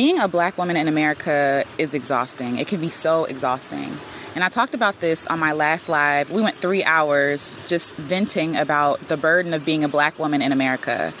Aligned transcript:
being 0.00 0.18
a 0.18 0.26
black 0.26 0.56
woman 0.56 0.78
in 0.78 0.88
America 0.88 1.62
is 1.76 1.92
exhausting. 1.92 2.56
It 2.56 2.66
can 2.68 2.80
be 2.80 2.88
so 2.88 3.26
exhausting. 3.26 3.98
And 4.34 4.42
I 4.42 4.48
talked 4.48 4.72
about 4.72 4.98
this 5.00 5.26
on 5.26 5.38
my 5.38 5.52
last 5.52 5.90
live. 5.90 6.30
We 6.30 6.40
went 6.40 6.56
three 6.56 6.82
hours 6.82 7.58
just 7.66 7.94
venting 7.96 8.56
about 8.56 9.08
the 9.08 9.18
burden 9.18 9.52
of 9.52 9.66
being 9.66 9.84
a 9.84 9.88
black 9.88 10.18
woman 10.18 10.40
in 10.40 10.52
America. 10.52 11.12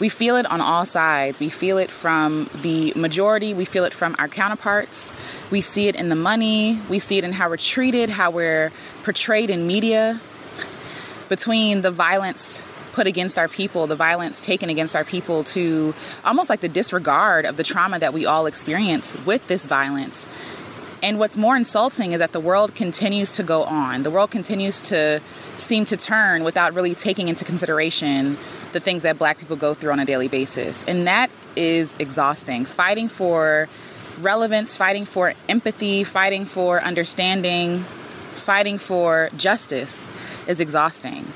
We 0.00 0.08
feel 0.08 0.34
it 0.34 0.44
on 0.44 0.60
all 0.60 0.84
sides. 0.84 1.38
We 1.38 1.50
feel 1.50 1.78
it 1.78 1.88
from 1.88 2.50
the 2.62 2.92
majority, 2.96 3.54
we 3.54 3.64
feel 3.64 3.84
it 3.84 3.94
from 3.94 4.16
our 4.18 4.26
counterparts. 4.26 5.12
We 5.52 5.60
see 5.60 5.86
it 5.86 5.94
in 5.94 6.08
the 6.08 6.16
money, 6.16 6.80
we 6.90 6.98
see 6.98 7.18
it 7.18 7.22
in 7.22 7.30
how 7.30 7.48
we're 7.48 7.56
treated, 7.58 8.10
how 8.10 8.32
we're 8.32 8.72
portrayed 9.04 9.50
in 9.50 9.68
media. 9.68 10.20
Between 11.28 11.82
the 11.82 11.92
violence 11.92 12.64
put 12.96 13.06
against 13.06 13.38
our 13.38 13.46
people, 13.46 13.86
the 13.86 13.94
violence 13.94 14.40
taken 14.40 14.70
against 14.70 14.96
our 14.96 15.04
people, 15.04 15.44
to 15.44 15.94
almost 16.24 16.50
like 16.50 16.60
the 16.60 16.68
disregard 16.68 17.44
of 17.44 17.56
the 17.56 17.62
trauma 17.62 17.98
that 17.98 18.12
we 18.12 18.26
all 18.26 18.46
experience 18.46 19.14
with 19.24 19.46
this 19.46 19.66
violence 19.66 20.28
and 21.02 21.18
what's 21.18 21.36
more 21.36 21.56
insulting 21.56 22.12
is 22.12 22.20
that 22.20 22.32
the 22.32 22.40
world 22.40 22.74
continues 22.74 23.30
to 23.32 23.42
go 23.42 23.62
on. 23.64 24.02
The 24.02 24.10
world 24.10 24.30
continues 24.30 24.80
to 24.82 25.20
seem 25.56 25.84
to 25.86 25.96
turn 25.96 26.42
without 26.42 26.74
really 26.74 26.94
taking 26.94 27.28
into 27.28 27.44
consideration 27.44 28.36
the 28.72 28.80
things 28.80 29.02
that 29.02 29.18
black 29.18 29.38
people 29.38 29.56
go 29.56 29.74
through 29.74 29.92
on 29.92 30.00
a 30.00 30.04
daily 30.04 30.28
basis. 30.28 30.84
And 30.84 31.06
that 31.06 31.30
is 31.54 31.94
exhausting. 31.98 32.64
Fighting 32.64 33.08
for 33.08 33.68
relevance, 34.20 34.76
fighting 34.76 35.04
for 35.04 35.34
empathy, 35.48 36.02
fighting 36.02 36.44
for 36.44 36.82
understanding, 36.82 37.80
fighting 38.34 38.78
for 38.78 39.30
justice 39.36 40.10
is 40.46 40.60
exhausting. 40.60 41.26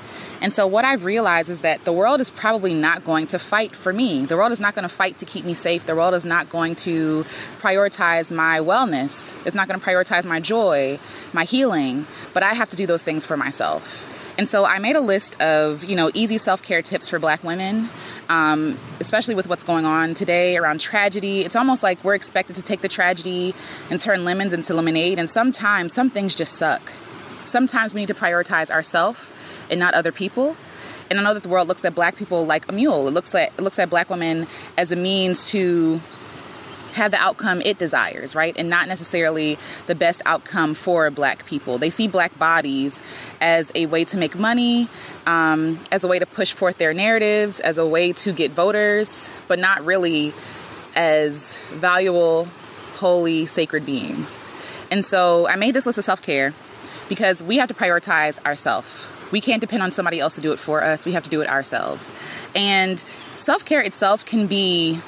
And 0.41 0.51
so, 0.51 0.65
what 0.65 0.85
I've 0.85 1.05
realized 1.05 1.51
is 1.51 1.61
that 1.61 1.85
the 1.85 1.93
world 1.93 2.19
is 2.19 2.31
probably 2.31 2.73
not 2.73 3.05
going 3.05 3.27
to 3.27 3.39
fight 3.39 3.73
for 3.75 3.93
me. 3.93 4.25
The 4.25 4.35
world 4.35 4.51
is 4.51 4.59
not 4.59 4.73
going 4.73 4.83
to 4.83 4.89
fight 4.89 5.19
to 5.19 5.25
keep 5.25 5.45
me 5.45 5.53
safe. 5.53 5.85
The 5.85 5.95
world 5.95 6.15
is 6.15 6.25
not 6.25 6.49
going 6.49 6.75
to 6.77 7.25
prioritize 7.59 8.35
my 8.35 8.59
wellness. 8.59 9.35
It's 9.45 9.55
not 9.55 9.67
going 9.67 9.79
to 9.79 9.85
prioritize 9.85 10.25
my 10.25 10.39
joy, 10.39 10.97
my 11.31 11.43
healing. 11.43 12.07
But 12.33 12.41
I 12.41 12.53
have 12.53 12.69
to 12.69 12.75
do 12.75 12.87
those 12.87 13.03
things 13.03 13.23
for 13.23 13.37
myself. 13.37 14.07
And 14.39 14.49
so 14.49 14.65
I 14.65 14.79
made 14.79 14.95
a 14.95 15.01
list 15.01 15.39
of, 15.39 15.83
you 15.83 15.95
know, 15.95 16.09
easy 16.15 16.39
self-care 16.39 16.81
tips 16.81 17.07
for 17.07 17.19
black 17.19 17.43
women, 17.43 17.89
um, 18.27 18.79
especially 18.99 19.35
with 19.35 19.47
what's 19.47 19.63
going 19.63 19.85
on 19.85 20.15
today 20.15 20.57
around 20.57 20.79
tragedy. 20.79 21.41
It's 21.41 21.55
almost 21.55 21.83
like 21.83 22.03
we're 22.03 22.15
expected 22.15 22.55
to 22.55 22.63
take 22.63 22.81
the 22.81 22.87
tragedy 22.87 23.53
and 23.91 23.99
turn 23.99 24.25
lemons 24.25 24.53
into 24.53 24.73
lemonade. 24.73 25.19
And 25.19 25.29
sometimes 25.29 25.93
some 25.93 26.09
things 26.09 26.33
just 26.33 26.55
suck. 26.55 26.81
Sometimes 27.45 27.93
we 27.93 28.01
need 28.01 28.07
to 28.07 28.15
prioritize 28.15 28.71
ourselves 28.71 29.19
and 29.69 29.79
not 29.79 29.93
other 29.93 30.11
people. 30.11 30.55
And 31.09 31.19
I 31.19 31.23
know 31.23 31.33
that 31.33 31.43
the 31.43 31.49
world 31.49 31.67
looks 31.67 31.83
at 31.83 31.93
black 31.93 32.15
people 32.15 32.45
like 32.45 32.69
a 32.69 32.73
mule. 32.73 33.07
It 33.07 33.11
looks 33.11 33.35
at 33.35 33.49
it 33.57 33.61
looks 33.61 33.79
at 33.79 33.89
black 33.89 34.09
women 34.09 34.47
as 34.77 34.91
a 34.91 34.95
means 34.95 35.45
to 35.51 35.99
have 36.93 37.11
the 37.11 37.17
outcome 37.17 37.61
it 37.61 37.77
desires, 37.77 38.35
right? 38.35 38.55
And 38.57 38.69
not 38.69 38.87
necessarily 38.87 39.57
the 39.87 39.95
best 39.95 40.21
outcome 40.25 40.73
for 40.73 41.09
black 41.09 41.45
people. 41.45 41.77
They 41.77 41.89
see 41.89 42.07
black 42.07 42.37
bodies 42.37 43.01
as 43.39 43.71
a 43.75 43.85
way 43.85 44.05
to 44.05 44.17
make 44.17 44.37
money, 44.37 44.87
um, 45.25 45.79
as 45.91 46.03
a 46.03 46.07
way 46.07 46.19
to 46.19 46.25
push 46.25 46.51
forth 46.51 46.77
their 46.77 46.93
narratives, 46.93 47.59
as 47.59 47.77
a 47.77 47.85
way 47.85 48.13
to 48.13 48.33
get 48.33 48.51
voters, 48.51 49.29
but 49.47 49.59
not 49.59 49.85
really 49.85 50.33
as 50.95 51.57
valuable, 51.71 52.45
holy, 52.95 53.45
sacred 53.45 53.85
beings. 53.85 54.49
And 54.89 55.05
so 55.05 55.47
I 55.47 55.55
made 55.55 55.73
this 55.73 55.85
list 55.85 55.97
of 55.97 56.05
self 56.05 56.21
care 56.21 56.53
because 57.07 57.41
we 57.41 57.57
have 57.57 57.69
to 57.69 57.73
prioritize 57.73 58.43
ourselves. 58.45 59.07
We 59.31 59.41
can't 59.41 59.61
depend 59.61 59.83
on 59.83 59.91
somebody 59.91 60.19
else 60.19 60.35
to 60.35 60.41
do 60.41 60.51
it 60.51 60.59
for 60.59 60.83
us. 60.83 61.05
We 61.05 61.13
have 61.13 61.23
to 61.23 61.29
do 61.29 61.41
it 61.41 61.49
ourselves. 61.49 62.11
And 62.55 63.03
self-care 63.37 63.81
itself 63.81 64.25
can 64.25 64.47
be 64.47 65.01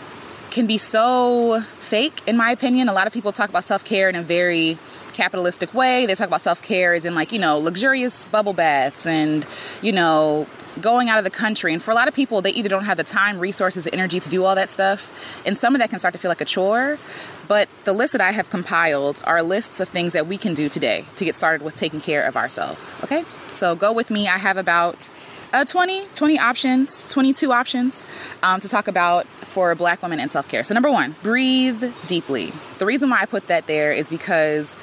can 0.54 0.68
be 0.68 0.78
so 0.78 1.62
fake 1.82 2.22
in 2.28 2.38
my 2.38 2.52
opinion. 2.52 2.88
A 2.88 2.94
lot 2.94 3.08
of 3.08 3.14
people 3.14 3.32
talk 3.32 3.50
about 3.50 3.64
self-care 3.64 4.08
in 4.08 4.16
a 4.16 4.22
very 4.22 4.78
capitalistic 5.14 5.74
way. 5.74 6.06
They 6.06 6.14
talk 6.14 6.28
about 6.28 6.42
self-care 6.42 6.94
as 6.94 7.06
in 7.06 7.16
like, 7.16 7.32
you 7.32 7.40
know, 7.40 7.58
luxurious 7.58 8.26
bubble 8.28 8.54
baths 8.54 9.08
and, 9.08 9.48
you 9.82 9.92
know, 9.92 10.46
going 10.80 11.10
out 11.10 11.18
of 11.18 11.24
the 11.24 11.32
country. 11.32 11.74
And 11.74 11.82
for 11.82 11.90
a 11.90 11.96
lot 11.96 12.08
of 12.08 12.14
people, 12.14 12.42
they 12.42 12.52
either 12.52 12.70
don't 12.70 12.86
have 12.86 12.98
the 12.98 13.04
time, 13.04 13.40
resources, 13.40 13.88
energy 13.92 14.20
to 14.20 14.30
do 14.30 14.44
all 14.44 14.54
that 14.54 14.70
stuff. 14.70 15.42
And 15.46 15.58
some 15.58 15.74
of 15.76 15.80
that 15.80 15.90
can 15.90 15.98
start 15.98 16.14
to 16.14 16.20
feel 16.20 16.30
like 16.30 16.42
a 16.42 16.46
chore. 16.46 17.00
But 17.48 17.68
the 17.84 17.94
list 17.94 18.14
that 18.14 18.22
I 18.22 18.32
have 18.32 18.50
compiled 18.52 19.24
are 19.26 19.42
lists 19.42 19.80
of 19.80 19.90
things 19.90 20.14
that 20.14 20.28
we 20.28 20.38
can 20.38 20.54
do 20.54 20.70
today 20.70 21.06
to 21.16 21.26
get 21.26 21.36
started 21.36 21.64
with 21.64 21.76
taking 21.76 22.00
care 22.00 22.24
of 22.24 22.38
ourselves. 22.38 22.82
Okay? 23.04 23.26
So 23.54 23.76
go 23.76 23.92
with 23.92 24.10
me. 24.10 24.28
I 24.28 24.38
have 24.38 24.58
about 24.58 25.10
uh, 25.54 25.64
20, 25.64 26.08
20 26.16 26.40
options, 26.40 27.08
22 27.10 27.52
options 27.54 28.04
um, 28.42 28.60
to 28.60 28.68
talk 28.68 28.88
about 28.88 29.28
for 29.28 29.76
black 29.76 30.02
women 30.02 30.20
and 30.20 30.32
self 30.32 30.48
care. 30.48 30.64
So, 30.64 30.74
number 30.74 30.92
one, 30.92 31.16
breathe 31.22 31.84
deeply. 32.08 32.52
The 32.80 32.86
reason 32.86 33.10
why 33.12 33.22
I 33.22 33.26
put 33.26 33.48
that 33.48 33.68
there 33.68 33.92
is 33.92 34.10
because 34.10 34.76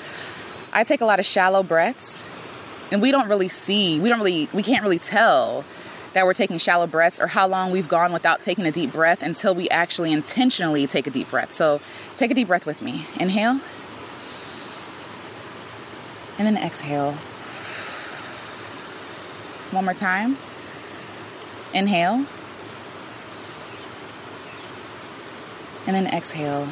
I 0.72 0.84
take 0.84 1.00
a 1.00 1.04
lot 1.04 1.18
of 1.18 1.26
shallow 1.26 1.64
breaths 1.64 2.30
and 2.92 3.02
we 3.02 3.10
don't 3.10 3.28
really 3.28 3.48
see, 3.48 3.98
we 3.98 4.08
don't 4.08 4.18
really, 4.18 4.48
we 4.52 4.62
can't 4.62 4.82
really 4.82 5.00
tell 5.00 5.64
that 6.12 6.24
we're 6.24 6.34
taking 6.34 6.58
shallow 6.58 6.86
breaths 6.86 7.20
or 7.20 7.26
how 7.26 7.46
long 7.46 7.70
we've 7.70 7.88
gone 7.88 8.12
without 8.12 8.42
taking 8.42 8.66
a 8.66 8.72
deep 8.72 8.92
breath 8.92 9.22
until 9.22 9.54
we 9.54 9.68
actually 9.70 10.12
intentionally 10.12 10.86
take 10.86 11.06
a 11.06 11.10
deep 11.10 11.30
breath. 11.30 11.52
So 11.52 11.80
take 12.16 12.30
a 12.30 12.34
deep 12.34 12.48
breath 12.48 12.66
with 12.66 12.82
me. 12.82 13.06
Inhale. 13.18 13.60
And 16.38 16.46
then 16.46 16.56
exhale. 16.56 17.16
One 19.70 19.84
more 19.84 19.94
time. 19.94 20.36
Inhale. 21.72 22.26
And 25.86 25.96
then 25.96 26.06
exhale 26.06 26.68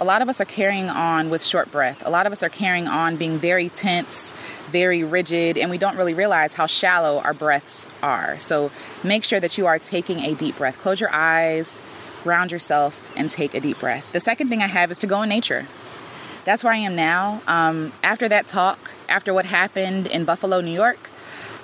a 0.00 0.04
lot 0.04 0.22
of 0.22 0.30
us 0.30 0.40
are 0.40 0.46
carrying 0.46 0.88
on 0.88 1.28
with 1.28 1.44
short 1.44 1.70
breath. 1.70 2.02
A 2.06 2.10
lot 2.10 2.24
of 2.24 2.32
us 2.32 2.42
are 2.42 2.48
carrying 2.48 2.88
on 2.88 3.16
being 3.16 3.38
very 3.38 3.68
tense, 3.68 4.34
very 4.70 5.04
rigid, 5.04 5.58
and 5.58 5.70
we 5.70 5.76
don't 5.76 5.96
really 5.96 6.14
realize 6.14 6.54
how 6.54 6.64
shallow 6.64 7.20
our 7.20 7.34
breaths 7.34 7.86
are. 8.02 8.40
So 8.40 8.70
make 9.04 9.24
sure 9.24 9.38
that 9.38 9.58
you 9.58 9.66
are 9.66 9.78
taking 9.78 10.20
a 10.20 10.34
deep 10.34 10.56
breath. 10.56 10.78
Close 10.78 11.00
your 11.00 11.12
eyes, 11.12 11.82
ground 12.22 12.50
yourself, 12.50 13.12
and 13.14 13.28
take 13.28 13.54
a 13.54 13.60
deep 13.60 13.78
breath. 13.78 14.10
The 14.12 14.20
second 14.20 14.48
thing 14.48 14.62
I 14.62 14.68
have 14.68 14.90
is 14.90 14.96
to 14.98 15.06
go 15.06 15.20
in 15.20 15.28
nature. 15.28 15.66
That's 16.50 16.64
where 16.64 16.72
I 16.72 16.78
am 16.78 16.96
now. 16.96 17.40
Um, 17.46 17.92
after 18.02 18.28
that 18.28 18.44
talk, 18.44 18.90
after 19.08 19.32
what 19.32 19.46
happened 19.46 20.08
in 20.08 20.24
Buffalo, 20.24 20.60
New 20.60 20.72
York, 20.72 20.98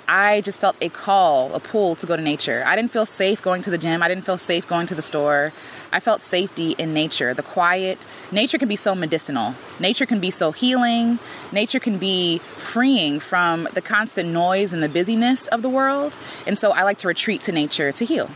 I 0.07 0.39
just 0.39 0.61
felt 0.61 0.77
a 0.79 0.87
call, 0.87 1.53
a 1.53 1.59
pull 1.59 1.97
to 1.97 2.05
go 2.05 2.15
to 2.15 2.21
nature. 2.21 2.63
I 2.65 2.77
didn't 2.77 2.91
feel 2.91 3.05
safe 3.05 3.41
going 3.41 3.61
to 3.63 3.69
the 3.69 3.77
gym. 3.77 4.01
I 4.01 4.07
didn't 4.07 4.23
feel 4.23 4.37
safe 4.37 4.65
going 4.65 4.87
to 4.87 4.95
the 4.95 5.01
store. 5.01 5.51
I 5.91 5.99
felt 5.99 6.21
safety 6.21 6.73
in 6.77 6.93
nature, 6.93 7.33
the 7.33 7.43
quiet. 7.43 8.05
Nature 8.31 8.57
can 8.57 8.69
be 8.69 8.77
so 8.77 8.95
medicinal. 8.95 9.55
Nature 9.77 10.05
can 10.05 10.21
be 10.21 10.31
so 10.31 10.53
healing. 10.53 11.19
Nature 11.51 11.81
can 11.81 11.97
be 11.97 12.37
freeing 12.55 13.19
from 13.19 13.67
the 13.73 13.81
constant 13.81 14.29
noise 14.29 14.71
and 14.71 14.81
the 14.81 14.87
busyness 14.87 15.47
of 15.47 15.63
the 15.63 15.69
world. 15.69 16.17
And 16.45 16.57
so 16.57 16.71
I 16.71 16.83
like 16.83 16.99
to 16.99 17.09
retreat 17.09 17.41
to 17.41 17.51
nature 17.51 17.91
to 17.91 18.05
heal. 18.05 18.29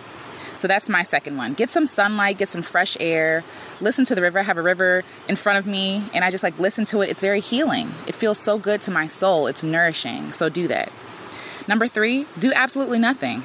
So 0.58 0.68
that's 0.68 0.90
my 0.90 1.04
second 1.04 1.38
one. 1.38 1.54
Get 1.54 1.70
some 1.70 1.86
sunlight, 1.86 2.38
get 2.38 2.50
some 2.50 2.62
fresh 2.62 2.96
air, 3.00 3.44
listen 3.82 4.06
to 4.06 4.16
the 4.16 4.22
river. 4.22 4.40
I 4.40 4.44
have 4.44 4.58
a 4.58 4.62
river 4.62 5.04
in 5.28 5.36
front 5.36 5.60
of 5.60 5.66
me 5.66 6.04
and 6.14 6.24
I 6.24 6.32
just 6.32 6.44
like 6.44 6.58
listen 6.60 6.86
to 6.86 7.02
it. 7.02 7.10
It's 7.10 7.22
very 7.22 7.40
healing. 7.40 7.92
It 8.08 8.16
feels 8.16 8.38
so 8.38 8.58
good 8.58 8.82
to 8.82 8.92
my 8.92 9.08
soul. 9.08 9.48
It's 9.48 9.64
nourishing. 9.64 10.34
So 10.34 10.50
do 10.50 10.68
that. 10.68 10.92
Number 11.68 11.88
three, 11.88 12.26
do 12.40 12.52
absolutely 12.54 13.00
nothing. 13.00 13.44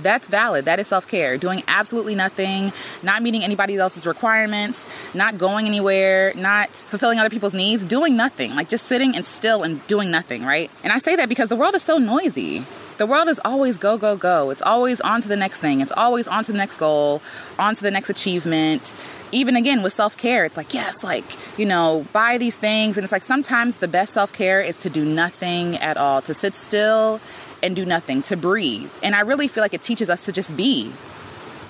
That's 0.00 0.28
valid. 0.28 0.64
That 0.64 0.78
is 0.80 0.86
self 0.86 1.06
care. 1.06 1.36
Doing 1.36 1.62
absolutely 1.68 2.14
nothing, 2.14 2.72
not 3.02 3.22
meeting 3.22 3.44
anybody 3.44 3.76
else's 3.76 4.06
requirements, 4.06 4.86
not 5.12 5.36
going 5.36 5.66
anywhere, 5.66 6.32
not 6.34 6.70
fulfilling 6.70 7.18
other 7.18 7.28
people's 7.28 7.52
needs, 7.52 7.84
doing 7.84 8.16
nothing. 8.16 8.54
Like 8.54 8.70
just 8.70 8.86
sitting 8.86 9.14
and 9.14 9.26
still 9.26 9.62
and 9.62 9.86
doing 9.86 10.10
nothing, 10.10 10.44
right? 10.44 10.70
And 10.82 10.92
I 10.92 10.98
say 10.98 11.16
that 11.16 11.28
because 11.28 11.50
the 11.50 11.56
world 11.56 11.74
is 11.74 11.82
so 11.82 11.98
noisy. 11.98 12.64
The 13.02 13.06
world 13.08 13.26
is 13.26 13.40
always 13.44 13.78
go, 13.78 13.98
go, 13.98 14.16
go. 14.16 14.50
It's 14.50 14.62
always 14.62 15.00
on 15.00 15.20
to 15.22 15.26
the 15.26 15.34
next 15.34 15.58
thing. 15.58 15.80
It's 15.80 15.90
always 15.90 16.28
on 16.28 16.44
to 16.44 16.52
the 16.52 16.58
next 16.58 16.76
goal, 16.76 17.20
on 17.58 17.74
to 17.74 17.82
the 17.82 17.90
next 17.90 18.10
achievement. 18.10 18.94
Even 19.32 19.56
again 19.56 19.82
with 19.82 19.92
self 19.92 20.16
care, 20.16 20.44
it's 20.44 20.56
like, 20.56 20.72
yes, 20.72 21.02
like, 21.02 21.24
you 21.58 21.66
know, 21.66 22.06
buy 22.12 22.38
these 22.38 22.56
things. 22.56 22.96
And 22.96 23.02
it's 23.02 23.10
like 23.10 23.24
sometimes 23.24 23.78
the 23.78 23.88
best 23.88 24.12
self 24.12 24.32
care 24.32 24.60
is 24.60 24.76
to 24.76 24.88
do 24.88 25.04
nothing 25.04 25.78
at 25.78 25.96
all, 25.96 26.22
to 26.22 26.32
sit 26.32 26.54
still 26.54 27.20
and 27.60 27.74
do 27.74 27.84
nothing, 27.84 28.22
to 28.22 28.36
breathe. 28.36 28.88
And 29.02 29.16
I 29.16 29.22
really 29.22 29.48
feel 29.48 29.64
like 29.64 29.74
it 29.74 29.82
teaches 29.82 30.08
us 30.08 30.24
to 30.26 30.30
just 30.30 30.56
be. 30.56 30.92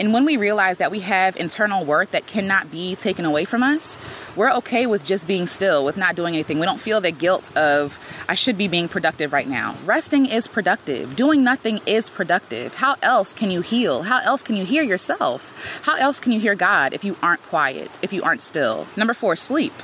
And 0.00 0.12
when 0.12 0.24
we 0.24 0.36
realize 0.36 0.78
that 0.78 0.90
we 0.90 1.00
have 1.00 1.36
internal 1.36 1.84
worth 1.84 2.12
that 2.12 2.26
cannot 2.26 2.70
be 2.70 2.96
taken 2.96 3.24
away 3.24 3.44
from 3.44 3.62
us, 3.62 3.98
we're 4.34 4.52
okay 4.54 4.86
with 4.86 5.04
just 5.04 5.26
being 5.26 5.46
still, 5.46 5.84
with 5.84 5.96
not 5.96 6.16
doing 6.16 6.34
anything. 6.34 6.58
We 6.58 6.66
don't 6.66 6.80
feel 6.80 7.00
the 7.00 7.10
guilt 7.10 7.54
of, 7.56 7.98
I 8.28 8.34
should 8.34 8.56
be 8.56 8.68
being 8.68 8.88
productive 8.88 9.32
right 9.32 9.46
now. 9.46 9.76
Resting 9.84 10.26
is 10.26 10.48
productive. 10.48 11.14
Doing 11.14 11.44
nothing 11.44 11.80
is 11.86 12.08
productive. 12.08 12.74
How 12.74 12.96
else 13.02 13.34
can 13.34 13.50
you 13.50 13.60
heal? 13.60 14.02
How 14.02 14.20
else 14.20 14.42
can 14.42 14.56
you 14.56 14.64
hear 14.64 14.82
yourself? 14.82 15.80
How 15.82 15.96
else 15.96 16.18
can 16.20 16.32
you 16.32 16.40
hear 16.40 16.54
God 16.54 16.94
if 16.94 17.04
you 17.04 17.16
aren't 17.22 17.42
quiet, 17.42 17.98
if 18.02 18.12
you 18.12 18.22
aren't 18.22 18.40
still? 18.40 18.86
Number 18.96 19.14
four, 19.14 19.36
sleep. 19.36 19.74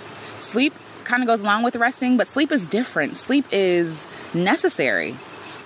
Sleep 0.40 0.72
kind 1.04 1.22
of 1.22 1.26
goes 1.26 1.42
along 1.42 1.62
with 1.62 1.76
resting, 1.76 2.16
but 2.16 2.28
sleep 2.28 2.50
is 2.50 2.66
different. 2.66 3.16
Sleep 3.16 3.44
is 3.50 4.06
necessary. 4.34 5.16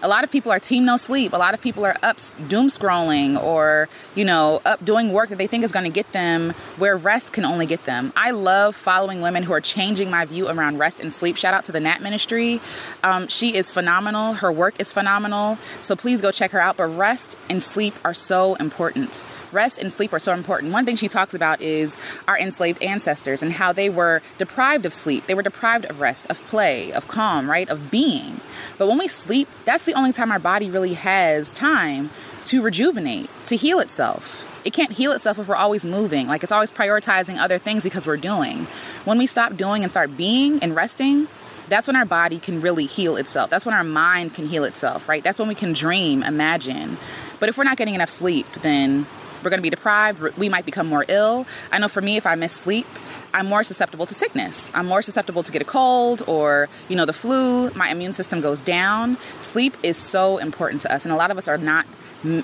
A 0.02 0.08
lot 0.08 0.25
of 0.25 0.32
people 0.32 0.50
are 0.50 0.58
team 0.58 0.84
no 0.84 0.96
sleep. 0.96 1.32
A 1.32 1.37
lot 1.37 1.54
of 1.54 1.60
people 1.60 1.84
are 1.84 1.96
up 2.02 2.19
doom 2.49 2.66
scrolling 2.66 3.40
or, 3.40 3.88
you 4.16 4.25
know, 4.25 4.60
up 4.64 4.84
doing 4.84 5.12
work 5.12 5.28
that 5.28 5.38
they 5.38 5.46
think 5.46 5.62
is 5.62 5.70
going 5.70 5.84
to 5.84 5.90
get 5.90 6.10
them 6.10 6.50
where 6.76 6.96
rest 6.96 7.32
can 7.32 7.44
only 7.44 7.66
get 7.66 7.84
them. 7.84 8.12
I 8.16 8.32
love 8.32 8.75
following 8.75 9.20
women 9.20 9.44
who 9.44 9.52
are 9.52 9.60
changing 9.60 10.10
my 10.10 10.25
view 10.25 10.49
around 10.49 10.78
rest 10.78 10.99
and 10.99 11.12
sleep. 11.12 11.37
Shout 11.37 11.54
out 11.54 11.64
to 11.64 11.72
the 11.72 11.78
Nap 11.78 12.00
Ministry. 12.00 12.60
Um, 13.04 13.28
she 13.28 13.54
is 13.54 13.70
phenomenal. 13.70 14.34
Her 14.34 14.50
work 14.50 14.75
is 14.81 14.93
phenomenal. 14.93 15.56
So 15.82 15.94
please 15.94 16.20
go 16.20 16.32
check 16.32 16.50
her 16.50 16.60
out. 16.60 16.76
But 16.76 16.87
rest 16.87 17.37
and 17.48 17.62
sleep 17.62 17.94
are 18.05 18.14
so 18.14 18.56
important. 18.56 19.22
Rest 19.52 19.78
and 19.78 19.93
sleep 19.93 20.12
are 20.12 20.19
so 20.19 20.32
important. 20.32 20.72
One 20.72 20.84
thing 20.84 20.96
she 20.96 21.08
talks 21.08 21.34
about 21.34 21.60
is 21.60 21.96
our 22.26 22.38
enslaved 22.38 22.82
ancestors 22.82 23.43
and 23.43 23.52
how 23.52 23.72
they 23.72 23.88
were 23.88 24.20
deprived 24.38 24.84
of 24.84 24.94
sleep. 24.94 25.26
They 25.26 25.34
were 25.34 25.43
deprived 25.43 25.84
of 25.84 26.00
rest, 26.00 26.26
of 26.28 26.40
play, 26.48 26.93
of 26.93 27.06
calm, 27.06 27.48
right? 27.48 27.69
Of 27.69 27.90
being. 27.90 28.40
But 28.78 28.88
when 28.88 28.98
we 28.98 29.06
sleep, 29.06 29.46
that's 29.64 29.84
the 29.84 29.91
only 29.94 30.12
time 30.12 30.30
our 30.32 30.38
body 30.38 30.70
really 30.70 30.94
has 30.94 31.52
time 31.52 32.10
to 32.46 32.62
rejuvenate, 32.62 33.30
to 33.46 33.56
heal 33.56 33.80
itself. 33.80 34.44
It 34.64 34.72
can't 34.72 34.92
heal 34.92 35.12
itself 35.12 35.38
if 35.38 35.48
we're 35.48 35.56
always 35.56 35.84
moving. 35.84 36.28
Like 36.28 36.42
it's 36.42 36.52
always 36.52 36.70
prioritizing 36.70 37.38
other 37.38 37.58
things 37.58 37.84
because 37.84 38.06
we're 38.06 38.16
doing. 38.16 38.66
When 39.04 39.18
we 39.18 39.26
stop 39.26 39.56
doing 39.56 39.82
and 39.82 39.90
start 39.90 40.16
being 40.16 40.60
and 40.60 40.74
resting, 40.74 41.26
that's 41.68 41.86
when 41.86 41.96
our 41.96 42.04
body 42.04 42.38
can 42.38 42.60
really 42.60 42.86
heal 42.86 43.16
itself. 43.16 43.50
That's 43.50 43.64
when 43.64 43.74
our 43.74 43.84
mind 43.84 44.34
can 44.34 44.46
heal 44.46 44.64
itself, 44.64 45.08
right? 45.08 45.24
That's 45.24 45.38
when 45.38 45.48
we 45.48 45.54
can 45.54 45.72
dream, 45.72 46.22
imagine. 46.22 46.98
But 47.40 47.48
if 47.48 47.58
we're 47.58 47.64
not 47.64 47.76
getting 47.76 47.94
enough 47.94 48.10
sleep, 48.10 48.46
then 48.62 49.06
we're 49.42 49.50
going 49.50 49.58
to 49.58 49.62
be 49.62 49.70
deprived. 49.70 50.20
We 50.36 50.48
might 50.48 50.64
become 50.64 50.86
more 50.86 51.04
ill. 51.08 51.46
I 51.70 51.78
know 51.78 51.88
for 51.88 52.00
me, 52.00 52.16
if 52.16 52.26
I 52.26 52.34
miss 52.34 52.52
sleep, 52.52 52.86
I'm 53.34 53.46
more 53.46 53.64
susceptible 53.64 54.06
to 54.06 54.14
sickness. 54.14 54.70
I'm 54.74 54.86
more 54.86 55.02
susceptible 55.02 55.42
to 55.42 55.52
get 55.52 55.62
a 55.62 55.64
cold 55.64 56.22
or, 56.26 56.68
you 56.88 56.96
know, 56.96 57.06
the 57.06 57.12
flu. 57.12 57.70
My 57.70 57.88
immune 57.88 58.12
system 58.12 58.40
goes 58.40 58.62
down. 58.62 59.16
Sleep 59.40 59.76
is 59.82 59.96
so 59.96 60.38
important 60.38 60.82
to 60.82 60.94
us, 60.94 61.04
and 61.04 61.12
a 61.12 61.16
lot 61.16 61.30
of 61.30 61.38
us 61.38 61.48
are 61.48 61.58
not 61.58 61.86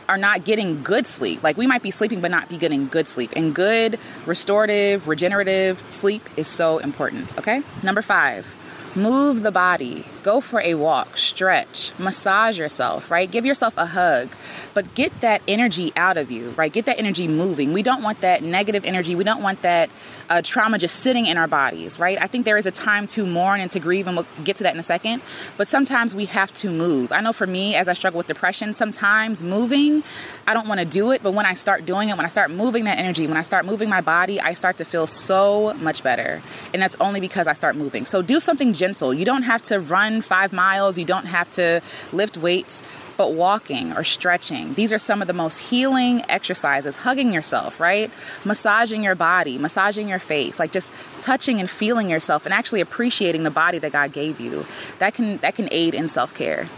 are 0.08 0.18
not 0.18 0.44
getting 0.44 0.82
good 0.82 1.06
sleep. 1.06 1.42
Like 1.42 1.56
we 1.56 1.66
might 1.66 1.82
be 1.82 1.92
sleeping 1.92 2.20
but 2.20 2.32
not 2.32 2.48
be 2.48 2.58
getting 2.58 2.88
good 2.88 3.06
sleep. 3.06 3.32
And 3.36 3.54
good 3.54 3.98
restorative, 4.26 5.06
regenerative 5.06 5.80
sleep 5.88 6.28
is 6.36 6.48
so 6.48 6.78
important, 6.78 7.38
okay? 7.38 7.62
Number 7.84 8.02
5. 8.02 8.54
Move 8.96 9.42
the 9.42 9.52
body. 9.52 10.04
Go 10.28 10.42
for 10.42 10.60
a 10.60 10.75
walk, 10.75 11.16
stretch, 11.16 11.90
massage 11.98 12.58
yourself, 12.58 13.10
right? 13.10 13.30
Give 13.30 13.46
yourself 13.46 13.72
a 13.78 13.86
hug, 13.86 14.28
but 14.75 14.94
get 14.94 15.22
that 15.22 15.40
energy 15.48 15.90
out 15.96 16.19
of 16.19 16.30
you, 16.30 16.50
right? 16.50 16.70
Get 16.70 16.84
that 16.84 16.98
energy 16.98 17.26
moving. 17.26 17.72
We 17.72 17.82
don't 17.82 18.02
want 18.02 18.20
that 18.20 18.42
negative 18.42 18.84
energy. 18.84 19.14
We 19.14 19.25
don't 19.25 19.42
want 19.42 19.62
that 19.62 19.88
uh, 20.28 20.42
trauma 20.42 20.76
just 20.76 20.96
sitting 20.96 21.25
in 21.25 21.38
our 21.38 21.48
bodies, 21.48 21.98
right? 21.98 22.19
I 22.20 22.26
think 22.26 22.44
there 22.44 22.58
is 22.58 22.66
a 22.66 22.70
time 22.70 23.06
to 23.06 23.25
mourn 23.25 23.62
and 23.62 23.70
to 23.70 23.80
grieve, 23.80 24.06
and 24.06 24.19
we'll 24.19 24.26
get 24.44 24.56
to 24.56 24.64
that 24.64 24.75
in 24.75 24.78
a 24.78 24.82
second. 24.82 25.22
But 25.56 25.66
sometimes 25.66 26.14
we 26.14 26.26
have 26.26 26.52
to 26.52 26.69
move. 26.70 27.10
I 27.10 27.22
know 27.22 27.32
for 27.32 27.46
me, 27.46 27.75
as 27.75 27.88
I 27.88 27.94
struggle 27.94 28.19
with 28.19 28.26
depression, 28.26 28.75
sometimes 28.75 29.42
moving, 29.42 30.02
I 30.46 30.52
don't 30.52 30.69
want 30.69 30.80
to 30.80 30.86
do 30.86 31.10
it, 31.12 31.22
but 31.22 31.32
when 31.32 31.46
I 31.46 31.54
start 31.54 31.86
doing 31.86 32.10
it, 32.10 32.19
when 32.19 32.26
I 32.26 32.28
start 32.28 32.50
moving 32.50 32.84
that 32.84 32.98
energy, 32.98 33.26
when 33.26 33.38
I 33.38 33.42
start 33.42 33.64
moving 33.64 33.88
my 33.88 34.02
body, 34.02 34.42
I 34.42 34.52
start 34.52 34.76
to 34.76 34.84
feel 34.84 35.06
so 35.06 35.72
much 35.80 36.02
better. 36.02 36.42
And 36.75 36.82
that's 36.82 36.96
only 37.00 37.20
because 37.20 37.46
I 37.46 37.54
start 37.54 37.76
moving. 37.76 38.04
So 38.04 38.20
do 38.20 38.40
something 38.40 38.75
gentle. 38.75 39.14
You 39.14 39.25
don't 39.25 39.44
have 39.44 39.62
to 39.62 39.80
run 39.80 40.17
five 40.20 40.52
miles, 40.52 40.98
you 40.98 41.04
don't 41.04 41.26
have 41.26 41.50
to 41.52 41.80
lift 42.12 42.36
weights 42.36 42.82
but 43.18 43.34
walking 43.34 43.92
or 43.94 44.04
stretching. 44.04 44.72
These 44.74 44.92
are 44.92 44.98
some 44.98 45.20
of 45.20 45.26
the 45.26 45.34
most 45.34 45.58
healing 45.58 46.22
exercises. 46.28 46.94
Hugging 46.94 47.32
yourself, 47.32 47.80
right? 47.80 48.12
Massaging 48.44 49.02
your 49.02 49.16
body, 49.16 49.58
massaging 49.58 50.08
your 50.08 50.20
face, 50.20 50.58
like 50.58 50.70
just 50.70 50.92
touching 51.20 51.58
and 51.58 51.68
feeling 51.68 52.08
yourself 52.08 52.46
and 52.46 52.54
actually 52.54 52.80
appreciating 52.80 53.42
the 53.42 53.50
body 53.50 53.78
that 53.80 53.92
God 53.92 54.12
gave 54.12 54.40
you. 54.40 54.64
That 55.00 55.14
can 55.14 55.38
that 55.38 55.56
can 55.56 55.68
aid 55.72 55.94
in 55.94 56.08
self-care. 56.08 56.68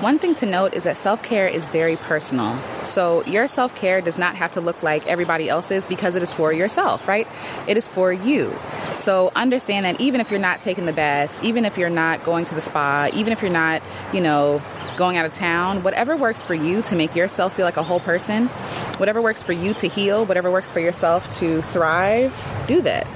One 0.00 0.18
thing 0.18 0.32
to 0.36 0.46
note 0.46 0.72
is 0.72 0.84
that 0.84 0.96
self 0.96 1.22
care 1.22 1.46
is 1.46 1.68
very 1.68 1.96
personal. 1.96 2.58
So, 2.86 3.22
your 3.26 3.46
self 3.46 3.74
care 3.74 4.00
does 4.00 4.16
not 4.16 4.34
have 4.34 4.52
to 4.52 4.62
look 4.62 4.82
like 4.82 5.06
everybody 5.06 5.50
else's 5.50 5.86
because 5.86 6.16
it 6.16 6.22
is 6.22 6.32
for 6.32 6.54
yourself, 6.54 7.06
right? 7.06 7.28
It 7.66 7.76
is 7.76 7.86
for 7.86 8.10
you. 8.10 8.58
So, 8.96 9.30
understand 9.36 9.84
that 9.84 10.00
even 10.00 10.22
if 10.22 10.30
you're 10.30 10.40
not 10.40 10.60
taking 10.60 10.86
the 10.86 10.94
baths, 10.94 11.42
even 11.42 11.66
if 11.66 11.76
you're 11.76 11.90
not 11.90 12.24
going 12.24 12.46
to 12.46 12.54
the 12.54 12.62
spa, 12.62 13.10
even 13.12 13.30
if 13.34 13.42
you're 13.42 13.50
not, 13.50 13.82
you 14.14 14.22
know, 14.22 14.62
going 14.96 15.18
out 15.18 15.26
of 15.26 15.34
town, 15.34 15.82
whatever 15.82 16.16
works 16.16 16.40
for 16.40 16.54
you 16.54 16.80
to 16.82 16.96
make 16.96 17.14
yourself 17.14 17.54
feel 17.54 17.66
like 17.66 17.76
a 17.76 17.82
whole 17.82 18.00
person, 18.00 18.46
whatever 18.96 19.20
works 19.20 19.42
for 19.42 19.52
you 19.52 19.74
to 19.74 19.86
heal, 19.86 20.24
whatever 20.24 20.50
works 20.50 20.70
for 20.70 20.80
yourself 20.80 21.28
to 21.40 21.60
thrive, 21.60 22.32
do 22.66 22.80
that. 22.80 23.06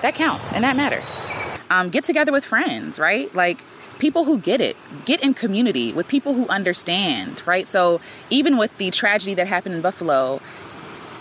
That 0.00 0.14
counts 0.14 0.52
and 0.52 0.64
that 0.64 0.74
matters. 0.74 1.26
Um, 1.68 1.90
get 1.90 2.04
together 2.04 2.32
with 2.32 2.46
friends, 2.46 2.98
right? 2.98 3.32
Like, 3.34 3.58
people 4.00 4.24
who 4.24 4.38
get 4.38 4.60
it 4.60 4.76
get 5.04 5.22
in 5.22 5.32
community 5.34 5.92
with 5.92 6.08
people 6.08 6.34
who 6.34 6.48
understand 6.48 7.40
right? 7.46 7.68
So 7.68 8.00
even 8.30 8.56
with 8.56 8.76
the 8.78 8.90
tragedy 8.90 9.34
that 9.34 9.46
happened 9.46 9.76
in 9.76 9.80
buffalo 9.80 10.40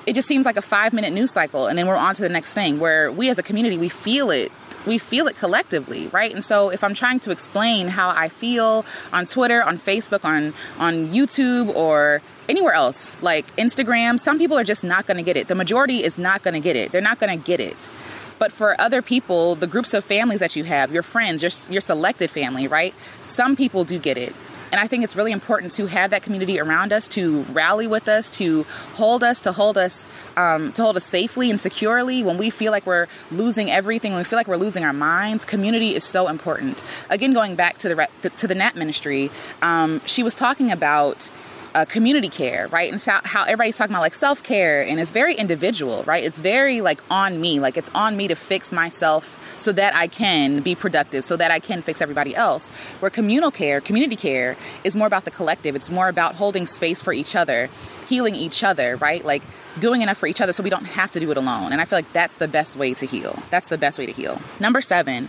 it 0.07 0.13
just 0.13 0.27
seems 0.27 0.45
like 0.45 0.57
a 0.57 0.61
five 0.61 0.93
minute 0.93 1.13
news 1.13 1.31
cycle 1.31 1.67
and 1.67 1.77
then 1.77 1.85
we're 1.85 1.95
on 1.95 2.15
to 2.15 2.21
the 2.23 2.29
next 2.29 2.53
thing 2.53 2.79
where 2.79 3.11
we 3.11 3.29
as 3.29 3.37
a 3.37 3.43
community 3.43 3.77
we 3.77 3.89
feel 3.89 4.31
it 4.31 4.51
we 4.87 4.97
feel 4.97 5.27
it 5.27 5.35
collectively 5.37 6.07
right? 6.07 6.33
And 6.33 6.43
so 6.43 6.69
if 6.69 6.83
i'm 6.83 6.93
trying 6.93 7.19
to 7.21 7.31
explain 7.31 7.89
how 7.89 8.09
i 8.09 8.29
feel 8.29 8.85
on 9.11 9.25
twitter 9.25 9.61
on 9.61 9.77
facebook 9.77 10.23
on 10.23 10.53
on 10.79 11.07
youtube 11.07 11.75
or 11.75 12.21
anywhere 12.47 12.73
else 12.73 13.21
like 13.21 13.53
instagram 13.57 14.19
some 14.19 14.39
people 14.39 14.57
are 14.57 14.63
just 14.63 14.83
not 14.83 15.05
going 15.05 15.17
to 15.17 15.23
get 15.23 15.37
it. 15.37 15.47
The 15.47 15.55
majority 15.55 16.03
is 16.03 16.17
not 16.17 16.41
going 16.43 16.55
to 16.55 16.59
get 16.59 16.75
it. 16.75 16.91
They're 16.91 17.01
not 17.01 17.19
going 17.19 17.37
to 17.37 17.45
get 17.45 17.59
it 17.59 17.89
but 18.39 18.51
for 18.51 18.79
other 18.79 19.01
people, 19.01 19.55
the 19.55 19.67
groups 19.67 19.93
of 19.93 20.03
families 20.03 20.39
that 20.39 20.55
you 20.55 20.63
have, 20.63 20.91
your 20.91 21.03
friends, 21.03 21.43
your, 21.43 21.51
your 21.71 21.81
selected 21.81 22.31
family, 22.31 22.67
right? 22.67 22.95
Some 23.25 23.55
people 23.55 23.83
do 23.83 23.99
get 23.99 24.17
it. 24.17 24.33
And 24.71 24.79
I 24.79 24.87
think 24.87 25.03
it's 25.03 25.15
really 25.15 25.31
important 25.31 25.71
to 25.73 25.87
have 25.87 26.11
that 26.11 26.21
community 26.21 26.59
around 26.59 26.93
us 26.93 27.07
to 27.09 27.41
rally 27.51 27.87
with 27.87 28.07
us, 28.07 28.29
to 28.37 28.63
hold 28.93 29.23
us, 29.23 29.41
to 29.41 29.51
hold 29.51 29.77
us, 29.77 30.05
um, 30.37 30.71
to 30.73 30.83
hold 30.83 30.95
us 30.95 31.05
safely 31.05 31.49
and 31.49 31.59
securely 31.59 32.23
when 32.23 32.37
we 32.37 32.51
feel 32.51 32.71
like 32.71 32.85
we're 32.85 33.07
losing 33.31 33.71
everything, 33.71 34.11
when 34.11 34.19
we 34.19 34.23
feel 34.23 34.37
like 34.37 34.47
we're 34.47 34.57
losing 34.57 34.83
our 34.83 34.93
minds. 34.93 35.43
Community 35.43 35.95
is 35.95 36.03
so 36.03 36.27
important. 36.27 36.83
Again, 37.09 37.33
going 37.33 37.55
back 37.55 37.79
to 37.79 37.89
the 37.89 38.29
to 38.37 38.47
the 38.47 38.55
Nap 38.55 38.75
Ministry, 38.75 39.31
um, 39.63 40.01
she 40.05 40.21
was 40.21 40.35
talking 40.35 40.71
about 40.71 41.31
uh, 41.75 41.85
community 41.85 42.29
care, 42.29 42.67
right? 42.67 42.91
And 42.91 42.99
so 42.99 43.19
how 43.23 43.43
everybody's 43.43 43.77
talking 43.77 43.93
about 43.93 44.01
like 44.01 44.15
self 44.15 44.43
care, 44.43 44.81
and 44.81 44.99
it's 44.99 45.11
very 45.11 45.35
individual, 45.35 46.03
right? 46.03 46.23
It's 46.23 46.39
very 46.41 46.81
like 46.81 46.99
on 47.11 47.39
me, 47.39 47.59
like 47.59 47.77
it's 47.77 47.89
on 47.93 48.17
me 48.17 48.27
to 48.27 48.35
fix 48.35 48.71
myself 48.71 49.35
so 49.57 49.71
that 49.73 49.95
I 49.95 50.07
can 50.07 50.61
be 50.61 50.75
productive, 50.75 51.25
so 51.25 51.37
that 51.37 51.51
I 51.51 51.59
can 51.59 51.81
fix 51.81 52.01
everybody 52.01 52.35
else. 52.35 52.69
Where 52.99 53.09
communal 53.09 53.51
care, 53.51 53.81
community 53.81 54.15
care, 54.15 54.57
is 54.83 54.95
more 54.95 55.07
about 55.07 55.25
the 55.25 55.31
collective. 55.31 55.75
It's 55.75 55.89
more 55.89 56.07
about 56.07 56.35
holding 56.35 56.65
space 56.65 57.01
for 57.01 57.13
each 57.13 57.35
other, 57.35 57.69
healing 58.07 58.35
each 58.35 58.63
other, 58.63 58.95
right? 58.97 59.23
Like 59.23 59.43
doing 59.79 60.01
enough 60.01 60.17
for 60.17 60.27
each 60.27 60.41
other 60.41 60.53
so 60.53 60.63
we 60.63 60.69
don't 60.69 60.85
have 60.85 61.11
to 61.11 61.19
do 61.19 61.29
it 61.31 61.37
alone. 61.37 61.71
And 61.71 61.81
I 61.81 61.85
feel 61.85 61.99
like 61.99 62.11
that's 62.13 62.37
the 62.37 62.47
best 62.47 62.75
way 62.75 62.93
to 62.95 63.05
heal. 63.05 63.37
That's 63.49 63.69
the 63.69 63.77
best 63.77 63.99
way 63.99 64.05
to 64.05 64.11
heal. 64.11 64.41
Number 64.59 64.81
seven, 64.81 65.27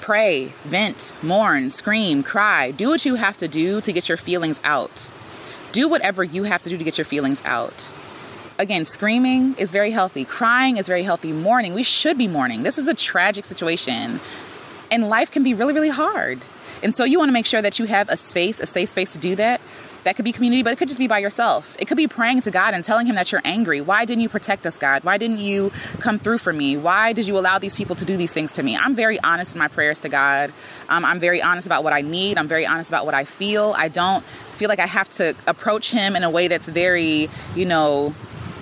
pray, 0.00 0.52
vent, 0.64 1.12
mourn, 1.22 1.70
scream, 1.70 2.22
cry. 2.22 2.70
Do 2.70 2.88
what 2.88 3.04
you 3.04 3.16
have 3.16 3.36
to 3.38 3.48
do 3.48 3.80
to 3.82 3.92
get 3.92 4.08
your 4.08 4.16
feelings 4.16 4.60
out 4.64 5.08
do 5.72 5.88
whatever 5.88 6.22
you 6.24 6.44
have 6.44 6.62
to 6.62 6.70
do 6.70 6.76
to 6.76 6.84
get 6.84 6.98
your 6.98 7.04
feelings 7.04 7.42
out. 7.44 7.88
Again, 8.58 8.84
screaming 8.84 9.54
is 9.56 9.72
very 9.72 9.90
healthy, 9.90 10.24
crying 10.24 10.76
is 10.76 10.86
very 10.86 11.02
healthy, 11.02 11.32
mourning, 11.32 11.72
we 11.72 11.82
should 11.82 12.18
be 12.18 12.26
mourning. 12.26 12.62
This 12.62 12.76
is 12.76 12.86
a 12.88 12.94
tragic 12.94 13.44
situation, 13.44 14.20
and 14.90 15.08
life 15.08 15.30
can 15.30 15.42
be 15.42 15.54
really, 15.54 15.72
really 15.72 15.88
hard. 15.88 16.40
And 16.82 16.94
so 16.94 17.04
you 17.04 17.18
want 17.18 17.28
to 17.28 17.32
make 17.32 17.46
sure 17.46 17.62
that 17.62 17.78
you 17.78 17.86
have 17.86 18.08
a 18.08 18.16
space, 18.16 18.60
a 18.60 18.66
safe 18.66 18.90
space 18.90 19.12
to 19.12 19.18
do 19.18 19.34
that. 19.36 19.60
That 20.04 20.16
could 20.16 20.24
be 20.24 20.32
community, 20.32 20.62
but 20.62 20.72
it 20.72 20.76
could 20.76 20.88
just 20.88 20.98
be 20.98 21.08
by 21.08 21.18
yourself. 21.18 21.76
It 21.78 21.86
could 21.86 21.96
be 21.96 22.08
praying 22.08 22.40
to 22.42 22.50
God 22.50 22.74
and 22.74 22.84
telling 22.84 23.06
Him 23.06 23.16
that 23.16 23.32
you're 23.32 23.42
angry. 23.44 23.80
Why 23.80 24.04
didn't 24.04 24.22
you 24.22 24.28
protect 24.28 24.66
us, 24.66 24.78
God? 24.78 25.04
Why 25.04 25.18
didn't 25.18 25.38
you 25.38 25.70
come 25.98 26.18
through 26.18 26.38
for 26.38 26.52
me? 26.52 26.76
Why 26.76 27.12
did 27.12 27.26
you 27.26 27.38
allow 27.38 27.58
these 27.58 27.74
people 27.74 27.96
to 27.96 28.04
do 28.04 28.16
these 28.16 28.32
things 28.32 28.52
to 28.52 28.62
me? 28.62 28.76
I'm 28.76 28.94
very 28.94 29.20
honest 29.20 29.54
in 29.54 29.58
my 29.58 29.68
prayers 29.68 30.00
to 30.00 30.08
God. 30.08 30.52
Um, 30.88 31.04
I'm 31.04 31.20
very 31.20 31.42
honest 31.42 31.66
about 31.66 31.84
what 31.84 31.92
I 31.92 32.00
need. 32.00 32.38
I'm 32.38 32.48
very 32.48 32.66
honest 32.66 32.90
about 32.90 33.04
what 33.04 33.14
I 33.14 33.24
feel. 33.24 33.74
I 33.76 33.88
don't 33.88 34.24
feel 34.52 34.68
like 34.68 34.80
I 34.80 34.86
have 34.86 35.08
to 35.10 35.34
approach 35.46 35.90
him 35.90 36.16
in 36.16 36.22
a 36.22 36.30
way 36.30 36.48
that's 36.48 36.68
very, 36.68 37.30
you 37.54 37.64
know, 37.64 38.14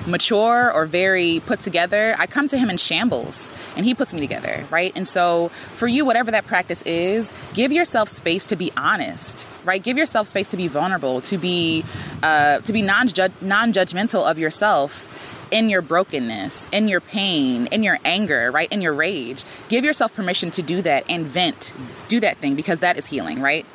mature 0.08 0.72
or 0.72 0.86
very 0.86 1.40
put 1.46 1.60
together. 1.60 2.16
I 2.18 2.26
come 2.26 2.48
to 2.48 2.58
him 2.58 2.70
in 2.70 2.76
shambles 2.76 3.50
and 3.76 3.84
he 3.84 3.94
puts 3.94 4.12
me 4.12 4.20
together, 4.20 4.64
right? 4.70 4.92
And 4.96 5.06
so 5.06 5.48
for 5.74 5.86
you, 5.86 6.04
whatever 6.04 6.30
that 6.30 6.46
practice 6.46 6.82
is, 6.82 7.32
give 7.54 7.72
yourself 7.72 8.08
space 8.08 8.44
to 8.46 8.56
be 8.56 8.72
honest, 8.76 9.46
right? 9.64 9.82
Give 9.82 9.96
yourself 9.96 10.28
space 10.28 10.48
to 10.48 10.56
be 10.56 10.68
vulnerable, 10.68 11.20
to 11.22 11.38
be 11.38 11.84
uh, 12.22 12.60
to 12.60 12.72
be 12.72 12.82
non 12.82 13.08
non 13.40 13.72
judgmental 13.72 14.28
of 14.28 14.38
yourself 14.38 15.06
in 15.50 15.68
your 15.68 15.82
brokenness, 15.82 16.68
in 16.72 16.88
your 16.88 17.00
pain, 17.00 17.66
in 17.68 17.82
your 17.82 17.98
anger, 18.04 18.50
right? 18.50 18.70
In 18.70 18.82
your 18.82 18.92
rage. 18.92 19.44
Give 19.68 19.84
yourself 19.84 20.14
permission 20.14 20.50
to 20.52 20.62
do 20.62 20.82
that 20.82 21.04
and 21.08 21.26
vent. 21.26 21.72
Do 22.08 22.20
that 22.20 22.38
thing 22.38 22.54
because 22.54 22.80
that 22.80 22.98
is 22.98 23.06
healing, 23.06 23.40
right? 23.40 23.66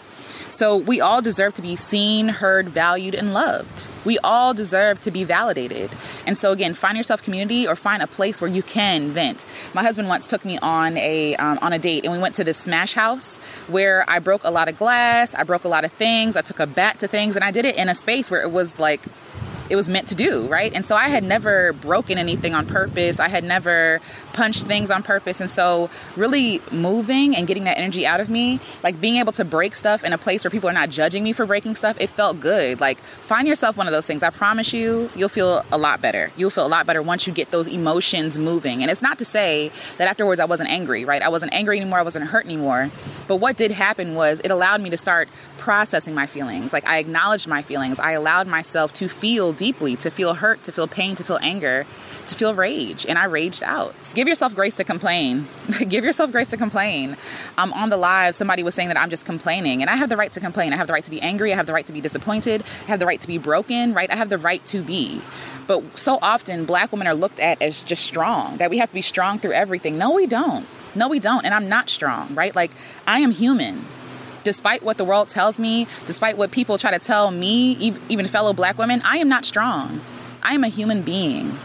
So 0.53 0.77
we 0.77 1.01
all 1.01 1.23
deserve 1.23 1.55
to 1.55 1.63
be 1.63 1.75
seen, 1.75 2.27
heard, 2.27 2.69
valued, 2.69 3.15
and 3.15 3.33
loved. 3.33 3.87
We 4.05 4.19
all 4.19 4.53
deserve 4.53 4.99
to 5.01 5.09
be 5.09 5.23
validated. 5.23 5.89
And 6.27 6.37
so 6.37 6.51
again, 6.51 6.75
find 6.75 6.95
yourself 6.95 7.23
community 7.23 7.67
or 7.67 7.75
find 7.75 8.03
a 8.03 8.07
place 8.07 8.39
where 8.39 8.51
you 8.51 8.61
can 8.61 9.09
vent. 9.09 9.45
My 9.73 9.81
husband 9.81 10.09
once 10.09 10.27
took 10.27 10.45
me 10.45 10.59
on 10.59 10.95
a 10.97 11.35
um, 11.37 11.57
on 11.63 11.73
a 11.73 11.79
date, 11.79 12.03
and 12.03 12.13
we 12.13 12.19
went 12.19 12.35
to 12.35 12.43
this 12.43 12.59
smash 12.59 12.93
house 12.93 13.39
where 13.67 14.05
I 14.07 14.19
broke 14.19 14.43
a 14.43 14.51
lot 14.51 14.67
of 14.67 14.77
glass, 14.77 15.33
I 15.33 15.41
broke 15.41 15.63
a 15.63 15.69
lot 15.69 15.85
of 15.85 15.91
things, 15.93 16.37
I 16.37 16.41
took 16.41 16.59
a 16.59 16.67
bat 16.67 16.99
to 16.99 17.07
things, 17.07 17.35
and 17.35 17.43
I 17.43 17.49
did 17.49 17.65
it 17.65 17.75
in 17.75 17.89
a 17.89 17.95
space 17.95 18.29
where 18.29 18.43
it 18.43 18.51
was 18.51 18.77
like 18.77 19.01
it 19.69 19.75
was 19.75 19.89
meant 19.89 20.09
to 20.09 20.15
do, 20.15 20.47
right? 20.47 20.71
And 20.73 20.85
so 20.85 20.95
I 20.95 21.07
had 21.07 21.23
never 21.23 21.73
broken 21.73 22.17
anything 22.17 22.53
on 22.53 22.67
purpose. 22.67 23.19
I 23.19 23.29
had 23.29 23.43
never 23.43 24.01
punched 24.33 24.65
things 24.65 24.91
on 24.91 25.03
purpose. 25.03 25.39
And 25.39 25.49
so 25.49 25.89
really 26.15 26.61
moving 26.71 27.35
and 27.35 27.47
getting 27.47 27.63
that 27.65 27.77
energy 27.77 28.05
out 28.05 28.19
of 28.19 28.29
me, 28.29 28.59
like 28.83 28.99
being 28.99 29.17
able 29.17 29.31
to 29.33 29.45
break 29.45 29.75
stuff 29.75 30.03
in 30.03 30.13
a 30.13 30.17
place 30.17 30.43
where 30.43 30.51
people 30.51 30.69
are 30.69 30.73
not 30.73 30.89
judging 30.89 31.23
me 31.23 31.33
for 31.33 31.45
breaking 31.45 31.75
stuff, 31.75 31.95
it 31.99 32.09
felt 32.09 32.39
good. 32.39 32.81
Like 32.81 32.97
find 33.21 33.47
yourself 33.47 33.77
one 33.77 33.87
of 33.87 33.93
those 33.93 34.05
things. 34.05 34.23
I 34.23 34.29
promise 34.29 34.73
you, 34.73 35.09
you'll 35.15 35.29
feel 35.29 35.65
a 35.71 35.77
lot 35.77 36.01
better. 36.01 36.31
You'll 36.35 36.49
feel 36.49 36.65
a 36.65 36.67
lot 36.67 36.85
better 36.85 37.01
once 37.01 37.27
you 37.27 37.33
get 37.33 37.51
those 37.51 37.67
emotions 37.67 38.37
moving. 38.37 38.81
And 38.81 38.91
it's 38.91 39.01
not 39.01 39.19
to 39.19 39.25
say 39.25 39.71
that 39.97 40.09
afterwards 40.09 40.39
I 40.39 40.45
wasn't 40.45 40.69
angry, 40.69 41.05
right? 41.05 41.21
I 41.21 41.29
wasn't 41.29 41.53
angry 41.53 41.79
anymore. 41.79 41.99
I 41.99 42.03
wasn't 42.03 42.25
hurt 42.25 42.45
anymore. 42.45 42.89
But 43.27 43.37
what 43.37 43.55
did 43.57 43.71
happen 43.71 44.15
was 44.15 44.41
it 44.43 44.51
allowed 44.51 44.81
me 44.81 44.89
to 44.89 44.97
start 44.97 45.29
processing 45.57 46.13
my 46.13 46.27
feelings. 46.27 46.73
Like 46.73 46.85
I 46.85 46.97
acknowledged 46.97 47.47
my 47.47 47.61
feelings. 47.61 47.99
I 47.99 48.11
allowed 48.11 48.47
myself 48.47 48.91
to 48.93 49.07
feel 49.07 49.53
deeply, 49.53 49.95
to 49.97 50.11
feel 50.11 50.33
hurt, 50.33 50.63
to 50.63 50.71
feel 50.71 50.87
pain, 50.87 51.15
to 51.15 51.23
feel 51.23 51.39
anger, 51.41 51.85
to 52.25 52.35
feel 52.35 52.53
rage. 52.53 53.05
And 53.05 53.17
I 53.17 53.25
raged 53.25 53.63
out. 53.63 53.95
So 54.05 54.15
give 54.23 54.29
yourself 54.29 54.55
grace 54.55 54.75
to 54.75 54.85
complain. 54.85 55.45
give 55.89 56.05
yourself 56.05 56.31
grace 56.31 56.47
to 56.47 56.55
complain. 56.55 57.17
Um, 57.57 57.73
on 57.73 57.89
the 57.89 57.97
live, 57.97 58.37
somebody 58.37 58.63
was 58.63 58.73
saying 58.73 58.87
that 58.87 58.97
I'm 58.97 59.09
just 59.09 59.25
complaining. 59.25 59.81
And 59.81 59.89
I 59.89 59.97
have 59.97 60.07
the 60.07 60.15
right 60.15 60.31
to 60.31 60.39
complain. 60.39 60.71
I 60.71 60.77
have 60.77 60.87
the 60.87 60.93
right 60.93 61.03
to 61.03 61.11
be 61.11 61.19
angry. 61.19 61.51
I 61.51 61.57
have 61.57 61.65
the 61.65 61.73
right 61.73 61.85
to 61.87 61.91
be 61.91 61.99
disappointed. 61.99 62.63
I 62.83 62.85
have 62.85 63.01
the 63.01 63.05
right 63.05 63.19
to 63.19 63.27
be 63.27 63.37
broken, 63.37 63.93
right? 63.93 64.09
I 64.09 64.15
have 64.15 64.29
the 64.29 64.37
right 64.37 64.65
to 64.67 64.81
be. 64.81 65.21
But 65.67 65.99
so 65.99 66.19
often, 66.21 66.63
black 66.63 66.93
women 66.93 67.05
are 67.05 67.13
looked 67.13 67.41
at 67.41 67.61
as 67.61 67.83
just 67.83 68.05
strong, 68.05 68.55
that 68.57 68.69
we 68.69 68.77
have 68.77 68.87
to 68.89 68.95
be 68.95 69.01
strong 69.01 69.39
through 69.39 69.51
everything. 69.51 69.97
No, 69.97 70.13
we 70.13 70.25
don't. 70.25 70.65
No, 70.95 71.09
we 71.09 71.19
don't. 71.19 71.43
And 71.43 71.53
I'm 71.53 71.67
not 71.67 71.89
strong, 71.89 72.33
right? 72.33 72.55
Like, 72.55 72.71
I 73.05 73.19
am 73.19 73.31
human 73.31 73.83
despite 74.45 74.83
what 74.83 74.97
the 74.97 75.05
world 75.05 75.29
tells 75.29 75.57
me, 75.57 75.87
despite 76.05 76.37
what 76.37 76.51
people 76.51 76.77
try 76.77 76.91
to 76.91 76.99
tell 76.99 77.31
me, 77.31 77.73
even 78.09 78.27
fellow 78.27 78.53
black 78.53 78.77
women, 78.77 79.01
I 79.05 79.17
am 79.17 79.29
not 79.29 79.45
strong. 79.45 80.01
I 80.41 80.53
am 80.53 80.63
a 80.63 80.67
human 80.67 81.01
being. 81.01 81.57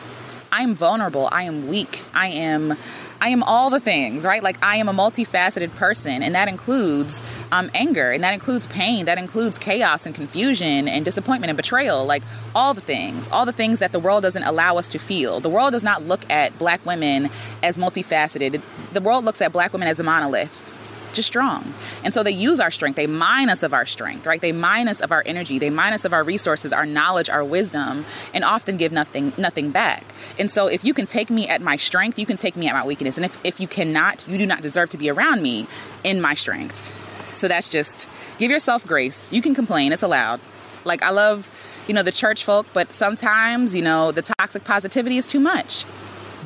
I 0.50 0.62
am 0.62 0.75
vulnerable. 0.75 1.28
I 1.31 1.45
am 1.45 1.69
weak. 1.69 2.02
I 2.14 2.28
am 2.28 2.76
I 3.21 3.31
am 3.31 3.43
all 3.43 3.69
the 3.69 3.81
things, 3.81 4.25
right? 4.25 4.43
Like 4.43 4.64
I 4.64 4.76
am 4.76 4.88
a 4.88 4.93
multifaceted 4.93 5.75
person, 5.75 6.23
and 6.23 6.35
that 6.37 6.49
includes 6.49 7.23
um, 7.50 7.69
anger, 7.75 8.12
and 8.12 8.23
that 8.23 8.33
includes 8.33 8.69
pain, 8.69 9.07
that 9.07 9.19
includes 9.19 9.59
chaos 9.59 10.07
and 10.07 10.14
confusion 10.14 10.87
and 10.87 11.05
disappointment 11.05 11.50
and 11.50 11.57
betrayal, 11.57 12.07
like 12.07 12.23
all 12.55 12.75
the 12.75 12.81
things, 12.81 13.28
all 13.33 13.45
the 13.45 13.52
things 13.52 13.81
that 13.81 13.90
the 13.90 13.99
world 13.99 14.23
doesn't 14.23 14.45
allow 14.45 14.78
us 14.78 14.87
to 14.88 14.99
feel. 14.99 15.40
The 15.40 15.49
world 15.49 15.73
does 15.73 15.83
not 15.83 16.05
look 16.05 16.28
at 16.31 16.57
black 16.59 16.85
women 16.87 17.28
as 17.62 17.76
multifaceted. 17.76 18.62
The 18.93 19.00
world 19.00 19.25
looks 19.25 19.43
at 19.43 19.52
black 19.52 19.73
women 19.73 19.88
as 19.88 19.99
a 19.99 20.05
monolith 20.05 20.67
just 21.12 21.29
strong. 21.29 21.75
And 22.05 22.12
so 22.12 22.23
they 22.23 22.31
use 22.31 22.61
our 22.61 22.71
strength. 22.71 22.97
They 22.97 23.07
mine 23.07 23.50
us 23.50 23.62
of 23.62 23.73
our 23.73 23.87
strength, 23.87 24.27
right? 24.27 24.41
They 24.41 24.53
mine 24.53 24.88
us 24.88 25.00
of 25.00 25.12
our 25.12 25.23
energy. 25.27 25.59
They 25.59 25.71
mine 25.71 25.93
us 25.93 26.05
of 26.05 26.12
our 26.12 26.25
resources, 26.25 26.73
our 26.73 26.87
knowledge, 26.87 27.29
our 27.29 27.45
wisdom, 27.45 28.05
and 28.35 28.45
often 28.45 28.77
give 28.77 28.93
nothing 28.93 29.33
nothing 29.38 29.71
back. 29.71 30.05
And 30.38 30.50
so 30.50 30.67
if 30.67 30.85
you 30.85 30.95
can 30.95 31.07
take 31.07 31.31
me 31.31 31.49
at 31.49 31.61
my 31.61 31.77
strength, 31.77 32.19
you 32.19 32.27
can 32.27 32.37
take 32.37 32.57
me 32.57 32.69
at 32.69 32.75
my 32.75 32.85
weakness. 32.85 33.17
And 33.17 33.25
if, 33.25 33.38
if 33.45 33.61
you 33.61 33.69
cannot, 33.69 34.27
you 34.29 34.38
do 34.38 34.47
not 34.47 34.62
deserve 34.62 34.91
to 34.91 34.99
be 34.99 35.11
around 35.11 35.43
me 35.43 35.67
in 36.05 36.21
my 36.21 36.35
strength. 36.35 36.95
So 37.37 37.49
that's 37.49 37.69
just 37.69 38.09
give 38.38 38.50
yourself 38.50 38.87
grace. 38.87 39.33
You 39.33 39.43
can 39.43 39.55
complain, 39.55 39.93
it's 39.93 40.03
allowed. 40.03 40.41
Like 40.85 41.03
I 41.03 41.11
love, 41.11 41.50
you 41.87 41.95
know, 41.95 42.03
the 42.03 42.12
church 42.12 42.45
folk, 42.45 42.67
but 42.73 42.93
sometimes, 42.93 43.75
you 43.75 43.83
know, 43.83 44.12
the 44.12 44.23
toxic 44.23 44.65
positivity 44.65 45.19
is 45.19 45.27
too 45.27 45.41
much 45.41 45.85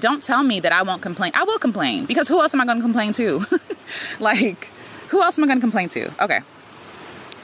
don't 0.03 0.23
tell 0.23 0.43
me 0.43 0.59
that 0.59 0.73
I 0.73 0.83
won't 0.83 1.01
complain. 1.01 1.31
I 1.33 1.45
will 1.45 1.61
complain 1.61 2.07
because 2.07 2.27
who 2.27 2.41
else 2.41 2.53
am 2.53 2.61
I 2.61 2.67
going 2.67 2.79
to 2.79 2.83
complain 2.83 3.13
to? 3.13 3.47
like, 4.21 4.69
who 5.09 5.23
else 5.23 5.39
am 5.39 5.45
I 5.45 5.47
going 5.47 5.59
to 5.59 5.63
complain 5.63 5.89
to? 5.91 6.11
Okay. 6.23 6.41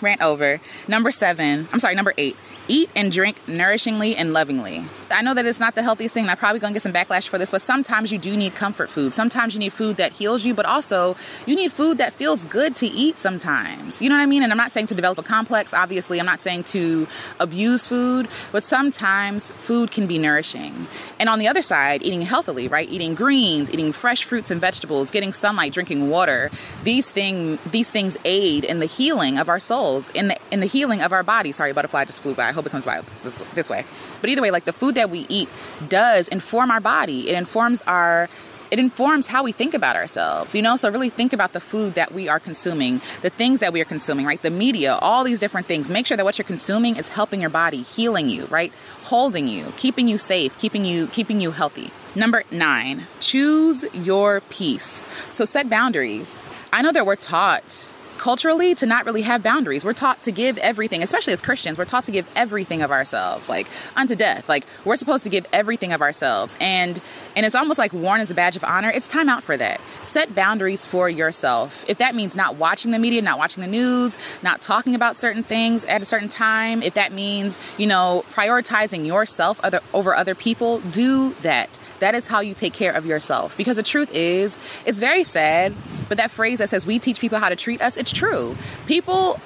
Rant 0.01 0.23
over. 0.23 0.61
Number 0.87 1.11
seven, 1.11 1.69
I'm 1.73 1.81
sorry, 1.81 1.95
number 1.95 2.15
eight 2.17 2.37
eat 2.69 2.91
and 2.95 3.11
drink 3.11 3.37
nourishingly 3.47 4.15
and 4.17 4.33
lovingly. 4.33 4.85
I 5.11 5.23
know 5.23 5.35
that 5.35 5.47
it's 5.47 5.61
not 5.61 5.75
the 5.75 5.83
healthiest 5.83 6.15
thing, 6.15 6.25
and 6.25 6.31
I'm 6.31 6.37
probably 6.37 6.61
gonna 6.61 6.73
get 6.73 6.83
some 6.83 6.93
backlash 6.93 7.29
for 7.29 7.39
this, 7.39 7.51
but 7.51 7.63
sometimes 7.63 8.13
you 8.13 8.19
do 8.19 8.37
need 8.37 8.55
comfort 8.55 8.91
food. 8.91 9.15
Sometimes 9.15 9.55
you 9.55 9.61
need 9.61 9.73
food 9.73 9.97
that 9.97 10.13
heals 10.13 10.45
you, 10.45 10.55
but 10.55 10.67
also 10.67 11.17
you 11.47 11.55
need 11.55 11.73
food 11.73 11.99
that 11.99 12.13
feels 12.13 12.45
good 12.47 12.75
to 12.77 12.87
eat 12.87 13.19
sometimes. 13.19 14.03
You 14.03 14.09
know 14.09 14.17
what 14.17 14.23
I 14.23 14.27
mean? 14.27 14.43
And 14.43 14.53
I'm 14.53 14.59
not 14.59 14.71
saying 14.71 14.87
to 14.87 14.95
develop 14.95 15.19
a 15.19 15.23
complex, 15.23 15.73
obviously, 15.73 16.19
I'm 16.21 16.27
not 16.27 16.41
saying 16.41 16.65
to 16.65 17.07
abuse 17.41 17.87
food, 17.87 18.29
but 18.53 18.65
sometimes 18.65 19.51
food 19.53 19.91
can 19.91 20.07
be 20.07 20.19
nourishing. 20.19 20.87
And 21.19 21.29
on 21.29 21.39
the 21.39 21.49
other 21.49 21.63
side, 21.63 22.03
eating 22.03 22.23
healthily, 22.23 22.69
right? 22.69 22.89
Eating 22.89 23.15
greens, 23.15 23.71
eating 23.71 23.93
fresh 23.93 24.25
fruits 24.25 24.51
and 24.51 24.61
vegetables, 24.61 25.11
getting 25.11 25.33
sunlight, 25.33 25.73
drinking 25.73 26.11
water. 26.11 26.51
These 26.85 27.11
thing 27.11 27.59
these 27.71 27.91
things 27.91 28.17
aid 28.25 28.65
in 28.65 28.81
the 28.81 28.87
healing 28.87 29.39
of 29.39 29.49
our 29.49 29.61
souls, 29.61 30.09
in 30.11 30.29
the 30.29 30.37
in 30.51 30.61
the 30.61 30.67
healing 30.67 31.03
of 31.03 31.13
our 31.13 31.23
body. 31.23 31.53
Sorry, 31.53 31.73
butterfly 31.73 32.05
just 32.05 32.21
flew 32.21 32.35
by 32.35 32.49
I 32.49 32.53
hope 32.53 32.67
it 32.67 32.71
comes 32.71 32.85
by 32.85 33.03
this, 33.23 33.39
this 33.55 33.69
way. 33.69 33.85
But 34.21 34.31
either 34.31 34.43
way, 34.43 34.51
like 34.51 34.65
the 34.65 34.73
food 34.73 34.95
that 34.99 35.11
we 35.11 35.27
eat 35.29 35.49
does 35.89 36.29
inform 36.29 36.71
our 36.71 36.81
body. 36.81 37.31
It 37.31 37.35
informs 37.35 37.83
our 37.83 38.29
it 38.71 38.79
informs 38.79 39.27
how 39.27 39.43
we 39.45 39.53
think 39.53 39.73
about 39.73 39.97
ourselves, 39.97 40.55
you 40.55 40.61
know? 40.61 40.77
So 40.77 40.91
really 40.91 41.09
think 41.09 41.33
about 41.33 41.55
the 41.55 41.61
food 41.61 41.95
that 41.95 42.13
we 42.13 42.29
are 42.29 42.39
consuming, 42.39 43.01
the 43.23 43.31
things 43.31 43.61
that 43.61 43.73
we 43.73 43.81
are 43.81 43.87
consuming, 43.87 44.27
right? 44.27 44.41
The 44.41 44.51
media, 44.51 44.95
all 44.97 45.25
these 45.25 45.41
different 45.41 45.67
things. 45.67 45.91
Make 45.91 46.07
sure 46.07 46.19
that 46.19 46.25
what 46.25 46.37
you're 46.37 46.45
consuming 46.45 46.97
is 46.97 47.09
helping 47.09 47.41
your 47.41 47.51
body, 47.51 47.83
healing 47.83 48.29
you, 48.29 48.45
right? 48.47 48.73
Holding 49.05 49.49
you, 49.49 49.73
keeping 49.79 50.07
you 50.07 50.19
safe, 50.19 50.59
keeping 50.59 50.85
you 50.85 51.07
keeping 51.07 51.41
you 51.41 51.53
healthy. 51.53 51.91
Number 52.15 52.45
9, 52.51 53.07
choose 53.21 53.85
your 53.95 54.43
peace. 54.51 55.07
So 55.31 55.45
set 55.45 55.71
boundaries. 55.71 56.47
I 56.73 56.83
know 56.83 56.93
that 56.93 57.07
we're 57.07 57.17
taught 57.17 57.91
culturally 58.19 58.75
to 58.77 58.87
not 58.87 59.07
really 59.07 59.23
have 59.23 59.43
boundaries. 59.43 59.85
We're 59.85 59.93
taught 59.93 60.23
to 60.23 60.33
give 60.33 60.59
everything, 60.59 61.03
especially 61.03 61.33
as 61.33 61.43
Christians, 61.43 61.79
we're 61.79 61.85
taught 61.85 62.05
to 62.05 62.13
give 62.13 62.29
everything 62.37 62.83
of 62.83 62.91
ourselves, 62.91 63.49
like 63.49 63.69
unto 63.97 64.15
death. 64.15 64.49
Like 64.49 64.67
we're 64.85 64.97
supposed 64.97 65.25
to 65.25 65.31
give 65.31 65.47
everything 65.53 65.93
of 65.93 66.03
ourselves. 66.03 66.57
And 66.61 67.01
and 67.37 67.47
it's 67.47 67.55
almost 67.55 67.79
like 67.79 67.93
worn 67.93 68.21
as 68.21 68.31
a 68.31 68.35
badge 68.35 68.57
of 68.57 68.65
honor. 68.65 68.91
It's 68.91 69.09
time 69.09 69.29
out 69.29 69.43
for 69.43 69.57
that. 69.57 69.81
Set 70.03 70.35
boundaries 70.35 70.85
for 70.85 71.09
yourself. 71.09 71.85
If 71.89 71.99
that 71.99 72.15
means 72.15 72.35
not 72.35 72.57
watching 72.57 72.91
the 72.91 72.99
media, 72.99 73.23
not 73.23 73.39
watching 73.39 73.63
the 73.63 73.69
news, 73.69 74.19
not 74.43 74.61
talking 74.61 74.95
about 74.95 75.17
certain 75.17 75.43
things 75.43 75.85
at 75.85 76.03
a 76.03 76.05
certain 76.05 76.29
time, 76.29 76.83
if 76.83 76.95
that 76.95 77.13
means, 77.13 77.59
you 77.79 77.87
know, 77.87 78.25
prioritizing 78.33 79.07
yourself 79.07 79.61
other, 79.63 79.81
over 79.95 80.15
other 80.15 80.35
people, 80.35 80.81
do 80.81 81.33
that. 81.43 81.79
That 82.01 82.15
is 82.15 82.27
how 82.27 82.41
you 82.41 82.55
take 82.55 82.73
care 82.73 82.93
of 82.93 83.07
yourself. 83.07 83.57
Because 83.57 83.77
the 83.77 83.83
truth 83.83 84.11
is, 84.13 84.59
it's 84.87 84.99
very 84.99 85.25
sad, 85.25 85.75
but 86.09 86.19
that 86.19 86.31
phrase 86.31 86.59
that 86.59 86.69
says 86.69 86.87
we 86.87 86.99
teach 86.99 87.21
people 87.21 87.39
how 87.39 87.49
to 87.49 87.57
treat 87.57 87.83
us, 87.83 87.97
it's 87.97 88.13
true. 88.13 88.57
People 88.87 89.41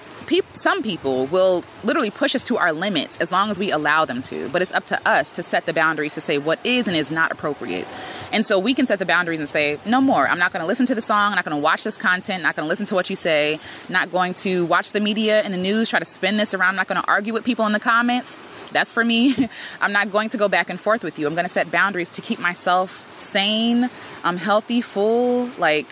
some 0.55 0.83
people 0.83 1.27
will 1.27 1.65
literally 1.85 2.11
push 2.11 2.35
us 2.35 2.45
to 2.45 2.57
our 2.57 2.73
limits 2.73 3.17
as 3.19 3.31
long 3.31 3.51
as 3.51 3.59
we 3.59 3.71
allow 3.71 4.05
them 4.05 4.23
to. 4.23 4.49
But 4.49 4.63
it's 4.63 4.73
up 4.73 4.87
to 4.87 5.09
us 5.09 5.31
to 5.33 5.43
set 5.43 5.67
the 5.67 5.73
boundaries 5.73 6.15
to 6.15 6.21
say 6.21 6.39
what 6.39 6.59
is 6.65 6.89
and 6.89 6.97
is 6.97 7.13
not 7.13 7.33
appropriate. 7.33 7.87
And 8.33 8.47
so 8.47 8.59
we 8.59 8.73
can 8.75 8.87
set 8.87 8.99
the 8.99 9.05
boundaries 9.05 9.41
and 9.41 9.49
say, 9.49 9.79
no 9.85 10.01
more. 10.01 10.27
I'm 10.27 10.39
not 10.39 10.53
going 10.53 10.63
to 10.63 10.67
listen 10.67 10.87
to 10.87 10.95
the 10.95 11.03
song. 11.03 11.33
I'm 11.33 11.37
not 11.37 11.45
going 11.45 11.57
to 11.57 11.63
watch 11.63 11.85
this 11.85 11.99
content. 11.99 12.43
Not 12.43 12.57
going 12.57 12.65
to 12.65 12.69
listen 12.69 12.87
to 12.87 12.95
what 12.95 13.11
you 13.11 13.17
say. 13.17 13.61
Not 13.89 14.11
going 14.11 14.35
to 14.35 14.65
watch 14.65 14.93
the 14.93 15.01
media 15.01 15.43
and 15.43 15.53
the 15.53 15.59
news, 15.59 15.91
try 15.91 15.99
to 15.99 16.05
spin 16.05 16.37
this 16.39 16.55
around. 16.55 16.71
I'm 16.71 16.77
not 16.77 16.89
going 16.89 17.03
to 17.03 17.09
argue 17.09 17.33
with 17.33 17.45
people 17.45 17.67
in 17.67 17.73
the 17.73 17.81
comments. 17.81 18.39
That's 18.73 18.93
for 18.93 19.05
me. 19.05 19.49
I'm 19.81 19.93
not 19.93 20.11
going 20.11 20.31
to 20.31 20.39
go 20.39 20.49
back 20.49 20.71
and 20.71 20.81
forth 20.81 21.03
with 21.03 21.19
you. 21.19 21.27
I'm 21.27 21.35
going 21.35 21.45
to 21.45 21.51
set 21.53 21.71
boundaries 21.71 22.11
to 22.13 22.21
keep 22.21 22.39
myself 22.39 23.07
sane, 23.19 23.91
I'm 24.25 24.37
healthy, 24.37 24.81
full, 24.81 25.47
like, 25.59 25.87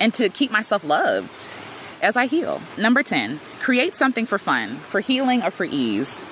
and 0.00 0.12
to 0.14 0.28
keep 0.28 0.50
myself 0.50 0.84
loved 0.84 1.50
as 2.02 2.16
I 2.16 2.26
heal. 2.26 2.60
Number 2.78 3.02
10, 3.02 3.40
create 3.60 3.94
something 3.94 4.26
for 4.26 4.38
fun, 4.38 4.76
for 4.76 5.00
healing, 5.00 5.42
or 5.42 5.50
for 5.50 5.64
ease. 5.64 6.22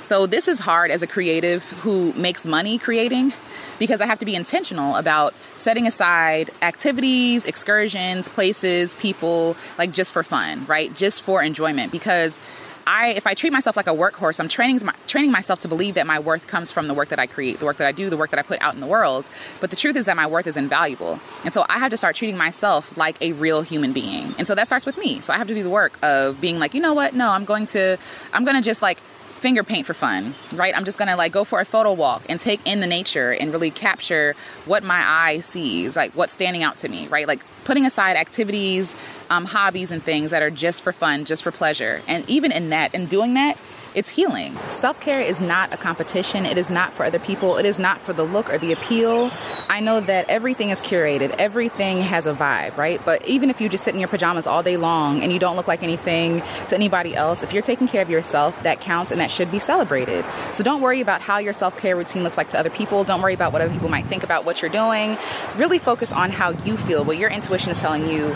So, 0.00 0.26
this 0.26 0.48
is 0.48 0.58
hard 0.60 0.90
as 0.90 1.02
a 1.02 1.06
creative 1.06 1.64
who 1.80 2.12
makes 2.12 2.44
money 2.44 2.76
creating 2.78 3.32
because 3.78 4.02
I 4.02 4.06
have 4.06 4.18
to 4.18 4.26
be 4.26 4.34
intentional 4.34 4.96
about 4.96 5.32
setting 5.56 5.86
aside 5.86 6.50
activities, 6.60 7.46
excursions, 7.46 8.28
places, 8.28 8.94
people, 8.96 9.56
like 9.78 9.92
just 9.92 10.12
for 10.12 10.22
fun, 10.22 10.66
right? 10.66 10.94
Just 10.94 11.22
for 11.22 11.42
enjoyment. 11.42 11.90
Because 11.90 12.38
I 12.86 13.08
if 13.08 13.26
I 13.26 13.34
treat 13.34 13.52
myself 13.52 13.76
like 13.76 13.86
a 13.86 13.94
workhorse, 13.94 14.40
I'm 14.40 14.48
training 14.48 14.80
my, 14.84 14.94
training 15.06 15.30
myself 15.30 15.60
to 15.60 15.68
believe 15.68 15.94
that 15.94 16.06
my 16.06 16.18
worth 16.18 16.46
comes 16.46 16.70
from 16.70 16.88
the 16.88 16.94
work 16.94 17.08
that 17.08 17.18
I 17.18 17.26
create, 17.26 17.58
the 17.58 17.64
work 17.64 17.78
that 17.78 17.86
I 17.86 17.92
do, 17.92 18.10
the 18.10 18.16
work 18.16 18.30
that 18.30 18.38
I 18.38 18.42
put 18.42 18.60
out 18.60 18.74
in 18.74 18.80
the 18.80 18.86
world. 18.86 19.28
But 19.60 19.70
the 19.70 19.76
truth 19.76 19.96
is 19.96 20.06
that 20.06 20.16
my 20.16 20.26
worth 20.26 20.46
is 20.46 20.56
invaluable. 20.56 21.20
And 21.44 21.52
so 21.52 21.64
I 21.68 21.78
have 21.78 21.90
to 21.90 21.96
start 21.96 22.16
treating 22.16 22.36
myself 22.36 22.96
like 22.96 23.20
a 23.20 23.32
real 23.32 23.62
human 23.62 23.92
being. 23.92 24.34
And 24.38 24.46
so 24.46 24.54
that 24.54 24.66
starts 24.66 24.86
with 24.86 24.98
me. 24.98 25.20
So 25.20 25.32
I 25.32 25.38
have 25.38 25.48
to 25.48 25.54
do 25.54 25.62
the 25.62 25.70
work 25.70 25.98
of 26.02 26.40
being 26.40 26.58
like, 26.58 26.74
you 26.74 26.80
know 26.80 26.94
what? 26.94 27.14
No, 27.14 27.30
I'm 27.30 27.44
going 27.44 27.66
to 27.66 27.96
I'm 28.32 28.44
going 28.44 28.56
to 28.56 28.62
just 28.62 28.82
like 28.82 28.98
finger 29.44 29.62
paint 29.62 29.84
for 29.84 29.92
fun, 29.92 30.34
right? 30.54 30.74
I'm 30.74 30.86
just 30.86 30.98
gonna 30.98 31.16
like 31.16 31.30
go 31.30 31.44
for 31.44 31.60
a 31.60 31.66
photo 31.66 31.92
walk 31.92 32.22
and 32.30 32.40
take 32.40 32.66
in 32.66 32.80
the 32.80 32.86
nature 32.86 33.30
and 33.30 33.52
really 33.52 33.70
capture 33.70 34.34
what 34.64 34.82
my 34.82 35.02
eye 35.04 35.40
sees, 35.40 35.96
like 35.96 36.12
what's 36.12 36.32
standing 36.32 36.62
out 36.62 36.78
to 36.78 36.88
me, 36.88 37.08
right? 37.08 37.28
Like 37.28 37.42
putting 37.64 37.84
aside 37.84 38.16
activities, 38.16 38.96
um, 39.28 39.44
hobbies, 39.44 39.92
and 39.92 40.02
things 40.02 40.30
that 40.30 40.42
are 40.42 40.48
just 40.48 40.82
for 40.82 40.94
fun, 40.94 41.26
just 41.26 41.42
for 41.42 41.50
pleasure. 41.50 42.00
And 42.08 42.26
even 42.26 42.52
in 42.52 42.70
that, 42.70 42.94
in 42.94 43.04
doing 43.04 43.34
that, 43.34 43.58
it's 43.94 44.10
healing. 44.10 44.56
Self 44.68 45.00
care 45.00 45.20
is 45.20 45.40
not 45.40 45.72
a 45.72 45.76
competition. 45.76 46.46
It 46.46 46.58
is 46.58 46.68
not 46.68 46.92
for 46.92 47.04
other 47.04 47.18
people. 47.18 47.56
It 47.56 47.64
is 47.64 47.78
not 47.78 48.00
for 48.00 48.12
the 48.12 48.24
look 48.24 48.52
or 48.52 48.58
the 48.58 48.72
appeal. 48.72 49.30
I 49.68 49.80
know 49.80 50.00
that 50.00 50.28
everything 50.28 50.70
is 50.70 50.80
curated, 50.80 51.30
everything 51.38 52.00
has 52.00 52.26
a 52.26 52.34
vibe, 52.34 52.76
right? 52.76 53.00
But 53.04 53.26
even 53.28 53.50
if 53.50 53.60
you 53.60 53.68
just 53.68 53.84
sit 53.84 53.94
in 53.94 54.00
your 54.00 54.08
pajamas 54.08 54.46
all 54.46 54.62
day 54.62 54.76
long 54.76 55.22
and 55.22 55.32
you 55.32 55.38
don't 55.38 55.56
look 55.56 55.68
like 55.68 55.82
anything 55.82 56.42
to 56.68 56.74
anybody 56.74 57.14
else, 57.14 57.42
if 57.42 57.52
you're 57.52 57.62
taking 57.62 57.86
care 57.86 58.02
of 58.02 58.10
yourself, 58.10 58.60
that 58.64 58.80
counts 58.80 59.10
and 59.10 59.20
that 59.20 59.30
should 59.30 59.50
be 59.50 59.58
celebrated. 59.58 60.24
So 60.52 60.64
don't 60.64 60.80
worry 60.80 61.00
about 61.00 61.20
how 61.20 61.38
your 61.38 61.52
self 61.52 61.78
care 61.78 61.96
routine 61.96 62.24
looks 62.24 62.36
like 62.36 62.50
to 62.50 62.58
other 62.58 62.70
people. 62.70 63.04
Don't 63.04 63.22
worry 63.22 63.34
about 63.34 63.52
what 63.52 63.62
other 63.62 63.72
people 63.72 63.88
might 63.88 64.06
think 64.06 64.24
about 64.24 64.44
what 64.44 64.60
you're 64.60 64.70
doing. 64.70 65.16
Really 65.56 65.78
focus 65.78 66.12
on 66.12 66.30
how 66.30 66.50
you 66.50 66.76
feel, 66.76 67.04
what 67.04 67.18
your 67.18 67.30
intuition 67.30 67.70
is 67.70 67.80
telling 67.80 68.06
you 68.08 68.34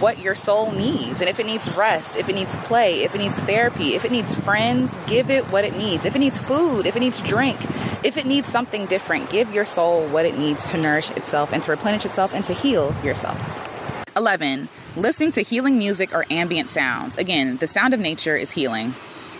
what 0.00 0.18
your 0.18 0.34
soul 0.34 0.72
needs. 0.72 1.20
And 1.20 1.28
if 1.28 1.40
it 1.40 1.46
needs 1.46 1.70
rest, 1.70 2.16
if 2.16 2.28
it 2.28 2.34
needs 2.34 2.56
play, 2.56 3.02
if 3.02 3.14
it 3.14 3.18
needs 3.18 3.38
therapy, 3.38 3.94
if 3.94 4.04
it 4.04 4.12
needs 4.12 4.34
friends, 4.34 4.98
give 5.06 5.30
it 5.30 5.44
what 5.50 5.64
it 5.64 5.76
needs. 5.76 6.04
If 6.04 6.14
it 6.14 6.20
needs 6.20 6.40
food, 6.40 6.86
if 6.86 6.96
it 6.96 7.00
needs 7.00 7.20
drink, 7.20 7.58
if 8.04 8.16
it 8.16 8.26
needs 8.26 8.48
something 8.48 8.86
different, 8.86 9.30
give 9.30 9.52
your 9.52 9.64
soul 9.64 10.06
what 10.08 10.24
it 10.24 10.38
needs 10.38 10.64
to 10.66 10.78
nourish 10.78 11.10
itself 11.10 11.52
and 11.52 11.62
to 11.62 11.70
replenish 11.70 12.04
itself 12.04 12.32
and 12.34 12.44
to 12.44 12.52
heal 12.52 12.94
yourself. 13.04 13.38
11. 14.16 14.68
Listening 14.96 15.30
to 15.32 15.42
healing 15.42 15.78
music 15.78 16.12
or 16.12 16.24
ambient 16.30 16.68
sounds. 16.68 17.16
Again, 17.16 17.56
the 17.58 17.66
sound 17.66 17.94
of 17.94 18.00
nature 18.00 18.36
is 18.36 18.50
healing. 18.50 18.94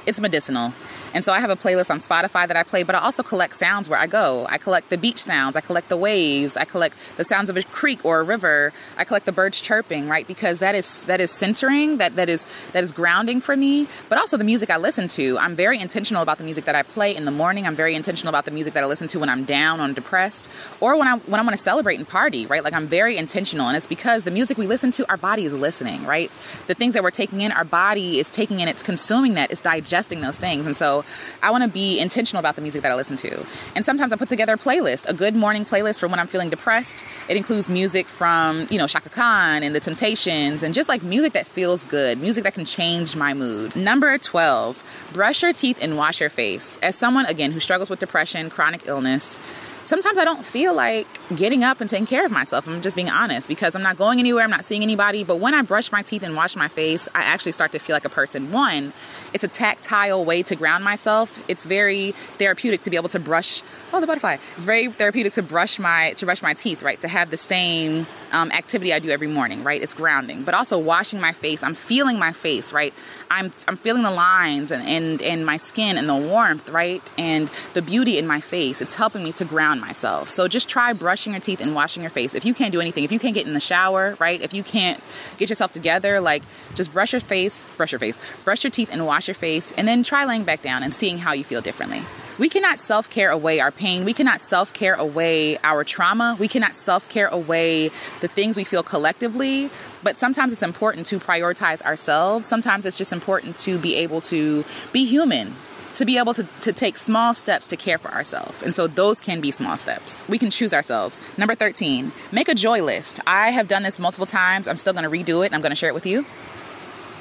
It's 0.07 0.21
medicinal. 0.21 0.73
And 1.15 1.25
so 1.25 1.33
I 1.33 1.41
have 1.41 1.51
a 1.51 1.57
playlist 1.57 1.91
on 1.91 2.01
Spotify 2.01 2.47
that 2.47 2.57
I 2.57 2.63
play, 2.63 2.83
but 2.83 2.95
I 2.95 2.99
also 2.99 3.23
collect 3.23 3.57
sounds 3.57 3.89
where 3.89 3.99
I 3.99 4.07
go. 4.07 4.47
I 4.49 4.59
collect 4.59 4.91
the 4.91 4.99
beach 4.99 5.19
sounds, 5.19 5.57
I 5.57 5.61
collect 5.61 5.89
the 5.89 5.97
waves, 5.97 6.57
I 6.57 6.65
collect 6.65 6.97
the 7.17 7.25
sounds 7.25 7.49
of 7.49 7.57
a 7.57 7.63
creek 7.63 8.05
or 8.05 8.21
a 8.21 8.23
river, 8.23 8.73
I 8.97 9.05
collect 9.05 9.27
the 9.27 9.33
birds 9.33 9.61
chirping, 9.61 10.09
right? 10.09 10.27
Because 10.27 10.59
that 10.59 10.75
is 10.75 11.07
that 11.07 11.21
is 11.21 11.31
centering, 11.31 11.99
that 11.99 12.17
that 12.17 12.29
is 12.29 12.47
that 12.73 12.83
is 12.83 12.93
grounding 12.93 13.41
for 13.41 13.57
me, 13.57 13.87
but 14.09 14.19
also 14.19 14.37
the 14.37 14.45
music 14.45 14.71
I 14.71 14.77
listen 14.77 15.09
to. 15.09 15.39
I'm 15.39 15.55
very 15.55 15.79
intentional 15.79 16.23
about 16.23 16.39
the 16.39 16.45
music 16.45 16.65
that 16.67 16.75
I 16.75 16.83
play 16.83 17.17
in 17.17 17.25
the 17.25 17.31
morning. 17.31 17.67
I'm 17.67 17.77
very 17.77 17.95
intentional 17.95 18.29
about 18.29 18.45
the 18.45 18.51
music 18.51 18.75
that 18.75 18.85
I 18.85 18.87
listen 18.87 19.09
to 19.09 19.21
when 19.21 19.29
I'm 19.29 19.45
down, 19.45 19.79
when 19.79 19.89
I'm 19.89 19.95
depressed, 19.95 20.49
or 20.81 20.97
when 20.97 21.09
I 21.09 21.17
when 21.17 21.41
I 21.41 21.43
want 21.43 21.57
to 21.57 21.63
celebrate 21.63 21.99
and 21.99 22.07
party, 22.07 22.47
right? 22.47 22.63
Like 22.63 22.75
I'm 22.75 22.87
very 22.87 23.17
intentional 23.17 23.67
and 23.69 23.77
it's 23.77 23.87
because 23.87 24.25
the 24.25 24.31
music 24.31 24.59
we 24.59 24.67
listen 24.67 24.91
to, 24.93 25.09
our 25.09 25.17
body 25.17 25.45
is 25.45 25.55
listening, 25.55 26.05
right? 26.05 26.31
The 26.67 26.75
things 26.75 26.95
that 26.95 27.03
we're 27.03 27.11
taking 27.11 27.41
in, 27.41 27.53
our 27.53 27.65
body 27.65 28.19
is 28.19 28.31
taking 28.31 28.61
in, 28.61 28.69
it's 28.69 28.83
consuming 28.83 29.35
that, 29.35 29.51
it's 29.51 29.61
digesting 29.61 30.21
those 30.21 30.39
things. 30.39 30.67
And 30.67 30.77
so 30.77 30.98
I 31.43 31.51
want 31.51 31.65
to 31.65 31.71
be 31.71 32.01
intentional 32.01 32.41
about 32.41 32.57
the 32.57 32.63
music 32.63 32.83
that 32.83 32.93
I 32.93 32.95
listen 32.95 33.17
to. 33.19 33.45
And 33.75 33.85
sometimes 33.85 34.13
I 34.13 34.17
put 34.17 34.29
together 34.29 34.55
a 34.55 34.59
playlist, 34.59 35.09
a 35.09 35.15
good 35.15 35.35
morning 35.35 35.65
playlist 35.65 36.01
for 36.01 36.09
when 36.09 36.19
I'm 36.19 36.27
feeling 36.27 36.51
depressed. 36.51 37.05
It 37.29 37.37
includes 37.37 37.71
music 37.71 38.07
from, 38.07 38.67
you 38.71 38.79
know, 38.79 38.87
Chaka 38.87 39.09
Khan 39.09 39.63
and 39.63 39.75
The 39.75 39.81
Temptations 39.81 40.63
and 40.63 40.75
just 40.75 40.89
like 40.89 41.03
music 41.03 41.33
that 41.33 41.47
feels 41.47 41.85
good, 41.87 42.21
music 42.21 42.45
that 42.45 42.55
can 42.55 42.65
change 42.65 43.17
my 43.17 43.35
mood. 43.35 43.77
Number 43.77 44.17
12, 44.19 44.83
brush 45.13 45.43
your 45.43 45.53
teeth 45.53 45.79
and 45.81 45.97
wash 45.97 46.21
your 46.21 46.31
face. 46.31 46.79
As 46.83 46.97
someone, 46.97 47.27
again, 47.27 47.53
who 47.53 47.61
struggles 47.61 47.91
with 47.91 47.99
depression, 47.99 48.51
chronic 48.51 48.87
illness, 48.87 49.41
sometimes 49.89 50.19
I 50.19 50.25
don't 50.25 50.45
feel 50.45 50.75
like 50.75 51.07
getting 51.35 51.65
up 51.65 51.81
and 51.81 51.89
taking 51.89 52.07
care 52.07 52.27
of 52.27 52.31
myself. 52.31 52.69
I'm 52.69 52.83
just 52.83 52.95
being 52.95 53.09
honest 53.09 53.49
because 53.49 53.75
I'm 53.75 53.83
not 53.83 53.97
going 53.97 54.19
anywhere, 54.19 54.45
I'm 54.45 54.51
not 54.51 54.65
seeing 54.65 54.83
anybody. 54.83 55.25
But 55.25 55.37
when 55.37 55.55
I 55.55 55.63
brush 55.63 55.91
my 55.91 56.03
teeth 56.03 56.23
and 56.23 56.37
wash 56.37 56.57
my 56.57 56.69
face, 56.69 57.09
I 57.15 57.23
actually 57.23 57.53
start 57.53 57.73
to 57.73 57.79
feel 57.79 57.97
like 57.97 58.05
a 58.05 58.11
person. 58.11 58.53
One, 58.53 58.93
it's 59.35 59.45
a 59.45 59.49
tactile 59.49 60.25
way 60.25 60.43
to 60.43 60.57
ground 60.57 60.85
myself. 60.85 61.39
It's 61.49 61.67
very 61.67 62.13
therapeutic 62.39 62.83
to 62.83 62.91
be 62.91 62.97
able 62.97 63.09
to 63.11 63.19
brush. 63.19 63.63
Oh, 63.93 64.01
the 64.01 64.07
butterfly! 64.07 64.39
It's 64.57 64.65
very 64.65 64.91
therapeutic 64.91 65.35
to 65.35 65.43
brush 65.43 65.79
my 65.79 66.13
to 66.15 66.25
brush 66.25 66.43
my 66.43 66.55
teeth, 66.55 66.83
right? 66.83 66.99
To 67.01 67.09
have 67.09 67.31
the 67.31 67.37
same 67.37 68.07
um, 68.33 68.51
activity 68.53 68.93
I 68.93 68.99
do 68.99 69.11
every 69.11 69.29
morning, 69.29 69.65
right? 69.65 69.81
It's 69.81 69.95
grounding, 69.95 70.43
but 70.43 70.55
also 70.55 70.79
washing 70.79 71.21
my 71.21 71.33
face. 71.33 71.63
I'm 71.63 71.75
feeling 71.75 72.19
my 72.19 72.33
face, 72.33 72.73
right? 72.73 72.95
I'm 73.31 73.53
I'm 73.67 73.77
feeling 73.77 74.03
the 74.03 74.11
lines 74.11 74.71
and 74.71 74.87
and 74.87 75.23
and 75.23 75.45
my 75.45 75.57
skin 75.57 75.99
and 75.99 76.09
the 76.09 76.17
warmth, 76.17 76.69
right? 76.69 77.03
And 77.19 77.51
the 77.75 77.83
beauty 77.83 78.19
in 78.19 78.27
my 78.27 78.41
face. 78.41 78.81
It's 78.81 78.95
helping 78.95 79.25
me 79.25 79.33
to 79.33 79.45
ground 79.45 79.81
myself. 79.81 80.31
So 80.31 80.49
just 80.49 80.69
try 80.69 80.93
brushing 80.93 81.33
your 81.33 81.41
teeth 81.41 81.61
and 81.61 81.75
washing 81.75 82.03
your 82.03 82.11
face. 82.11 82.35
If 82.35 82.45
you 82.45 82.55
can't 82.55 82.73
do 82.73 82.81
anything, 82.81 83.05
if 83.05 83.13
you 83.13 83.19
can't 83.19 83.35
get 83.35 83.47
in 83.47 83.55
the 83.55 83.61
shower, 83.61 84.17
right? 84.19 84.41
If 84.41 84.55
you 84.55 84.63
can't 84.63 85.03
get 85.39 85.49
yourself 85.49 85.73
together, 85.73 86.21
like 86.21 86.43
just 86.75 86.93
brush 86.93 87.13
your 87.13 87.21
face, 87.21 87.67
brush 87.77 87.93
your 87.93 87.99
face, 87.99 88.19
brush 88.45 88.65
your 88.65 88.71
teeth 88.71 88.91
and 88.93 89.05
wash 89.07 89.18
your 89.27 89.35
face, 89.35 89.73
and 89.73 89.89
then 89.89 90.03
try 90.03 90.25
laying 90.25 90.45
back 90.45 90.63
down 90.63 90.83
and 90.83 90.95
seeing 90.95 91.19
how 91.19 91.33
you 91.33 91.43
feel 91.43 91.61
differently. 91.61 92.03
We 92.39 92.49
cannot 92.49 92.79
self 92.79 93.11
care 93.11 93.31
away 93.31 93.59
our 93.59 93.73
pain. 93.73 94.05
We 94.05 94.15
cannot 94.15 94.41
self 94.41 94.73
care 94.73 94.95
away 94.95 95.59
our 95.65 95.83
trauma. 95.83 96.37
We 96.39 96.47
cannot 96.47 96.77
self 96.77 97.09
care 97.09 97.27
away 97.27 97.91
the 98.21 98.29
things 98.29 98.57
we 98.57 98.65
feel 98.65 98.85
collectively. 98.85 99.71
But 100.05 100.17
sometimes 100.17 100.53
it's 100.53 100.63
important 100.63 101.07
to 101.07 101.19
prioritize 101.19 101.83
ourselves. 101.83 102.47
Sometimes 102.47 102.87
it's 102.87 102.97
just 102.97 103.13
important 103.13 103.59
to 103.59 103.79
be 103.79 103.97
able 103.97 104.21
to 104.23 104.65
be 104.93 105.05
human, 105.05 105.55
to 105.97 106.05
be 106.05 106.17
able 106.19 106.33
to, 106.35 106.45
to 106.61 106.73
take 106.73 106.97
small 106.97 107.35
steps 107.35 107.67
to 107.67 107.77
care 107.77 107.99
for 107.99 108.13
ourselves. 108.13 108.63
And 108.63 108.77
so 108.77 108.87
those 108.87 109.21
can 109.21 109.41
be 109.41 109.51
small 109.51 109.77
steps. 109.77 110.27
We 110.29 110.39
can 110.39 110.51
choose 110.51 110.73
ourselves. 110.73 111.21
Number 111.37 111.57
13, 111.57 112.13
make 112.31 112.49
a 112.49 112.55
joy 112.55 112.83
list. 112.83 113.19
I 113.27 113.51
have 113.51 113.67
done 113.67 113.83
this 113.83 113.99
multiple 113.99 114.27
times. 114.27 114.69
I'm 114.69 114.77
still 114.77 114.93
going 114.93 115.03
to 115.05 115.11
redo 115.11 115.45
it. 115.45 115.53
I'm 115.53 115.61
going 115.61 115.71
to 115.71 115.77
share 115.77 115.91
it 115.91 115.95
with 115.95 116.07
you. 116.07 116.25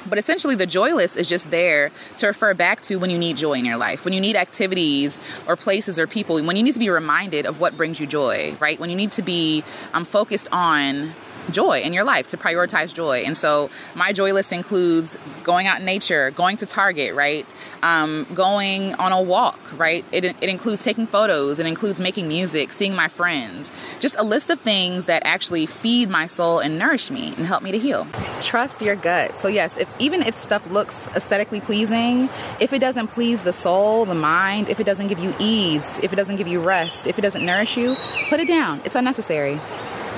But 0.08 0.18
essentially, 0.18 0.54
the 0.54 0.66
joy 0.66 0.94
list 0.94 1.16
is 1.16 1.28
just 1.28 1.50
there 1.50 1.90
to 2.18 2.26
refer 2.26 2.54
back 2.54 2.80
to 2.82 2.96
when 2.96 3.10
you 3.10 3.18
need 3.18 3.36
joy 3.36 3.54
in 3.54 3.64
your 3.64 3.76
life, 3.76 4.04
when 4.04 4.14
you 4.14 4.20
need 4.20 4.36
activities 4.36 5.20
or 5.46 5.56
places 5.56 5.98
or 5.98 6.06
people, 6.06 6.42
when 6.42 6.56
you 6.56 6.62
need 6.62 6.72
to 6.72 6.78
be 6.78 6.90
reminded 6.90 7.46
of 7.46 7.60
what 7.60 7.76
brings 7.76 8.00
you 8.00 8.06
joy, 8.06 8.56
right? 8.60 8.78
When 8.78 8.90
you 8.90 8.96
need 8.96 9.12
to 9.12 9.22
be 9.22 9.64
um, 9.92 10.04
focused 10.04 10.48
on 10.52 11.12
joy 11.50 11.80
in 11.80 11.92
your 11.92 12.04
life, 12.04 12.28
to 12.28 12.36
prioritize 12.36 12.92
joy. 12.94 13.22
And 13.26 13.36
so 13.36 13.70
my 13.94 14.12
joy 14.12 14.32
list 14.32 14.52
includes 14.52 15.16
going 15.42 15.66
out 15.66 15.80
in 15.80 15.84
nature, 15.84 16.30
going 16.30 16.56
to 16.58 16.66
Target, 16.66 17.14
right? 17.14 17.46
Um, 17.82 18.26
going 18.34 18.94
on 18.94 19.12
a 19.12 19.20
walk, 19.22 19.60
right? 19.78 20.04
It, 20.12 20.24
it 20.24 20.42
includes 20.42 20.82
taking 20.82 21.06
photos, 21.06 21.58
it 21.58 21.66
includes 21.66 22.00
making 22.00 22.28
music, 22.28 22.72
seeing 22.72 22.94
my 22.94 23.08
friends. 23.08 23.72
Just 24.00 24.16
a 24.18 24.22
list 24.22 24.50
of 24.50 24.60
things 24.60 25.06
that 25.06 25.22
actually 25.24 25.66
feed 25.66 26.08
my 26.08 26.26
soul 26.26 26.58
and 26.58 26.78
nourish 26.78 27.10
me 27.10 27.34
and 27.36 27.46
help 27.46 27.62
me 27.62 27.72
to 27.72 27.78
heal. 27.78 28.06
Trust 28.40 28.82
your 28.82 28.96
gut. 28.96 29.38
So, 29.38 29.48
yes, 29.48 29.76
if, 29.76 29.88
even 29.98 30.22
if 30.22 30.36
stuff 30.36 30.70
looks 30.70 31.08
aesthetically 31.08 31.60
pleasing, 31.60 32.28
if 32.60 32.72
it 32.72 32.80
doesn't 32.80 33.08
please 33.08 33.42
the 33.42 33.52
soul, 33.52 34.04
the 34.04 34.14
mind, 34.14 34.68
if 34.68 34.80
it 34.80 34.84
doesn't 34.84 35.08
give 35.08 35.18
you 35.18 35.34
ease, 35.38 35.98
if 36.02 36.12
it 36.12 36.16
doesn't 36.16 36.36
give 36.36 36.48
you 36.48 36.60
rest, 36.60 37.06
if 37.06 37.18
it 37.18 37.22
doesn't 37.22 37.44
nourish 37.44 37.76
you, 37.76 37.96
put 38.28 38.40
it 38.40 38.48
down. 38.48 38.80
It's 38.84 38.96
unnecessary. 38.96 39.60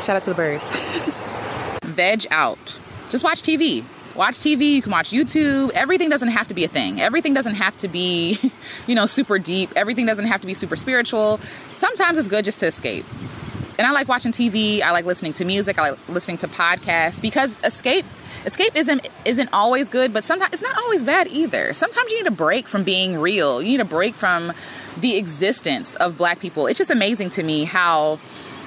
Shout 0.03 0.17
out 0.17 0.23
to 0.23 0.31
the 0.31 0.37
birds. 0.37 0.77
Veg 1.85 2.27
out. 2.31 2.81
Just 3.11 3.25
watch 3.25 3.43
TV. 3.43 3.85
Watch 4.15 4.37
TV, 4.37 4.75
you 4.75 4.83
can 4.83 4.91
watch 4.91 5.11
YouTube. 5.11 5.71
Everything 5.71 6.09
doesn't 6.09 6.29
have 6.29 6.49
to 6.49 6.55
be 6.55 6.65
a 6.65 6.69
thing. 6.69 7.01
Everything 7.01 7.33
doesn't 7.33 7.55
have 7.55 7.77
to 7.79 7.89
be, 7.89 8.39
you 8.87 8.95
know, 8.95 9.07
super 9.07 9.39
deep. 9.39 9.71
Everything 9.77 10.05
doesn't 10.05 10.27
have 10.27 10.41
to 10.41 10.47
be 10.47 10.55
super 10.55 10.77
spiritual. 10.77 11.39
Sometimes 11.73 12.19
it's 12.19 12.29
good 12.29 12.45
just 12.45 12.59
to 12.61 12.67
escape. 12.67 13.07
And 13.79 13.87
I 13.87 13.93
like 13.93 14.09
watching 14.09 14.33
TV. 14.33 14.83
I 14.83 14.91
like 14.91 15.05
listening 15.05 15.33
to 15.35 15.45
music. 15.45 15.79
I 15.79 15.91
like 15.91 16.09
listening 16.09 16.39
to 16.39 16.49
podcasts 16.49 17.23
because 17.23 17.57
escape 17.65 18.05
escape 18.45 18.75
isn't 18.77 19.09
isn't 19.25 19.49
always 19.53 19.89
good, 19.89 20.13
but 20.13 20.25
sometimes 20.25 20.53
it's 20.53 20.63
not 20.63 20.77
always 20.79 21.03
bad 21.03 21.29
either. 21.29 21.73
Sometimes 21.73 22.11
you 22.11 22.19
need 22.19 22.27
a 22.27 22.33
break 22.33 22.69
from 22.69 22.85
being 22.85 23.19
real. 23.19 23.63
You 23.63 23.69
need 23.69 23.81
a 23.81 23.87
break 23.87 24.15
from 24.15 24.53
the 24.99 25.17
existence 25.17 25.95
of 25.95 26.19
black 26.19 26.41
people. 26.41 26.67
It's 26.67 26.79
just 26.79 26.91
amazing 26.91 27.31
to 27.31 27.43
me 27.43 27.65
how 27.65 28.19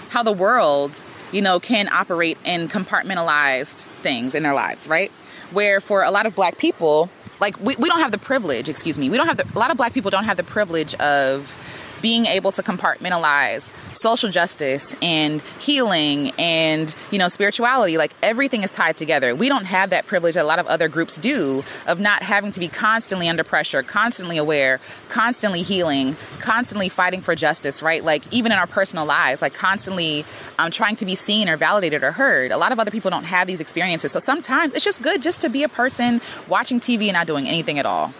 how 0.09 0.23
the 0.23 0.31
world 0.31 1.03
you 1.33 1.41
know, 1.41 1.59
can 1.59 1.89
operate 1.91 2.37
in 2.45 2.69
compartmentalized 2.69 3.83
things 4.01 4.35
in 4.35 4.43
their 4.43 4.53
lives, 4.53 4.87
right? 4.87 5.11
Where 5.51 5.81
for 5.81 6.03
a 6.03 6.11
lot 6.11 6.25
of 6.25 6.35
black 6.35 6.57
people, 6.57 7.09
like 7.39 7.59
we, 7.59 7.75
we 7.75 7.89
don't 7.89 7.99
have 7.99 8.11
the 8.11 8.17
privilege, 8.17 8.69
excuse 8.69 8.97
me, 8.97 9.09
we 9.09 9.17
don't 9.17 9.27
have 9.27 9.37
the, 9.37 9.47
a 9.53 9.59
lot 9.59 9.71
of 9.71 9.77
black 9.77 9.93
people 9.93 10.11
don't 10.11 10.25
have 10.25 10.37
the 10.37 10.43
privilege 10.43 10.93
of 10.95 11.57
being 12.03 12.25
able 12.25 12.51
to 12.51 12.61
compartmentalize 12.61 13.71
social 13.93 14.29
justice 14.29 14.93
and 15.01 15.41
healing 15.59 16.31
and 16.37 16.93
you 17.09 17.17
know 17.17 17.29
spirituality. 17.29 17.97
Like 17.97 18.13
everything 18.21 18.61
is 18.61 18.71
tied 18.71 18.97
together. 18.97 19.33
We 19.33 19.47
don't 19.47 19.63
have 19.65 19.89
that 19.91 20.05
privilege 20.05 20.35
that 20.35 20.43
a 20.43 20.45
lot 20.45 20.59
of 20.59 20.67
other 20.67 20.89
groups 20.89 21.17
do 21.17 21.63
of 21.87 22.01
not 22.01 22.21
having 22.21 22.51
to 22.51 22.59
be 22.59 22.67
constantly 22.67 23.29
under 23.29 23.43
pressure 23.43 23.81
constantly 23.81 24.37
aware 24.37 24.81
constantly 25.07 25.61
healing 25.61 26.17
constantly 26.39 26.89
fighting 26.89 27.21
for 27.21 27.35
justice 27.35 27.81
right? 27.81 28.03
Like 28.03 28.21
even 28.31 28.51
in 28.51 28.59
our 28.59 28.67
personal 28.67 29.05
lives 29.05 29.41
like 29.41 29.53
constantly 29.53 30.25
um, 30.59 30.71
trying 30.71 30.97
to 30.97 31.05
be 31.05 31.15
seen 31.15 31.47
or 31.47 31.55
validated 31.55 32.03
or 32.03 32.11
heard. 32.11 32.51
A 32.51 32.57
lot 32.57 32.73
of 32.73 32.79
other 32.79 32.91
people 32.91 33.09
don't 33.09 33.23
have 33.23 33.47
these 33.47 33.61
experiences. 33.61 34.11
So 34.11 34.19
sometimes 34.19 34.73
it's 34.73 34.83
just 34.83 35.01
good 35.01 35.21
just 35.21 35.39
to 35.41 35.49
be 35.49 35.63
a 35.63 35.69
person 35.69 36.19
watching 36.49 36.81
tv 36.81 37.03
and 37.03 37.13
not 37.13 37.27
doing 37.27 37.47
anything 37.47 37.79
at 37.79 37.85
all 37.85 38.13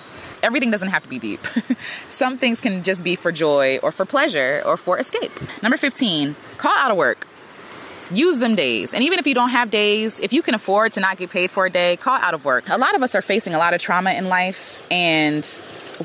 everything 0.44 0.70
doesn't 0.70 0.90
have 0.90 1.04
to 1.04 1.10
be 1.10 1.20
deep. 1.20 1.46
Some 2.10 2.38
things 2.38 2.62
can 2.62 2.84
just 2.84 3.04
be 3.04 3.16
for 3.16 3.32
joy 3.32 3.80
or 3.82 3.92
for 3.92 4.06
pleasure 4.06 4.62
or 4.66 4.78
for 4.78 5.00
escape. 5.00 5.32
Number 5.64 5.78
15, 5.78 6.36
call 6.58 6.76
out 6.78 6.92
of 6.92 6.98
work. 6.98 7.28
Use 8.12 8.38
them 8.38 8.54
days. 8.56 8.94
And 8.94 9.04
even 9.04 9.18
if 9.18 9.26
you 9.26 9.34
don't 9.34 9.50
have 9.50 9.72
days, 9.72 10.20
if 10.20 10.34
you 10.34 10.42
can 10.42 10.54
afford 10.54 10.92
to 10.94 11.00
not 11.00 11.18
get 11.18 11.30
paid 11.30 11.50
for 11.50 11.66
a 11.66 11.70
day, 11.70 11.98
call 11.98 12.20
out 12.20 12.34
of 12.34 12.46
work. 12.46 12.70
A 12.70 12.78
lot 12.78 12.96
of 12.96 13.02
us 13.02 13.16
are 13.16 13.22
facing 13.22 13.56
a 13.56 13.58
lot 13.58 13.74
of 13.74 13.82
trauma 13.82 14.12
in 14.12 14.28
life 14.30 14.82
and 14.92 15.44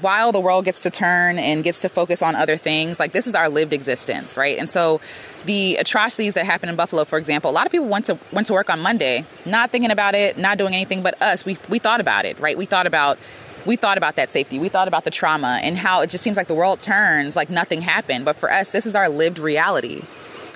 while 0.01 0.33
the 0.33 0.41
world 0.41 0.65
gets 0.65 0.83
to 0.83 0.91
turn 0.91 1.39
and 1.39 1.65
gets 1.65 1.81
to 1.81 1.89
focus 1.89 2.23
on 2.23 2.35
other 2.35 2.57
things, 2.57 3.01
like 3.01 3.13
this 3.13 3.27
is 3.27 3.35
our 3.35 3.49
lived 3.49 3.73
existence, 3.73 4.37
right? 4.37 4.59
And 4.59 4.69
so 4.69 5.01
the 5.47 5.77
atrocities 5.77 6.35
that 6.35 6.47
happened 6.47 6.71
in 6.71 6.77
Buffalo, 6.77 7.05
for 7.05 7.19
example, 7.19 7.51
a 7.51 7.53
lot 7.53 7.67
of 7.67 7.73
people 7.73 7.89
went 7.89 8.05
to 8.07 8.19
went 8.33 8.47
to 8.49 8.53
work 8.53 8.71
on 8.71 8.81
Monday, 8.81 9.25
not 9.47 9.71
thinking 9.71 9.91
about 9.91 10.15
it, 10.15 10.37
not 10.37 10.59
doing 10.59 10.75
anything 10.75 11.03
but 11.03 11.21
us. 11.23 11.45
We 11.45 11.57
we 11.69 11.79
thought 11.79 12.01
about 12.01 12.25
it, 12.25 12.39
right? 12.39 12.57
We 12.57 12.67
thought 12.67 12.87
about 12.87 13.19
we 13.67 13.77
thought 13.77 13.99
about 13.99 14.17
that 14.17 14.31
safety. 14.31 14.59
We 14.59 14.69
thought 14.69 14.89
about 14.89 15.05
the 15.05 15.11
trauma 15.11 15.61
and 15.63 15.77
how 15.77 16.01
it 16.01 16.11
just 16.11 16.25
seems 16.25 16.37
like 16.37 16.49
the 16.49 16.55
world 16.55 16.81
turns 16.81 17.37
like 17.37 17.51
nothing 17.51 17.83
happened. 17.83 18.25
But 18.25 18.37
for 18.37 18.51
us, 18.53 18.71
this 18.71 18.87
is 18.87 18.95
our 18.95 19.09
lived 19.09 19.39
reality. 19.39 20.03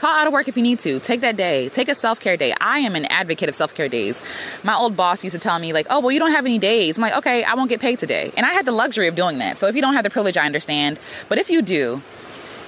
Call 0.03 0.13
out 0.13 0.27
of 0.27 0.33
work 0.33 0.49
if 0.49 0.57
you 0.57 0.65
need 0.65 0.81
to. 0.81 0.99
Take 0.99 1.21
that 1.21 1.37
day. 1.37 1.69
Take 1.69 1.89
a 1.89 1.95
self 1.95 2.19
care 2.19 2.37
day. 2.37 2.53
I 2.61 2.81
am 2.81 2.97
an 2.97 3.05
advocate 3.05 3.49
of 3.49 3.55
self 3.55 3.73
care 3.73 3.89
days. 3.89 4.21
My 4.65 4.75
old 4.75 4.97
boss 4.97 5.23
used 5.23 5.35
to 5.35 5.41
tell 5.41 5.61
me, 5.61 5.73
like, 5.73 5.87
oh, 5.91 6.01
well, 6.01 6.11
you 6.11 6.19
don't 6.19 6.33
have 6.33 6.45
any 6.45 6.59
days. 6.59 6.99
I'm 6.99 7.03
like, 7.03 7.17
okay, 7.19 7.45
I 7.45 7.55
won't 7.55 7.69
get 7.69 7.81
paid 7.81 8.01
today. 8.01 8.33
And 8.37 8.45
I 8.45 8.53
had 8.53 8.67
the 8.67 8.73
luxury 8.73 9.07
of 9.07 9.15
doing 9.15 9.39
that. 9.39 9.59
So 9.59 9.69
if 9.69 9.77
you 9.77 9.81
don't 9.81 9.95
have 9.95 10.03
the 10.03 10.11
privilege, 10.11 10.37
I 10.37 10.45
understand. 10.45 10.99
But 11.29 11.39
if 11.39 11.51
you 11.51 11.63
do, 11.63 12.03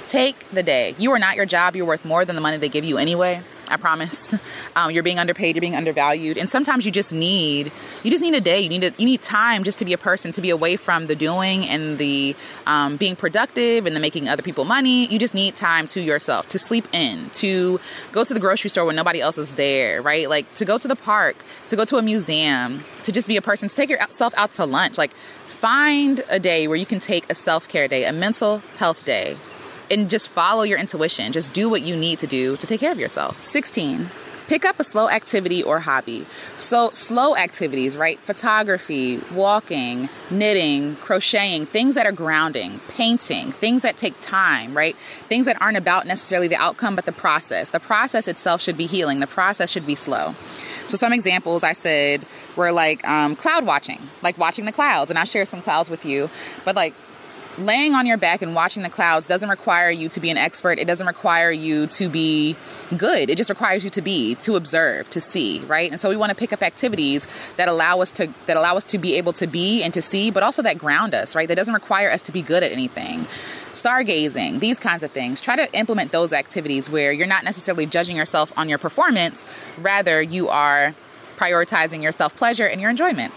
take 0.06 0.48
the 0.50 0.62
day. 0.62 0.94
You 0.96 1.10
are 1.10 1.18
not 1.18 1.34
your 1.34 1.44
job. 1.44 1.74
You're 1.74 1.86
worth 1.86 2.04
more 2.04 2.24
than 2.24 2.36
the 2.36 2.40
money 2.40 2.56
they 2.56 2.68
give 2.68 2.84
you 2.84 2.98
anyway. 2.98 3.42
I 3.68 3.76
promise. 3.76 4.34
Um, 4.76 4.90
you're 4.90 5.04
being 5.04 5.20
underpaid. 5.20 5.54
You're 5.54 5.60
being 5.60 5.76
undervalued, 5.76 6.36
and 6.36 6.48
sometimes 6.48 6.84
you 6.84 6.90
just 6.90 7.12
need 7.12 7.70
you 8.02 8.10
just 8.10 8.22
need 8.22 8.34
a 8.34 8.40
day. 8.40 8.60
You 8.60 8.68
need 8.68 8.82
a, 8.82 8.92
you 8.98 9.06
need 9.06 9.22
time 9.22 9.62
just 9.62 9.78
to 9.78 9.84
be 9.84 9.92
a 9.92 9.98
person, 9.98 10.32
to 10.32 10.40
be 10.40 10.50
away 10.50 10.74
from 10.76 11.06
the 11.06 11.14
doing 11.14 11.64
and 11.66 11.96
the 11.96 12.34
um, 12.66 12.96
being 12.96 13.14
productive 13.14 13.86
and 13.86 13.94
the 13.94 14.00
making 14.00 14.28
other 14.28 14.42
people 14.42 14.64
money. 14.64 15.06
You 15.06 15.18
just 15.18 15.34
need 15.34 15.54
time 15.54 15.86
to 15.88 16.00
yourself, 16.00 16.48
to 16.48 16.58
sleep 16.58 16.86
in, 16.92 17.30
to 17.34 17.78
go 18.10 18.24
to 18.24 18.34
the 18.34 18.40
grocery 18.40 18.68
store 18.68 18.84
when 18.84 18.96
nobody 18.96 19.20
else 19.20 19.38
is 19.38 19.54
there, 19.54 20.02
right? 20.02 20.28
Like 20.28 20.52
to 20.54 20.64
go 20.64 20.76
to 20.76 20.88
the 20.88 20.96
park, 20.96 21.36
to 21.68 21.76
go 21.76 21.84
to 21.84 21.96
a 21.96 22.02
museum, 22.02 22.84
to 23.04 23.12
just 23.12 23.28
be 23.28 23.36
a 23.36 23.42
person, 23.42 23.68
to 23.68 23.76
take 23.76 23.90
yourself 23.90 24.34
out 24.36 24.52
to 24.52 24.64
lunch. 24.64 24.98
Like 24.98 25.12
find 25.48 26.22
a 26.28 26.40
day 26.40 26.66
where 26.66 26.76
you 26.76 26.86
can 26.86 26.98
take 26.98 27.30
a 27.30 27.34
self 27.34 27.68
care 27.68 27.86
day, 27.86 28.04
a 28.04 28.12
mental 28.12 28.58
health 28.78 29.04
day 29.04 29.36
and 29.90 30.10
just 30.10 30.28
follow 30.28 30.62
your 30.62 30.78
intuition. 30.78 31.32
Just 31.32 31.52
do 31.52 31.68
what 31.68 31.82
you 31.82 31.96
need 31.96 32.18
to 32.20 32.26
do 32.26 32.56
to 32.56 32.66
take 32.66 32.80
care 32.80 32.92
of 32.92 32.98
yourself. 32.98 33.42
16. 33.44 34.08
Pick 34.46 34.66
up 34.66 34.78
a 34.78 34.84
slow 34.84 35.08
activity 35.08 35.62
or 35.62 35.80
hobby. 35.80 36.26
So, 36.58 36.90
slow 36.90 37.34
activities, 37.34 37.96
right? 37.96 38.20
Photography, 38.20 39.18
walking, 39.32 40.10
knitting, 40.30 40.96
crocheting, 40.96 41.64
things 41.64 41.94
that 41.94 42.04
are 42.04 42.12
grounding, 42.12 42.78
painting, 42.90 43.52
things 43.52 43.80
that 43.82 43.96
take 43.96 44.14
time, 44.20 44.76
right? 44.76 44.96
Things 45.28 45.46
that 45.46 45.60
aren't 45.62 45.78
about 45.78 46.06
necessarily 46.06 46.48
the 46.48 46.56
outcome, 46.56 46.94
but 46.94 47.06
the 47.06 47.12
process. 47.12 47.70
The 47.70 47.80
process 47.80 48.28
itself 48.28 48.60
should 48.60 48.76
be 48.76 48.84
healing, 48.84 49.20
the 49.20 49.26
process 49.26 49.70
should 49.70 49.86
be 49.86 49.94
slow. 49.94 50.34
So, 50.88 50.98
some 50.98 51.14
examples 51.14 51.62
I 51.62 51.72
said 51.72 52.26
were 52.54 52.70
like 52.70 53.02
um, 53.08 53.36
cloud 53.36 53.64
watching, 53.64 54.00
like 54.20 54.36
watching 54.36 54.66
the 54.66 54.72
clouds. 54.72 55.10
And 55.10 55.18
I 55.18 55.24
share 55.24 55.46
some 55.46 55.62
clouds 55.62 55.88
with 55.88 56.04
you, 56.04 56.28
but 56.66 56.76
like 56.76 56.92
laying 57.58 57.94
on 57.94 58.06
your 58.06 58.16
back 58.16 58.42
and 58.42 58.54
watching 58.54 58.82
the 58.82 58.90
clouds 58.90 59.26
doesn't 59.26 59.48
require 59.48 59.90
you 59.90 60.08
to 60.08 60.20
be 60.20 60.30
an 60.30 60.36
expert. 60.36 60.78
It 60.78 60.86
doesn't 60.86 61.06
require 61.06 61.50
you 61.50 61.86
to 61.88 62.08
be 62.08 62.56
good. 62.96 63.30
It 63.30 63.36
just 63.36 63.50
requires 63.50 63.84
you 63.84 63.90
to 63.90 64.02
be, 64.02 64.34
to 64.36 64.56
observe, 64.56 65.08
to 65.10 65.20
see, 65.20 65.60
right? 65.60 65.90
And 65.90 66.00
so 66.00 66.08
we 66.08 66.16
want 66.16 66.30
to 66.30 66.36
pick 66.36 66.52
up 66.52 66.62
activities 66.62 67.26
that 67.56 67.68
allow 67.68 68.00
us 68.00 68.12
to 68.12 68.28
that 68.46 68.56
allow 68.56 68.76
us 68.76 68.84
to 68.86 68.98
be 68.98 69.14
able 69.14 69.32
to 69.34 69.46
be 69.46 69.82
and 69.82 69.94
to 69.94 70.02
see, 70.02 70.30
but 70.30 70.42
also 70.42 70.62
that 70.62 70.78
ground 70.78 71.14
us, 71.14 71.34
right? 71.34 71.48
That 71.48 71.56
doesn't 71.56 71.74
require 71.74 72.10
us 72.10 72.22
to 72.22 72.32
be 72.32 72.42
good 72.42 72.62
at 72.62 72.72
anything. 72.72 73.26
Stargazing, 73.72 74.60
these 74.60 74.78
kinds 74.78 75.02
of 75.02 75.10
things. 75.10 75.40
Try 75.40 75.56
to 75.56 75.72
implement 75.72 76.12
those 76.12 76.32
activities 76.32 76.88
where 76.88 77.12
you're 77.12 77.26
not 77.26 77.44
necessarily 77.44 77.86
judging 77.86 78.16
yourself 78.16 78.52
on 78.56 78.68
your 78.68 78.78
performance, 78.78 79.46
rather 79.78 80.22
you 80.22 80.48
are 80.48 80.94
prioritizing 81.36 82.02
your 82.02 82.12
self-pleasure 82.12 82.66
and 82.66 82.80
your 82.80 82.90
enjoyment 82.90 83.32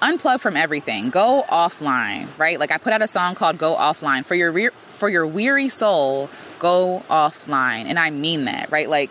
unplug 0.00 0.40
from 0.40 0.56
everything. 0.56 1.10
Go 1.10 1.44
offline, 1.48 2.26
right? 2.38 2.58
Like 2.58 2.72
I 2.72 2.78
put 2.78 2.92
out 2.92 3.02
a 3.02 3.08
song 3.08 3.34
called 3.34 3.58
"Go 3.58 3.76
Offline" 3.76 4.24
for 4.24 4.34
your 4.34 4.52
re- 4.52 4.70
for 4.92 5.08
your 5.08 5.26
weary 5.26 5.68
soul. 5.68 6.30
Go 6.58 7.02
offline, 7.08 7.86
and 7.86 7.98
I 7.98 8.10
mean 8.10 8.44
that, 8.44 8.70
right? 8.70 8.88
Like 8.88 9.10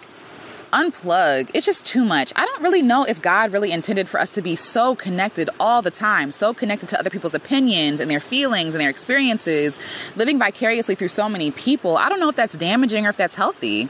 unplug. 0.72 1.50
It's 1.54 1.66
just 1.66 1.86
too 1.86 2.04
much. 2.06 2.32
I 2.36 2.46
don't 2.46 2.62
really 2.62 2.82
know 2.82 3.04
if 3.04 3.22
God 3.22 3.52
really 3.52 3.72
intended 3.72 4.08
for 4.08 4.20
us 4.20 4.30
to 4.32 4.42
be 4.42 4.56
so 4.56 4.96
connected 4.96 5.50
all 5.60 5.82
the 5.82 5.92
time, 5.92 6.32
so 6.32 6.54
connected 6.54 6.90
to 6.90 7.00
other 7.00 7.10
people's 7.10 7.34
opinions 7.34 8.00
and 8.00 8.10
their 8.10 8.20
feelings 8.20 8.76
and 8.76 8.82
their 8.82 8.90
experiences, 8.90 9.78
living 10.16 10.38
vicariously 10.40 10.96
through 10.96 11.10
so 11.10 11.28
many 11.28 11.52
people. 11.52 11.98
I 11.98 12.10
don't 12.10 12.20
know 12.20 12.30
if 12.30 12.36
that's 12.36 12.56
damaging 12.56 13.06
or 13.06 13.10
if 13.10 13.18
that's 13.18 13.36
healthy. 13.36 13.90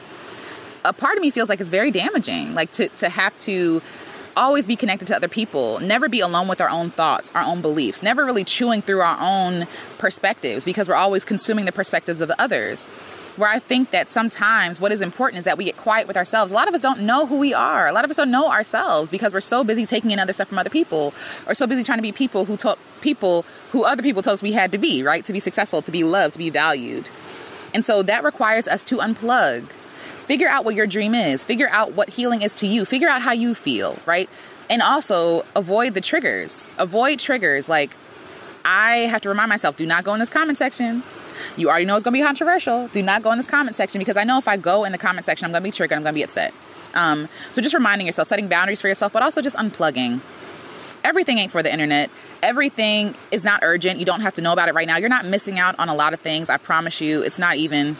A 0.85 0.93
part 0.93 1.17
of 1.17 1.21
me 1.21 1.31
feels 1.31 1.49
like 1.49 1.59
it's 1.59 1.69
very 1.69 1.91
damaging, 1.91 2.53
like 2.53 2.71
to 2.73 2.87
to 2.89 3.09
have 3.09 3.37
to 3.39 3.81
always 4.39 4.65
be 4.65 4.75
connected 4.75 5.07
to 5.09 5.15
other 5.15 5.27
people, 5.27 5.79
never 5.79 6.09
be 6.09 6.21
alone 6.21 6.47
with 6.47 6.61
our 6.61 6.69
own 6.69 6.89
thoughts, 6.91 7.31
our 7.35 7.43
own 7.43 7.61
beliefs, 7.61 8.01
never 8.01 8.25
really 8.25 8.43
chewing 8.43 8.81
through 8.81 9.01
our 9.01 9.17
own 9.19 9.67
perspectives 9.97 10.65
because 10.65 10.87
we're 10.87 10.95
always 10.95 11.25
consuming 11.25 11.65
the 11.65 11.71
perspectives 11.71 12.21
of 12.21 12.31
others. 12.39 12.85
Where 13.35 13.49
I 13.49 13.59
think 13.59 13.91
that 13.91 14.09
sometimes 14.09 14.79
what 14.81 14.91
is 14.91 15.01
important 15.01 15.39
is 15.39 15.43
that 15.45 15.57
we 15.57 15.65
get 15.65 15.77
quiet 15.77 16.07
with 16.07 16.17
ourselves. 16.17 16.51
A 16.51 16.55
lot 16.55 16.67
of 16.67 16.73
us 16.73 16.81
don't 16.81 17.01
know 17.01 17.25
who 17.25 17.37
we 17.37 17.53
are. 17.53 17.87
A 17.87 17.93
lot 17.93 18.03
of 18.03 18.11
us 18.11 18.17
don't 18.17 18.31
know 18.31 18.49
ourselves 18.49 19.09
because 19.09 19.31
we're 19.31 19.41
so 19.41 19.63
busy 19.63 19.85
taking 19.85 20.11
in 20.11 20.19
other 20.19 20.33
stuff 20.33 20.49
from 20.49 20.57
other 20.57 20.69
people 20.69 21.13
or 21.45 21.53
so 21.53 21.67
busy 21.67 21.83
trying 21.83 21.99
to 21.99 22.03
be 22.03 22.11
people 22.11 22.45
who 22.45 22.57
told 22.57 22.77
people 23.01 23.45
who 23.71 23.83
other 23.83 24.03
people 24.03 24.21
told 24.21 24.33
us 24.33 24.41
we 24.41 24.53
had 24.53 24.71
to 24.71 24.77
be, 24.77 25.03
right? 25.03 25.23
To 25.25 25.33
be 25.33 25.39
successful, 25.39 25.81
to 25.83 25.91
be 25.91 26.03
loved, 26.03 26.33
to 26.33 26.39
be 26.39 26.49
valued. 26.49 27.09
And 27.73 27.85
so 27.85 28.03
that 28.03 28.23
requires 28.23 28.67
us 28.67 28.83
to 28.85 28.97
unplug 28.97 29.65
Figure 30.29 30.47
out 30.47 30.63
what 30.63 30.75
your 30.75 30.85
dream 30.85 31.15
is. 31.15 31.43
Figure 31.43 31.69
out 31.71 31.93
what 31.93 32.07
healing 32.07 32.43
is 32.43 32.53
to 32.53 32.67
you. 32.67 32.85
Figure 32.85 33.09
out 33.09 33.23
how 33.23 33.31
you 33.31 33.55
feel, 33.55 33.97
right? 34.05 34.29
And 34.69 34.79
also 34.79 35.43
avoid 35.55 35.95
the 35.95 36.01
triggers. 36.01 36.71
Avoid 36.77 37.17
triggers 37.17 37.67
like 37.67 37.89
I 38.63 38.97
have 39.07 39.21
to 39.21 39.29
remind 39.29 39.49
myself 39.49 39.75
do 39.75 39.87
not 39.87 40.03
go 40.03 40.13
in 40.13 40.19
this 40.19 40.29
comment 40.29 40.59
section. 40.59 41.01
You 41.57 41.71
already 41.71 41.85
know 41.85 41.95
it's 41.95 42.03
going 42.03 42.13
to 42.13 42.19
be 42.19 42.23
controversial. 42.23 42.89
Do 42.89 43.01
not 43.01 43.23
go 43.23 43.31
in 43.31 43.39
this 43.39 43.47
comment 43.47 43.75
section 43.75 43.97
because 43.97 44.17
I 44.17 44.23
know 44.23 44.37
if 44.37 44.47
I 44.47 44.55
go 44.55 44.83
in 44.83 44.91
the 44.91 44.99
comment 44.99 45.25
section, 45.25 45.45
I'm 45.45 45.51
going 45.51 45.63
to 45.63 45.67
be 45.67 45.71
triggered. 45.71 45.95
I'm 45.95 46.03
going 46.03 46.13
to 46.13 46.19
be 46.19 46.23
upset. 46.23 46.53
Um, 46.93 47.27
so 47.51 47.59
just 47.59 47.73
reminding 47.73 48.05
yourself, 48.05 48.27
setting 48.27 48.47
boundaries 48.47 48.81
for 48.81 48.87
yourself, 48.87 49.11
but 49.11 49.23
also 49.23 49.41
just 49.41 49.57
unplugging. 49.57 50.19
Everything 51.03 51.39
ain't 51.39 51.51
for 51.51 51.63
the 51.63 51.73
internet. 51.73 52.11
Everything 52.43 53.15
is 53.31 53.43
not 53.43 53.61
urgent. 53.63 53.97
You 53.97 54.05
don't 54.05 54.21
have 54.21 54.35
to 54.35 54.43
know 54.43 54.53
about 54.53 54.69
it 54.69 54.75
right 54.75 54.85
now. 54.85 54.97
You're 54.97 55.09
not 55.09 55.25
missing 55.25 55.57
out 55.57 55.79
on 55.79 55.89
a 55.89 55.95
lot 55.95 56.13
of 56.13 56.19
things. 56.19 56.51
I 56.51 56.57
promise 56.57 57.01
you. 57.01 57.23
It's 57.23 57.39
not 57.39 57.55
even 57.55 57.95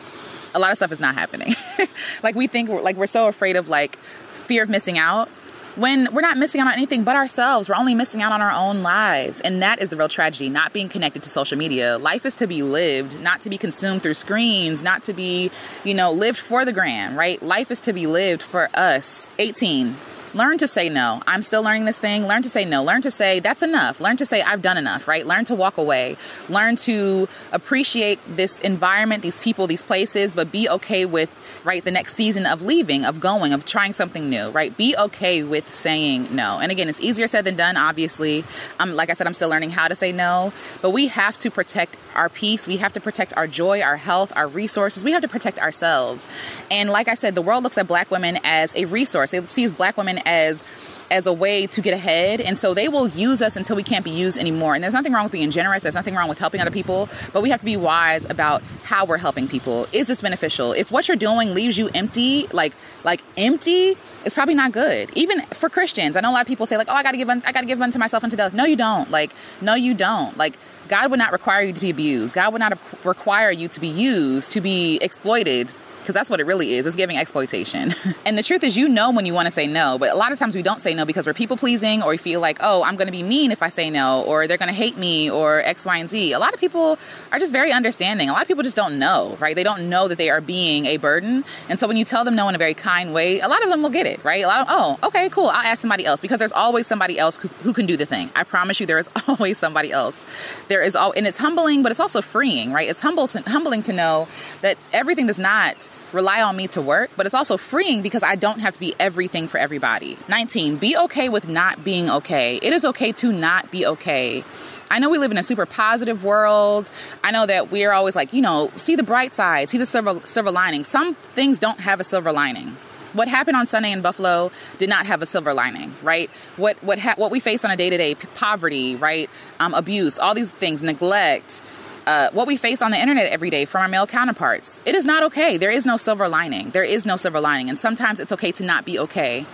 a 0.54 0.60
lot 0.60 0.72
of 0.72 0.78
stuff 0.78 0.92
is 0.92 1.00
not 1.00 1.16
happening. 1.16 1.56
like 2.24 2.36
we 2.36 2.48
think 2.48 2.70
we're 2.70 2.82
like 2.82 2.96
we're 2.96 3.08
so 3.08 3.28
afraid 3.28 3.56
of 3.56 3.70
like 3.70 3.96
fear 4.34 4.64
of 4.64 4.70
missing 4.70 4.98
out 4.98 5.30
when 5.76 6.14
we're 6.14 6.22
not 6.22 6.38
missing 6.38 6.60
out 6.60 6.68
on 6.68 6.74
anything 6.74 7.04
but 7.04 7.16
ourselves. 7.16 7.70
We're 7.70 7.76
only 7.76 7.96
missing 7.96 8.22
out 8.22 8.32
on 8.32 8.42
our 8.42 8.52
own 8.52 8.84
lives. 8.84 9.42
And 9.42 9.62
that 9.62 9.82
is 9.82 9.90
the 9.90 9.98
real 9.98 10.10
tragedy, 10.10 10.50
not 10.50 10.74
being 10.74 10.90
connected 10.90 11.24
to 11.24 11.30
social 11.30 11.58
media. 11.58 11.98
Life 11.98 12.26
is 12.26 12.36
to 12.36 12.48
be 12.48 12.64
lived, 12.64 13.22
not 13.22 13.42
to 13.42 13.50
be 13.50 13.58
consumed 13.58 14.04
through 14.04 14.16
screens, 14.16 14.84
not 14.84 15.04
to 15.04 15.14
be, 15.14 15.52
you 15.84 15.94
know, 15.94 16.12
lived 16.12 16.38
for 16.38 16.66
the 16.66 16.74
gram, 16.74 17.18
right? 17.18 17.42
Life 17.42 17.72
is 17.72 17.82
to 17.82 17.94
be 17.94 18.08
lived 18.08 18.42
for 18.42 18.70
us. 18.74 19.28
18 19.38 19.96
learn 20.34 20.58
to 20.60 20.68
say 20.68 20.90
no. 20.90 21.22
I'm 21.28 21.44
still 21.44 21.64
learning 21.64 21.86
this 21.86 22.00
thing. 22.00 22.28
Learn 22.28 22.42
to 22.42 22.50
say 22.50 22.66
no. 22.66 22.84
Learn 22.84 23.02
to 23.02 23.12
say 23.12 23.40
that's 23.40 23.62
enough. 23.62 24.00
Learn 24.00 24.18
to 24.18 24.26
say 24.26 24.42
I've 24.42 24.62
done 24.62 24.78
enough, 24.78 25.08
right? 25.08 25.26
Learn 25.26 25.46
to 25.46 25.56
walk 25.56 25.78
away. 25.78 26.18
Learn 26.50 26.76
to 26.78 27.28
appreciate 27.52 28.20
this 28.28 28.60
environment, 28.60 29.24
these 29.24 29.42
people, 29.42 29.68
these 29.68 29.84
places, 29.84 30.34
but 30.34 30.52
be 30.52 30.70
okay 30.70 31.06
with 31.06 31.30
right 31.64 31.84
the 31.84 31.92
next 31.92 32.16
season 32.16 32.46
of 32.46 32.62
leaving 32.62 33.06
of 33.06 33.20
going 33.20 33.54
of 33.54 33.66
trying 33.66 33.94
something 33.94 34.30
new 34.30 34.50
right 34.52 34.76
be 34.78 34.96
okay 34.98 35.44
with 35.44 35.72
saying 35.72 36.34
no 36.34 36.60
and 36.60 36.72
again 36.72 36.88
it's 36.88 37.02
easier 37.02 37.28
said 37.28 37.44
than 37.46 37.56
done 37.56 37.76
obviously 37.76 38.44
um, 38.80 38.94
like 38.96 39.10
i 39.10 39.14
said 39.14 39.28
i'm 39.28 39.34
still 39.34 39.50
learning 39.50 39.70
how 39.70 39.88
to 39.88 39.96
say 39.96 40.12
no 40.12 40.54
but 40.82 40.92
we 40.92 41.08
have 41.08 41.38
to 41.38 41.52
protect 41.52 41.98
our 42.16 42.30
peace 42.30 42.68
we 42.68 42.78
have 42.78 42.94
to 42.94 43.02
protect 43.02 43.36
our 43.36 43.48
joy 43.48 43.82
our 43.82 43.98
health 43.98 44.32
our 44.36 44.48
resources 44.48 45.04
we 45.04 45.12
have 45.12 45.22
to 45.22 45.28
protect 45.28 45.60
ourselves 45.60 46.28
and 46.72 46.90
like 46.90 47.08
i 47.08 47.14
said 47.14 47.36
the 47.36 47.42
world 47.42 47.64
looks 47.64 47.78
at 47.78 47.88
black 47.88 48.10
women 48.10 48.40
as 48.44 48.74
a 48.76 48.86
resource 48.86 49.34
it 49.34 49.48
sees 49.50 49.72
black 49.72 49.98
women 49.98 50.19
as 50.26 50.64
as 51.12 51.26
a 51.26 51.34
way 51.34 51.68
to 51.68 51.82
get 51.82 51.94
ahead. 51.94 52.42
And 52.42 52.58
so 52.58 52.74
they 52.74 52.88
will 52.88 53.08
use 53.10 53.42
us 53.42 53.56
until 53.56 53.76
we 53.76 53.84
can't 53.84 54.06
be 54.06 54.12
used 54.12 54.38
anymore. 54.38 54.76
And 54.76 54.84
there's 54.84 54.94
nothing 54.94 55.14
wrong 55.14 55.24
with 55.24 55.32
being 55.32 55.52
generous. 55.52 55.84
There's 55.84 55.96
nothing 55.96 56.16
wrong 56.16 56.30
with 56.30 56.40
helping 56.40 56.62
other 56.62 56.72
people. 56.72 57.10
But 57.34 57.42
we 57.42 57.50
have 57.50 57.60
to 57.60 57.66
be 57.66 57.78
wise 57.78 58.26
about 58.30 58.62
how 58.84 59.06
we're 59.06 59.18
helping 59.18 59.48
people. 59.48 59.88
Is 59.92 60.08
this 60.08 60.22
beneficial? 60.22 60.74
If 60.74 60.92
what 60.92 61.08
you're 61.08 61.18
doing 61.18 61.54
leaves 61.54 61.78
you 61.78 61.90
empty, 61.94 62.48
like 62.52 62.74
like 63.04 63.22
empty, 63.38 63.98
it's 64.26 64.36
probably 64.36 64.56
not 64.56 64.72
good. 64.72 65.10
Even 65.16 65.42
for 65.48 65.70
Christians, 65.70 66.16
I 66.16 66.22
know 66.22 66.32
a 66.32 66.34
lot 66.34 66.42
of 66.42 66.48
people 66.48 66.66
say 66.66 66.78
like, 66.78 66.88
"Oh, 66.90 66.94
I 66.94 67.04
got 67.04 67.12
to 67.12 67.18
give 67.18 67.30
un- 67.30 67.44
I 67.46 67.52
got 67.52 67.62
to 67.62 67.68
give 67.68 67.82
unto 67.82 68.00
myself 68.00 68.24
unto 68.24 68.36
death." 68.36 68.54
No, 68.54 68.66
you 68.66 68.76
don't. 68.76 69.10
Like, 69.10 69.32
no, 69.62 69.76
you 69.76 69.94
don't. 69.94 70.38
Like, 70.38 70.58
God 70.88 71.10
would 71.12 71.20
not 71.20 71.32
require 71.32 71.62
you 71.62 71.74
to 71.74 71.80
be 71.80 71.90
abused. 71.90 72.36
God 72.36 72.52
would 72.54 72.60
not 72.60 72.78
require 73.04 73.52
you 73.52 73.68
to 73.70 73.80
be 73.80 73.88
used, 73.88 74.52
to 74.52 74.62
be 74.62 74.98
exploited 75.02 75.72
because 76.00 76.16
that's 76.16 76.30
what 76.30 76.40
it 76.40 76.46
really 76.46 76.74
is. 76.74 76.86
It's 76.86 76.96
giving 76.96 77.18
exploitation. 77.18 77.92
and 78.26 78.38
the 78.38 78.44
truth 78.44 78.64
is, 78.64 78.76
you 78.76 78.90
know 78.90 79.12
when 79.12 79.26
you 79.26 79.34
want 79.34 79.46
to 79.46 79.52
say 79.52 79.68
no, 79.68 79.98
but 79.98 80.12
a 80.12 80.16
lot 80.16 80.32
of 80.32 80.40
times 80.40 80.56
we 80.56 80.62
don't 80.62 80.82
say 80.82 80.94
no 80.94 81.06
because 81.06 81.26
we're 81.26 81.34
people 81.34 81.58
pleasing 81.58 82.02
or 82.02 82.10
we 82.10 82.18
feel 82.18 82.40
like, 82.40 82.58
oh, 82.62 82.84
I'm 82.84 82.96
going 82.96 83.08
to 83.08 83.12
be 83.12 83.24
mean 83.24 83.52
if 83.52 83.62
I 83.62 83.70
say 83.70 83.90
no, 83.90 84.24
or 84.24 84.48
they're 84.48 84.58
going 84.58 84.70
to 84.70 84.74
hate 84.74 84.98
me, 84.98 85.30
or 85.30 85.62
X, 85.62 85.86
Y, 85.86 85.98
and 85.98 86.10
Z. 86.10 86.32
A 86.32 86.40
lot 86.40 86.54
of 86.54 86.60
people 86.60 86.98
are 87.32 87.40
just 87.40 87.52
very 87.52 87.72
understanding. 87.72 88.30
A 88.30 88.34
lot 88.34 88.42
of 88.42 88.48
people 88.48 88.64
just 88.64 88.76
don't 88.76 89.00
know, 89.00 89.38
right? 89.40 89.56
They 89.56 89.64
don't 89.64 89.90
know 89.90 90.08
that 90.08 90.18
they 90.18 90.30
are 90.30 90.42
being 90.42 90.86
a 90.86 90.98
burden. 90.98 91.44
And 91.68 91.80
so 91.80 91.88
when 91.88 91.98
you 91.98 92.06
tell 92.06 92.24
them 92.24 92.36
no 92.36 92.48
in 92.50 92.56
a 92.56 92.58
very 92.58 92.74
kind 92.74 93.14
way, 93.14 93.40
a 93.40 93.48
lot 93.48 93.64
of 93.64 93.70
them 93.70 93.82
will 93.82 93.90
get 93.90 94.06
it, 94.06 94.24
right? 94.24 94.44
A 94.44 94.48
lot 94.48 94.62
of, 94.62 94.68
oh, 94.70 95.08
okay, 95.08 95.30
cool. 95.30 95.48
I'll 95.48 95.66
ask 95.66 95.82
somebody 95.82 96.06
else 96.06 96.22
because 96.22 96.40
there's 96.40 96.52
always 96.52 96.88
somebody 96.88 97.20
else 97.20 97.38
who, 97.38 97.48
who 97.64 97.74
can 97.74 97.86
do 97.86 97.98
the 97.98 98.06
thing. 98.06 98.30
I 98.36 98.44
promise 98.44 98.80
you, 98.80 98.86
there 98.86 99.00
is 99.00 99.10
always 99.28 99.58
somebody 99.58 99.92
else. 99.92 100.26
There 100.68 100.82
is 100.82 100.96
all, 100.96 101.12
and 101.14 101.28
it's 101.28 101.38
humbling, 101.38 101.84
but 101.84 101.92
it's 101.92 102.00
also 102.00 102.22
freeing, 102.22 102.72
right? 102.72 102.90
It's 102.90 103.02
humble 103.02 103.28
to, 103.30 103.42
humbling 103.42 103.84
to 103.84 103.94
know 103.94 104.28
that 104.62 104.78
everything 104.94 105.28
does 105.28 105.40
not 105.40 105.89
rely 106.12 106.42
on 106.42 106.56
me 106.56 106.68
to 106.70 106.82
work, 106.82 107.12
but 107.16 107.26
it's 107.26 107.36
also 107.36 107.58
freeing 107.58 108.02
because 108.02 108.24
I 108.24 108.36
don't 108.36 108.60
have 108.60 108.74
to 108.74 108.80
be 108.80 108.96
everything 109.00 109.48
for 109.48 109.58
everybody. 109.58 110.18
19, 110.28 110.78
be 110.78 110.98
okay 110.98 111.30
with 111.30 111.48
not 111.48 111.84
being 111.84 112.10
okay. 112.10 112.60
It 112.62 112.74
is 112.74 112.86
okay 112.86 113.12
to 113.14 113.32
not 113.32 113.72
be 113.72 113.86
okay. 113.86 114.44
I 114.92 115.00
know 115.00 115.10
we 115.10 115.20
live 115.20 115.32
in 115.32 115.38
a 115.38 115.44
super 115.44 115.66
positive 115.66 116.24
world. 116.24 116.92
I 117.24 117.32
know 117.32 117.46
that 117.46 117.72
we're 117.72 117.92
always 117.92 118.16
like, 118.16 118.34
you 118.34 118.42
know, 118.42 118.72
see 118.76 118.96
the 118.96 119.04
bright 119.04 119.34
side, 119.34 119.70
see 119.70 119.78
the 119.78 119.86
silver 119.86 120.20
silver 120.26 120.52
lining. 120.52 120.84
Some 120.84 121.14
things 121.14 121.60
don't 121.60 121.80
have 121.80 122.00
a 122.00 122.04
silver 122.04 122.32
lining. 122.32 122.76
What 123.14 123.28
happened 123.28 123.58
on 123.58 123.66
Sunday 123.66 123.92
in 123.92 124.02
Buffalo 124.02 124.52
did 124.78 124.90
not 124.90 125.06
have 125.08 125.22
a 125.22 125.26
silver 125.26 125.54
lining, 125.54 125.94
right? 126.02 126.30
What 126.58 126.82
what 126.84 127.00
ha- 127.00 127.16
what 127.18 127.30
we 127.30 127.40
face 127.40 127.64
on 127.64 127.72
a 127.72 127.78
day 127.78 127.90
to 127.90 127.98
day, 127.98 128.16
poverty, 128.16 128.96
right, 128.96 129.30
um, 129.60 129.74
abuse, 129.74 130.18
all 130.18 130.34
these 130.34 130.50
things, 130.52 130.82
neglect, 130.82 131.62
uh, 132.08 132.30
what 132.32 132.48
we 132.48 132.58
face 132.58 132.82
on 132.82 132.92
the 132.92 132.98
internet 132.98 133.28
every 133.28 133.50
day 133.50 133.66
from 133.66 133.82
our 133.82 133.88
male 133.88 134.08
counterparts. 134.08 134.82
It 134.86 134.96
is 134.96 135.06
not 135.06 135.24
okay. 135.24 135.58
There 135.58 135.72
is 135.72 135.86
no 135.86 135.98
silver 135.98 136.28
lining. 136.28 136.72
There 136.72 136.84
is 136.84 137.06
no 137.06 137.18
silver 137.18 137.40
lining. 137.40 137.70
And 137.70 137.78
sometimes 137.78 138.20
it's 138.20 138.32
okay 138.32 138.52
to 138.54 138.66
not 138.66 138.86
be 138.86 139.00
okay. 139.00 139.46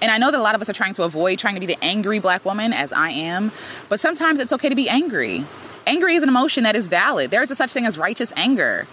And 0.00 0.10
I 0.10 0.18
know 0.18 0.30
that 0.30 0.38
a 0.38 0.42
lot 0.42 0.54
of 0.54 0.60
us 0.60 0.68
are 0.68 0.74
trying 0.74 0.94
to 0.94 1.04
avoid 1.04 1.38
trying 1.38 1.54
to 1.54 1.60
be 1.60 1.66
the 1.66 1.78
angry 1.82 2.18
black 2.18 2.44
woman, 2.44 2.72
as 2.72 2.92
I 2.92 3.10
am, 3.10 3.50
but 3.88 4.00
sometimes 4.00 4.40
it's 4.40 4.52
okay 4.52 4.68
to 4.68 4.74
be 4.74 4.88
angry. 4.88 5.44
Angry 5.86 6.16
is 6.16 6.22
an 6.22 6.28
emotion 6.28 6.64
that 6.64 6.76
is 6.76 6.88
valid. 6.88 7.30
There 7.30 7.42
is 7.42 7.50
a 7.50 7.54
such 7.54 7.72
thing 7.72 7.86
as 7.86 7.96
righteous 7.96 8.32
anger. 8.36 8.86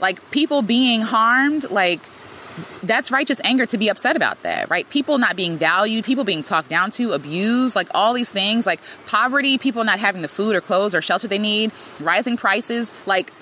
Like 0.00 0.30
people 0.30 0.62
being 0.62 1.00
harmed, 1.00 1.70
like 1.70 2.00
that's 2.82 3.10
righteous 3.10 3.40
anger 3.44 3.66
to 3.66 3.78
be 3.78 3.88
upset 3.88 4.16
about 4.16 4.42
that, 4.42 4.70
right? 4.70 4.88
People 4.90 5.18
not 5.18 5.36
being 5.36 5.56
valued, 5.56 6.04
people 6.04 6.24
being 6.24 6.42
talked 6.42 6.68
down 6.68 6.90
to, 6.92 7.12
abused, 7.12 7.74
like 7.74 7.88
all 7.94 8.12
these 8.12 8.30
things, 8.30 8.66
like 8.66 8.80
poverty, 9.06 9.58
people 9.58 9.84
not 9.84 9.98
having 9.98 10.22
the 10.22 10.28
food 10.28 10.54
or 10.54 10.60
clothes 10.60 10.94
or 10.94 11.02
shelter 11.02 11.28
they 11.28 11.38
need, 11.38 11.72
rising 12.00 12.36
prices. 12.36 12.92
Like, 13.06 13.32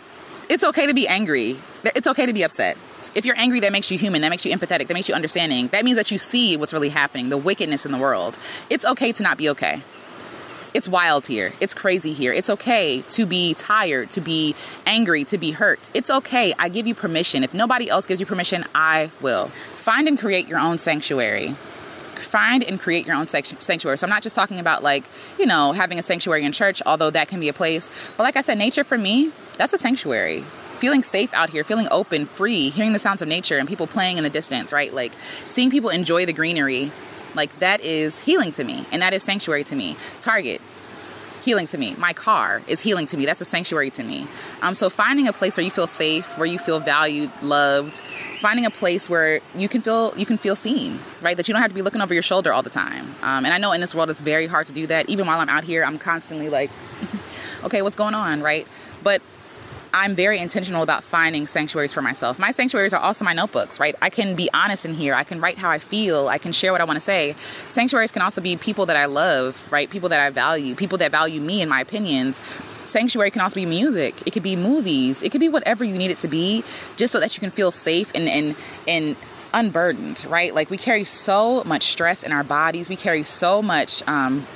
it's 0.49 0.65
okay 0.65 0.87
to 0.87 0.95
be 0.95 1.07
angry. 1.09 1.57
It's 1.85 2.07
okay 2.07 2.27
to 2.27 2.33
be 2.33 2.43
upset. 2.43 2.77
If 3.15 3.27
you're 3.27 3.39
angry, 3.39 3.61
that 3.61 3.73
makes 3.73 3.91
you 3.91 3.99
human, 3.99 4.23
that 4.23 4.31
makes 4.31 4.45
you 4.47 4.57
empathetic, 4.57 4.87
that 4.89 4.95
makes 4.95 5.09
you 5.09 5.15
understanding. 5.15 5.69
That 5.69 5.85
means 5.85 5.99
that 5.99 6.11
you 6.11 6.19
see 6.19 6.57
what's 6.57 6.73
really 6.73 6.89
happening, 6.89 7.29
the 7.29 7.37
wickedness 7.37 7.85
in 7.85 7.93
the 7.93 7.99
world. 7.99 8.39
It's 8.71 8.87
okay 8.87 9.13
to 9.13 9.23
not 9.23 9.37
be 9.37 9.51
okay. 9.51 9.83
It's 10.75 10.89
wild 10.89 11.27
here. 11.27 11.53
It's 11.61 11.75
crazy 11.75 12.13
here. 12.13 12.33
It's 12.33 12.49
okay 12.49 13.01
to 13.11 13.27
be 13.27 13.55
tired, 13.55 14.11
to 14.11 14.21
be 14.21 14.55
angry, 14.87 15.25
to 15.25 15.39
be 15.39 15.51
hurt. 15.51 15.91
It's 15.93 16.11
okay. 16.11 16.55
I 16.59 16.69
give 16.69 16.87
you 16.87 16.95
permission. 16.95 17.45
If 17.45 17.53
nobody 17.53 17.91
else 17.91 18.07
gives 18.07 18.21
you 18.21 18.27
permission, 18.27 18.65
I 18.75 19.11
will. 19.21 19.49
Find 19.75 20.09
and 20.09 20.19
create 20.19 20.49
your 20.49 20.59
own 20.59 20.79
sanctuary 20.79 21.57
find 22.23 22.65
and 22.65 22.81
create 22.81 23.07
your 23.07 23.15
own 23.15 23.29
sanctuary. 23.29 23.99
So 23.99 24.07
I'm 24.07 24.11
not 24.11 24.23
just 24.23 24.35
talking 24.35 24.59
about 24.59 24.83
like, 24.83 25.05
you 25.39 25.45
know, 25.45 25.73
having 25.73 25.99
a 25.99 26.03
sanctuary 26.03 26.45
in 26.45 26.53
church, 26.53 26.81
although 26.87 27.11
that 27.11 27.29
can 27.29 27.41
be 27.41 27.49
a 27.49 27.53
place. 27.53 27.91
But 28.17 28.23
like 28.23 28.37
I 28.37 28.41
said, 28.41 28.57
nature 28.57 28.85
for 28.85 28.97
me, 28.97 29.33
that's 29.59 29.75
a 29.75 29.79
sanctuary. 29.79 30.45
Feeling 30.79 31.03
safe 31.03 31.33
out 31.35 31.51
here, 31.51 31.63
feeling 31.63 31.89
open, 31.91 32.25
free, 32.25 32.71
hearing 32.71 32.93
the 32.93 32.99
sounds 32.99 33.23
of 33.23 33.29
nature 33.29 33.59
and 33.59 33.69
people 33.69 33.87
playing 33.87 34.17
in 34.17 34.25
the 34.25 34.31
distance, 34.31 34.73
right? 34.73 34.93
Like 34.93 35.13
seeing 35.49 35.71
people 35.71 35.91
enjoy 35.91 36.25
the 36.25 36.33
greenery 36.33 36.91
like 37.35 37.57
that 37.59 37.81
is 37.81 38.21
healing 38.21 38.53
to 38.53 38.65
me, 38.65 38.87
and 38.93 39.03
that 39.03 39.13
is 39.13 39.23
sanctuary 39.23 39.65
to 39.65 39.77
me. 39.77 39.97
Target, 40.21 40.61
healing 41.43 41.67
to 41.67 41.79
me. 41.79 41.95
My 41.97 42.13
car 42.13 42.63
is 42.67 42.81
healing 42.81 43.07
to 43.07 43.17
me. 43.17 43.27
That's 43.27 43.41
a 43.41 43.45
sanctuary 43.45 43.91
to 43.91 44.03
me. 44.03 44.27
Um, 44.63 44.75
so 44.75 44.89
finding 44.89 45.29
a 45.29 45.33
place 45.33 45.57
where 45.57 45.65
you 45.65 45.71
feel 45.71 45.87
safe, 45.87 46.39
where 46.39 46.47
you 46.47 46.59
feel 46.59 46.81
valued, 46.81 47.31
loved, 47.43 47.97
finding 48.41 48.65
a 48.65 48.71
place 48.71 49.11
where 49.11 49.41
you 49.55 49.69
can 49.69 49.83
feel 49.83 50.15
you 50.17 50.27
can 50.27 50.39
feel 50.39 50.57
seen, 50.57 50.99
right? 51.21 51.37
That 51.37 51.49
you 51.49 51.55
don't 51.55 51.63
have 51.63 51.71
to 51.71 51.75
be 51.75 51.83
looking 51.83 52.01
over 52.01 52.15
your 52.15 52.23
shoulder 52.23 52.53
all 52.53 52.63
the 52.63 52.71
time. 52.71 53.15
Um, 53.23 53.45
and 53.45 53.49
I 53.49 53.59
know 53.59 53.73
in 53.73 53.81
this 53.81 53.95
world 53.95 54.11
it's 54.11 54.21
very 54.21 54.47
hard 54.47 54.67
to 54.69 54.73
do 54.73 54.87
that. 54.87 55.09
Even 55.09 55.27
while 55.27 55.41
I'm 55.41 55.49
out 55.49 55.65
here, 55.65 55.85
I'm 55.85 55.99
constantly 55.99 56.49
like, 56.49 56.71
okay, 57.65 57.83
what's 57.83 57.97
going 57.97 58.15
on, 58.15 58.43
right? 58.43 58.67
But 59.03 59.21
I'm 59.95 60.15
very 60.15 60.39
intentional 60.39 60.83
about 60.83 61.05
finding 61.05 61.47
sanctuaries 61.47 61.93
for 61.93 62.01
myself. 62.01 62.39
My 62.39 62.51
sanctuaries 62.51 62.95
are 62.95 63.01
also 63.01 63.25
my 63.25 63.35
notebooks, 63.35 63.79
right? 63.79 63.95
I 64.01 64.09
can 64.09 64.35
be 64.35 64.49
honest 64.55 64.87
in 64.87 64.95
here. 64.95 65.15
I 65.15 65.25
can 65.25 65.41
write 65.41 65.59
how 65.59 65.71
I 65.71 65.79
feel. 65.79 66.29
I 66.29 66.39
can 66.39 66.53
share 66.53 66.73
what 66.73 66.81
I 66.81 66.85
want 66.85 66.97
to 66.97 67.01
say. 67.01 67.35
Sanctuaries 67.69 68.11
can 68.11 68.23
also 68.23 68.41
be 68.41 68.57
people 68.57 68.87
that 68.87 68.97
I 68.97 69.05
love, 69.05 69.71
right? 69.71 69.91
People 69.91 70.09
that 70.09 70.21
I 70.21 70.31
value, 70.31 70.75
people 70.75 70.97
that 70.99 71.11
value 71.11 71.41
me 71.41 71.61
and 71.61 71.69
my 71.69 71.81
opinions. 71.81 72.41
Sanctuary 72.85 73.31
can 73.31 73.43
also 73.43 73.55
be 73.55 73.67
music. 73.67 74.15
It 74.27 74.33
could 74.33 74.43
be 74.43 74.57
movies. 74.57 75.23
It 75.23 75.31
could 75.31 75.41
be 75.41 75.49
whatever 75.49 75.85
you 75.85 75.97
need 75.97 76.11
it 76.11 76.17
to 76.19 76.29
be, 76.29 76.65
just 76.97 77.13
so 77.13 77.21
that 77.21 77.37
you 77.37 77.41
can 77.41 77.51
feel 77.51 77.71
safe 77.71 78.11
and 78.15 78.29
and 78.29 78.57
and 78.89 79.17
unburdened, 79.55 80.25
right? 80.29 80.55
Like 80.55 80.71
we 80.71 80.79
carry 80.79 81.05
so 81.05 81.63
much 81.65 81.85
stress 81.93 82.23
in 82.23 82.33
our 82.33 82.43
bodies. 82.43 82.89
We 82.89 82.97
carry 82.97 83.25
so 83.25 83.63
much 83.63 84.03
um, 84.09 84.47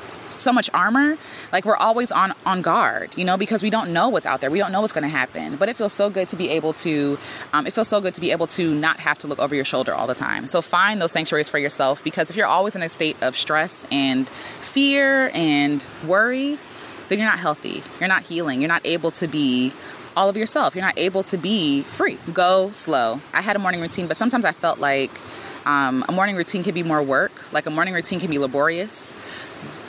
so 0.40 0.52
much 0.52 0.70
armor 0.74 1.16
like 1.52 1.64
we're 1.64 1.76
always 1.76 2.12
on 2.12 2.32
on 2.44 2.62
guard 2.62 3.10
you 3.16 3.24
know 3.24 3.36
because 3.36 3.62
we 3.62 3.70
don't 3.70 3.92
know 3.92 4.08
what's 4.08 4.26
out 4.26 4.40
there. 4.40 4.50
We 4.50 4.58
don't 4.58 4.72
know 4.72 4.80
what's 4.80 4.92
going 4.92 5.02
to 5.02 5.08
happen. 5.08 5.56
But 5.56 5.68
it 5.68 5.76
feels 5.76 5.92
so 5.92 6.10
good 6.10 6.28
to 6.28 6.36
be 6.36 6.50
able 6.50 6.72
to 6.74 7.18
um, 7.52 7.66
it 7.66 7.72
feels 7.72 7.88
so 7.88 8.00
good 8.00 8.14
to 8.14 8.20
be 8.20 8.30
able 8.30 8.46
to 8.48 8.74
not 8.74 9.00
have 9.00 9.18
to 9.18 9.26
look 9.26 9.38
over 9.38 9.54
your 9.54 9.64
shoulder 9.64 9.94
all 9.94 10.06
the 10.06 10.14
time. 10.14 10.46
So 10.46 10.60
find 10.62 11.00
those 11.00 11.12
sanctuaries 11.12 11.48
for 11.48 11.58
yourself 11.58 12.02
because 12.04 12.30
if 12.30 12.36
you're 12.36 12.46
always 12.46 12.76
in 12.76 12.82
a 12.82 12.88
state 12.88 13.16
of 13.22 13.36
stress 13.36 13.86
and 13.90 14.28
fear 14.28 15.30
and 15.34 15.86
worry 16.06 16.58
then 17.08 17.18
you're 17.18 17.28
not 17.28 17.38
healthy. 17.38 17.84
You're 18.00 18.08
not 18.08 18.22
healing. 18.22 18.60
You're 18.60 18.68
not 18.68 18.84
able 18.84 19.12
to 19.12 19.28
be 19.28 19.72
all 20.16 20.28
of 20.28 20.36
yourself. 20.36 20.74
You're 20.74 20.84
not 20.84 20.98
able 20.98 21.22
to 21.24 21.36
be 21.36 21.82
free. 21.82 22.18
Go 22.32 22.72
slow. 22.72 23.20
I 23.32 23.42
had 23.42 23.54
a 23.54 23.60
morning 23.60 23.80
routine 23.80 24.06
but 24.06 24.16
sometimes 24.16 24.44
i 24.44 24.52
felt 24.52 24.78
like 24.78 25.10
um, 25.66 26.04
a 26.08 26.12
morning 26.12 26.36
routine 26.36 26.62
can 26.62 26.74
be 26.74 26.84
more 26.84 27.02
work. 27.02 27.32
Like 27.52 27.66
a 27.66 27.70
morning 27.70 27.92
routine 27.92 28.20
can 28.20 28.30
be 28.30 28.38
laborious 28.38 29.14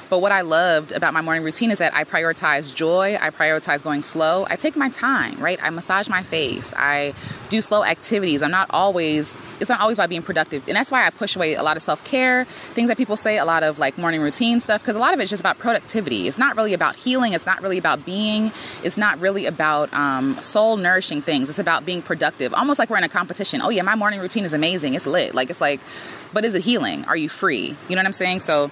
but 0.09 0.19
what 0.19 0.31
I 0.31 0.41
loved 0.41 0.91
about 0.91 1.13
my 1.13 1.21
morning 1.21 1.43
routine 1.43 1.71
is 1.71 1.79
that 1.79 1.95
I 1.95 2.03
prioritize 2.03 2.73
joy, 2.73 3.17
I 3.19 3.29
prioritize 3.29 3.83
going 3.83 4.03
slow. 4.03 4.45
I 4.49 4.55
take 4.55 4.75
my 4.75 4.89
time, 4.89 5.39
right? 5.39 5.59
I 5.61 5.69
massage 5.69 6.09
my 6.09 6.23
face. 6.23 6.73
I 6.75 7.13
do 7.49 7.61
slow 7.61 7.83
activities. 7.83 8.41
I'm 8.41 8.51
not 8.51 8.67
always 8.71 9.35
it's 9.59 9.69
not 9.69 9.79
always 9.79 9.97
about 9.97 10.09
being 10.09 10.21
productive. 10.21 10.67
And 10.67 10.75
that's 10.75 10.91
why 10.91 11.05
I 11.05 11.09
push 11.09 11.35
away 11.35 11.55
a 11.55 11.63
lot 11.63 11.77
of 11.77 11.83
self-care, 11.83 12.45
things 12.45 12.89
that 12.89 12.97
people 12.97 13.17
say, 13.17 13.37
a 13.37 13.45
lot 13.45 13.63
of 13.63 13.79
like 13.79 13.97
morning 13.97 14.21
routine 14.21 14.59
stuff 14.59 14.81
because 14.81 14.95
a 14.95 14.99
lot 14.99 15.13
of 15.13 15.19
it's 15.19 15.29
just 15.29 15.41
about 15.41 15.57
productivity. 15.57 16.27
It's 16.27 16.37
not 16.37 16.55
really 16.55 16.73
about 16.73 16.95
healing, 16.95 17.33
it's 17.33 17.45
not 17.45 17.61
really 17.61 17.77
about 17.77 18.05
being, 18.05 18.51
it's 18.83 18.97
not 18.97 19.19
really 19.19 19.45
about 19.45 19.93
um, 19.93 20.39
soul 20.41 20.77
nourishing 20.77 21.21
things. 21.21 21.49
It's 21.49 21.59
about 21.59 21.85
being 21.85 22.01
productive. 22.01 22.53
Almost 22.53 22.79
like 22.79 22.89
we're 22.89 22.97
in 22.97 23.03
a 23.03 23.09
competition. 23.09 23.61
Oh 23.61 23.69
yeah, 23.69 23.81
my 23.81 23.95
morning 23.95 24.19
routine 24.19 24.45
is 24.45 24.53
amazing. 24.53 24.93
It's 24.93 25.07
lit. 25.07 25.35
Like 25.35 25.49
it's 25.49 25.61
like 25.61 25.79
but 26.33 26.45
is 26.45 26.55
it 26.55 26.63
healing? 26.63 27.05
Are 27.05 27.17
you 27.17 27.29
free? 27.29 27.75
You 27.87 27.95
know 27.95 27.99
what 27.99 28.05
I'm 28.05 28.13
saying? 28.13 28.41
So 28.41 28.71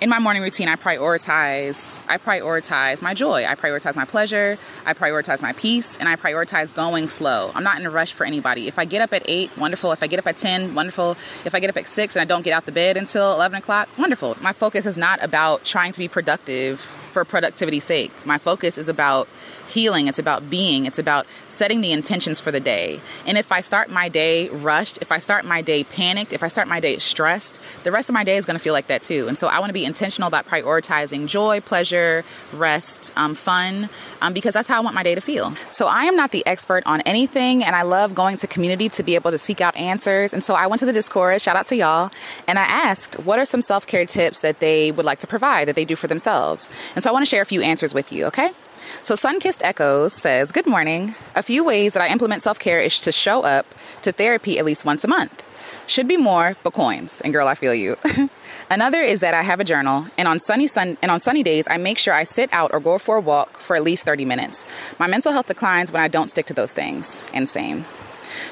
in 0.00 0.08
my 0.08 0.18
morning 0.18 0.42
routine, 0.42 0.68
I 0.68 0.76
prioritize 0.76 2.02
I 2.08 2.18
prioritize 2.18 3.02
my 3.02 3.14
joy. 3.14 3.44
I 3.44 3.54
prioritize 3.54 3.96
my 3.96 4.04
pleasure. 4.04 4.58
I 4.86 4.94
prioritize 4.94 5.42
my 5.42 5.52
peace, 5.52 5.96
and 5.98 6.08
I 6.08 6.16
prioritize 6.16 6.74
going 6.74 7.08
slow. 7.08 7.50
I'm 7.54 7.64
not 7.64 7.78
in 7.80 7.86
a 7.86 7.90
rush 7.90 8.12
for 8.12 8.24
anybody. 8.24 8.68
If 8.68 8.78
I 8.78 8.84
get 8.84 9.02
up 9.02 9.12
at 9.12 9.22
eight, 9.26 9.56
wonderful. 9.56 9.92
If 9.92 10.02
I 10.02 10.06
get 10.06 10.18
up 10.18 10.26
at 10.26 10.36
ten, 10.36 10.74
wonderful. 10.74 11.16
If 11.44 11.54
I 11.54 11.60
get 11.60 11.70
up 11.70 11.76
at 11.76 11.86
six 11.86 12.16
and 12.16 12.20
I 12.20 12.24
don't 12.24 12.42
get 12.42 12.52
out 12.52 12.66
the 12.66 12.72
bed 12.72 12.96
until 12.96 13.32
eleven 13.32 13.58
o'clock, 13.58 13.88
wonderful. 13.98 14.36
My 14.40 14.52
focus 14.52 14.86
is 14.86 14.96
not 14.96 15.22
about 15.22 15.64
trying 15.64 15.92
to 15.92 15.98
be 15.98 16.08
productive 16.08 16.80
for 16.80 17.24
productivity's 17.24 17.84
sake. 17.84 18.12
My 18.24 18.38
focus 18.38 18.78
is 18.78 18.88
about 18.88 19.28
healing, 19.68 20.08
it's 20.08 20.18
about 20.18 20.48
being, 20.50 20.86
it's 20.86 20.98
about 20.98 21.26
setting 21.48 21.80
the 21.80 21.92
intentions 21.92 22.40
for 22.40 22.50
the 22.50 22.60
day. 22.60 23.00
And 23.26 23.38
if 23.38 23.52
I 23.52 23.60
start 23.60 23.90
my 23.90 24.08
day 24.08 24.48
rushed, 24.48 24.98
if 25.00 25.12
I 25.12 25.18
start 25.18 25.44
my 25.44 25.62
day 25.62 25.84
panicked, 25.84 26.32
if 26.32 26.42
I 26.42 26.48
start 26.48 26.68
my 26.68 26.80
day 26.80 26.98
stressed, 26.98 27.60
the 27.84 27.92
rest 27.92 28.08
of 28.08 28.14
my 28.14 28.24
day 28.24 28.36
is 28.36 28.46
going 28.46 28.56
to 28.56 28.62
feel 28.62 28.72
like 28.72 28.88
that 28.88 29.02
too. 29.02 29.28
And 29.28 29.38
so 29.38 29.46
I 29.48 29.58
want 29.60 29.70
to 29.70 29.74
be 29.74 29.84
intentional 29.84 30.28
about 30.28 30.46
prioritizing 30.46 31.26
joy, 31.26 31.60
pleasure, 31.60 32.24
rest, 32.52 33.12
um, 33.16 33.34
fun, 33.34 33.88
um, 34.20 34.32
because 34.32 34.54
that's 34.54 34.68
how 34.68 34.78
I 34.78 34.80
want 34.80 34.94
my 34.94 35.02
day 35.02 35.14
to 35.14 35.20
feel. 35.20 35.54
So 35.70 35.86
I 35.86 36.04
am 36.04 36.16
not 36.16 36.32
the 36.32 36.46
expert 36.46 36.82
on 36.86 37.00
anything, 37.02 37.62
and 37.64 37.76
I 37.76 37.82
love 37.82 38.14
going 38.14 38.36
to 38.38 38.46
community 38.46 38.88
to 38.90 39.02
be 39.02 39.14
able 39.14 39.30
to 39.30 39.38
seek 39.38 39.60
out 39.60 39.76
answers. 39.76 40.32
And 40.32 40.42
so 40.42 40.54
I 40.54 40.66
went 40.66 40.80
to 40.80 40.86
the 40.86 40.92
Discord, 40.92 41.40
shout 41.40 41.56
out 41.56 41.66
to 41.68 41.76
y'all, 41.76 42.10
and 42.46 42.58
I 42.58 42.64
asked 42.64 43.18
what 43.20 43.38
are 43.38 43.44
some 43.44 43.62
self 43.62 43.86
care 43.86 44.06
tips 44.06 44.40
that 44.40 44.60
they 44.60 44.90
would 44.92 45.06
like 45.06 45.18
to 45.20 45.26
provide 45.26 45.68
that 45.68 45.76
they 45.76 45.84
do 45.84 45.96
for 45.96 46.06
themselves. 46.06 46.70
And 46.94 47.02
so 47.02 47.10
I 47.10 47.12
want 47.12 47.24
to 47.24 47.30
share 47.30 47.42
a 47.42 47.46
few 47.46 47.62
answers 47.62 47.94
with 47.94 48.12
you, 48.12 48.26
okay? 48.26 48.50
So 49.02 49.14
Sunkissed 49.14 49.60
Echoes 49.62 50.12
says, 50.12 50.52
Good 50.52 50.66
morning. 50.66 51.14
A 51.36 51.42
few 51.42 51.64
ways 51.64 51.92
that 51.94 52.02
I 52.02 52.08
implement 52.08 52.42
self 52.42 52.58
care 52.58 52.78
is 52.78 53.00
to 53.00 53.12
show 53.12 53.42
up 53.42 53.66
to 54.02 54.12
therapy 54.12 54.58
at 54.58 54.64
least 54.64 54.84
once 54.84 55.04
a 55.04 55.08
month. 55.08 55.44
Should 55.86 56.08
be 56.08 56.16
more, 56.18 56.56
but 56.62 56.74
coins. 56.74 57.20
And 57.22 57.32
girl, 57.32 57.48
I 57.48 57.54
feel 57.54 57.74
you. 57.74 57.96
Another 58.70 59.00
is 59.00 59.20
that 59.20 59.32
I 59.32 59.42
have 59.42 59.60
a 59.60 59.64
journal, 59.64 60.06
and 60.18 60.28
on 60.28 60.38
sunny 60.38 60.66
sun 60.66 60.98
and 61.00 61.10
on 61.10 61.20
sunny 61.20 61.42
days, 61.42 61.66
I 61.70 61.78
make 61.78 61.96
sure 61.96 62.12
I 62.12 62.24
sit 62.24 62.52
out 62.52 62.72
or 62.74 62.80
go 62.80 62.98
for 62.98 63.16
a 63.16 63.20
walk 63.20 63.58
for 63.58 63.76
at 63.76 63.82
least 63.82 64.04
30 64.04 64.26
minutes. 64.26 64.66
My 64.98 65.06
mental 65.06 65.32
health 65.32 65.46
declines 65.46 65.90
when 65.90 66.02
I 66.02 66.08
don't 66.08 66.28
stick 66.28 66.46
to 66.46 66.54
those 66.54 66.72
things. 66.72 67.24
And 67.32 67.48
same. 67.48 67.86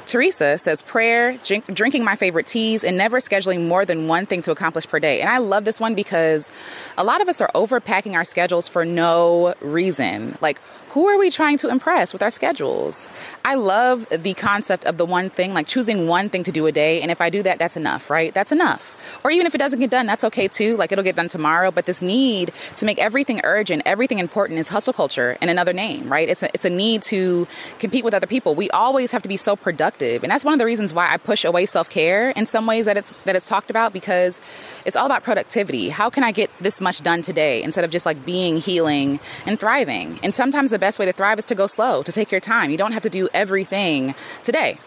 Teresa 0.07 0.57
says 0.57 0.83
prayer, 0.83 1.37
drink, 1.45 1.67
drinking 1.67 2.05
my 2.05 2.15
favorite 2.15 2.47
teas, 2.47 2.85
and 2.85 2.97
never 2.97 3.19
scheduling 3.19 3.67
more 3.67 3.85
than 3.85 4.07
one 4.07 4.25
thing 4.25 4.41
to 4.43 4.53
accomplish 4.53 4.87
per 4.87 5.01
day. 5.01 5.21
And 5.21 5.29
I 5.29 5.39
love 5.39 5.65
this 5.65 5.81
one 5.81 5.95
because 5.95 6.51
a 6.97 7.05
lot 7.05 7.21
of 7.21 7.29
us 7.29 7.41
are 7.41 7.51
overpacking 7.55 8.15
our 8.15 8.25
schedules 8.25 8.69
for 8.69 8.85
no 8.85 9.55
reason. 9.61 10.39
Like, 10.41 10.61
who 10.97 11.09
are 11.09 11.19
we 11.19 11.29
trying 11.29 11.59
to 11.59 11.69
impress 11.69 12.15
with 12.15 12.23
our 12.23 12.31
schedules? 12.31 13.11
I 13.45 13.57
love 13.57 14.09
the 14.09 14.33
concept 14.33 14.87
of 14.87 14.97
the 14.97 15.05
one 15.05 15.29
thing, 15.29 15.53
like 15.53 15.67
choosing 15.67 16.07
one 16.09 16.31
thing 16.31 16.43
to 16.45 16.51
do 16.51 16.67
a 16.67 16.73
day. 16.73 17.03
And 17.03 17.11
if 17.11 17.21
I 17.21 17.29
do 17.29 17.43
that, 17.43 17.59
that's 17.59 17.77
enough, 17.77 18.09
right? 18.09 18.33
That's 18.33 18.51
enough. 18.51 18.97
Or 19.23 19.31
even 19.31 19.47
if 19.47 19.55
it 19.55 19.59
doesn't 19.59 19.79
get 19.79 19.91
done, 19.91 20.07
that's 20.07 20.25
okay 20.25 20.49
too. 20.49 20.75
Like 20.79 20.93
it'll 20.93 21.05
get 21.05 21.15
done 21.15 21.29
tomorrow. 21.29 21.71
But 21.71 21.85
this 21.85 22.01
need 22.01 22.51
to 22.77 22.87
make 22.87 22.99
everything 22.99 23.43
urgent, 23.45 23.83
everything 23.85 24.21
important 24.21 24.59
is 24.59 24.69
hustle 24.69 24.95
culture 24.95 25.37
in 25.43 25.51
another 25.51 25.75
name, 25.75 26.09
right? 26.11 26.31
It's 26.31 26.43
a, 26.43 26.49
it's 26.55 26.65
a 26.65 26.71
need 26.71 27.03
to 27.03 27.47
compete 27.79 28.03
with 28.03 28.15
other 28.15 28.27
people. 28.27 28.55
We 28.55 28.71
always 28.71 29.13
have 29.13 29.21
to 29.21 29.29
be 29.29 29.37
so 29.37 29.55
productive. 29.55 30.23
And 30.23 30.31
that's 30.31 30.47
one 30.47 30.55
of 30.55 30.59
the 30.59 30.65
reasons 30.65 30.95
why 30.95 31.13
I 31.13 31.19
push 31.19 31.45
away 31.45 31.67
self 31.67 31.91
care 31.91 32.31
in 32.31 32.47
some 32.47 32.65
ways 32.65 32.87
that 32.87 32.97
it's, 32.97 33.11
that 33.27 33.37
it's 33.37 33.47
talked 33.51 33.69
about 33.69 33.93
because 33.93 34.41
it's 34.87 34.97
all 34.97 35.05
about 35.05 35.25
productivity. 35.25 35.91
How 35.91 36.09
can 36.09 36.25
I 36.25 36.33
get 36.33 36.49
this 36.63 36.81
much 36.81 37.03
done 37.03 37.21
today 37.21 37.63
instead 37.63 37.85
of 37.85 37.91
just 37.91 38.07
like 38.07 38.25
being 38.25 38.57
healing 38.57 39.21
and 39.45 39.61
thriving? 39.61 40.19
And 40.23 40.35
sometimes 40.35 40.71
the 40.71 40.79
best 40.79 40.86
way 40.99 41.07
to 41.07 41.13
thrive 41.13 41.39
is 41.39 41.45
to 41.47 41.55
go 41.55 41.67
slow, 41.67 42.03
to 42.03 42.13
take 42.13 42.31
your 42.31 42.41
time. 42.41 42.71
You 42.71 42.77
don't 42.77 42.93
have 42.93 43.03
to 43.03 43.11
do 43.11 43.29
everything 43.35 44.15
today. 44.43 44.79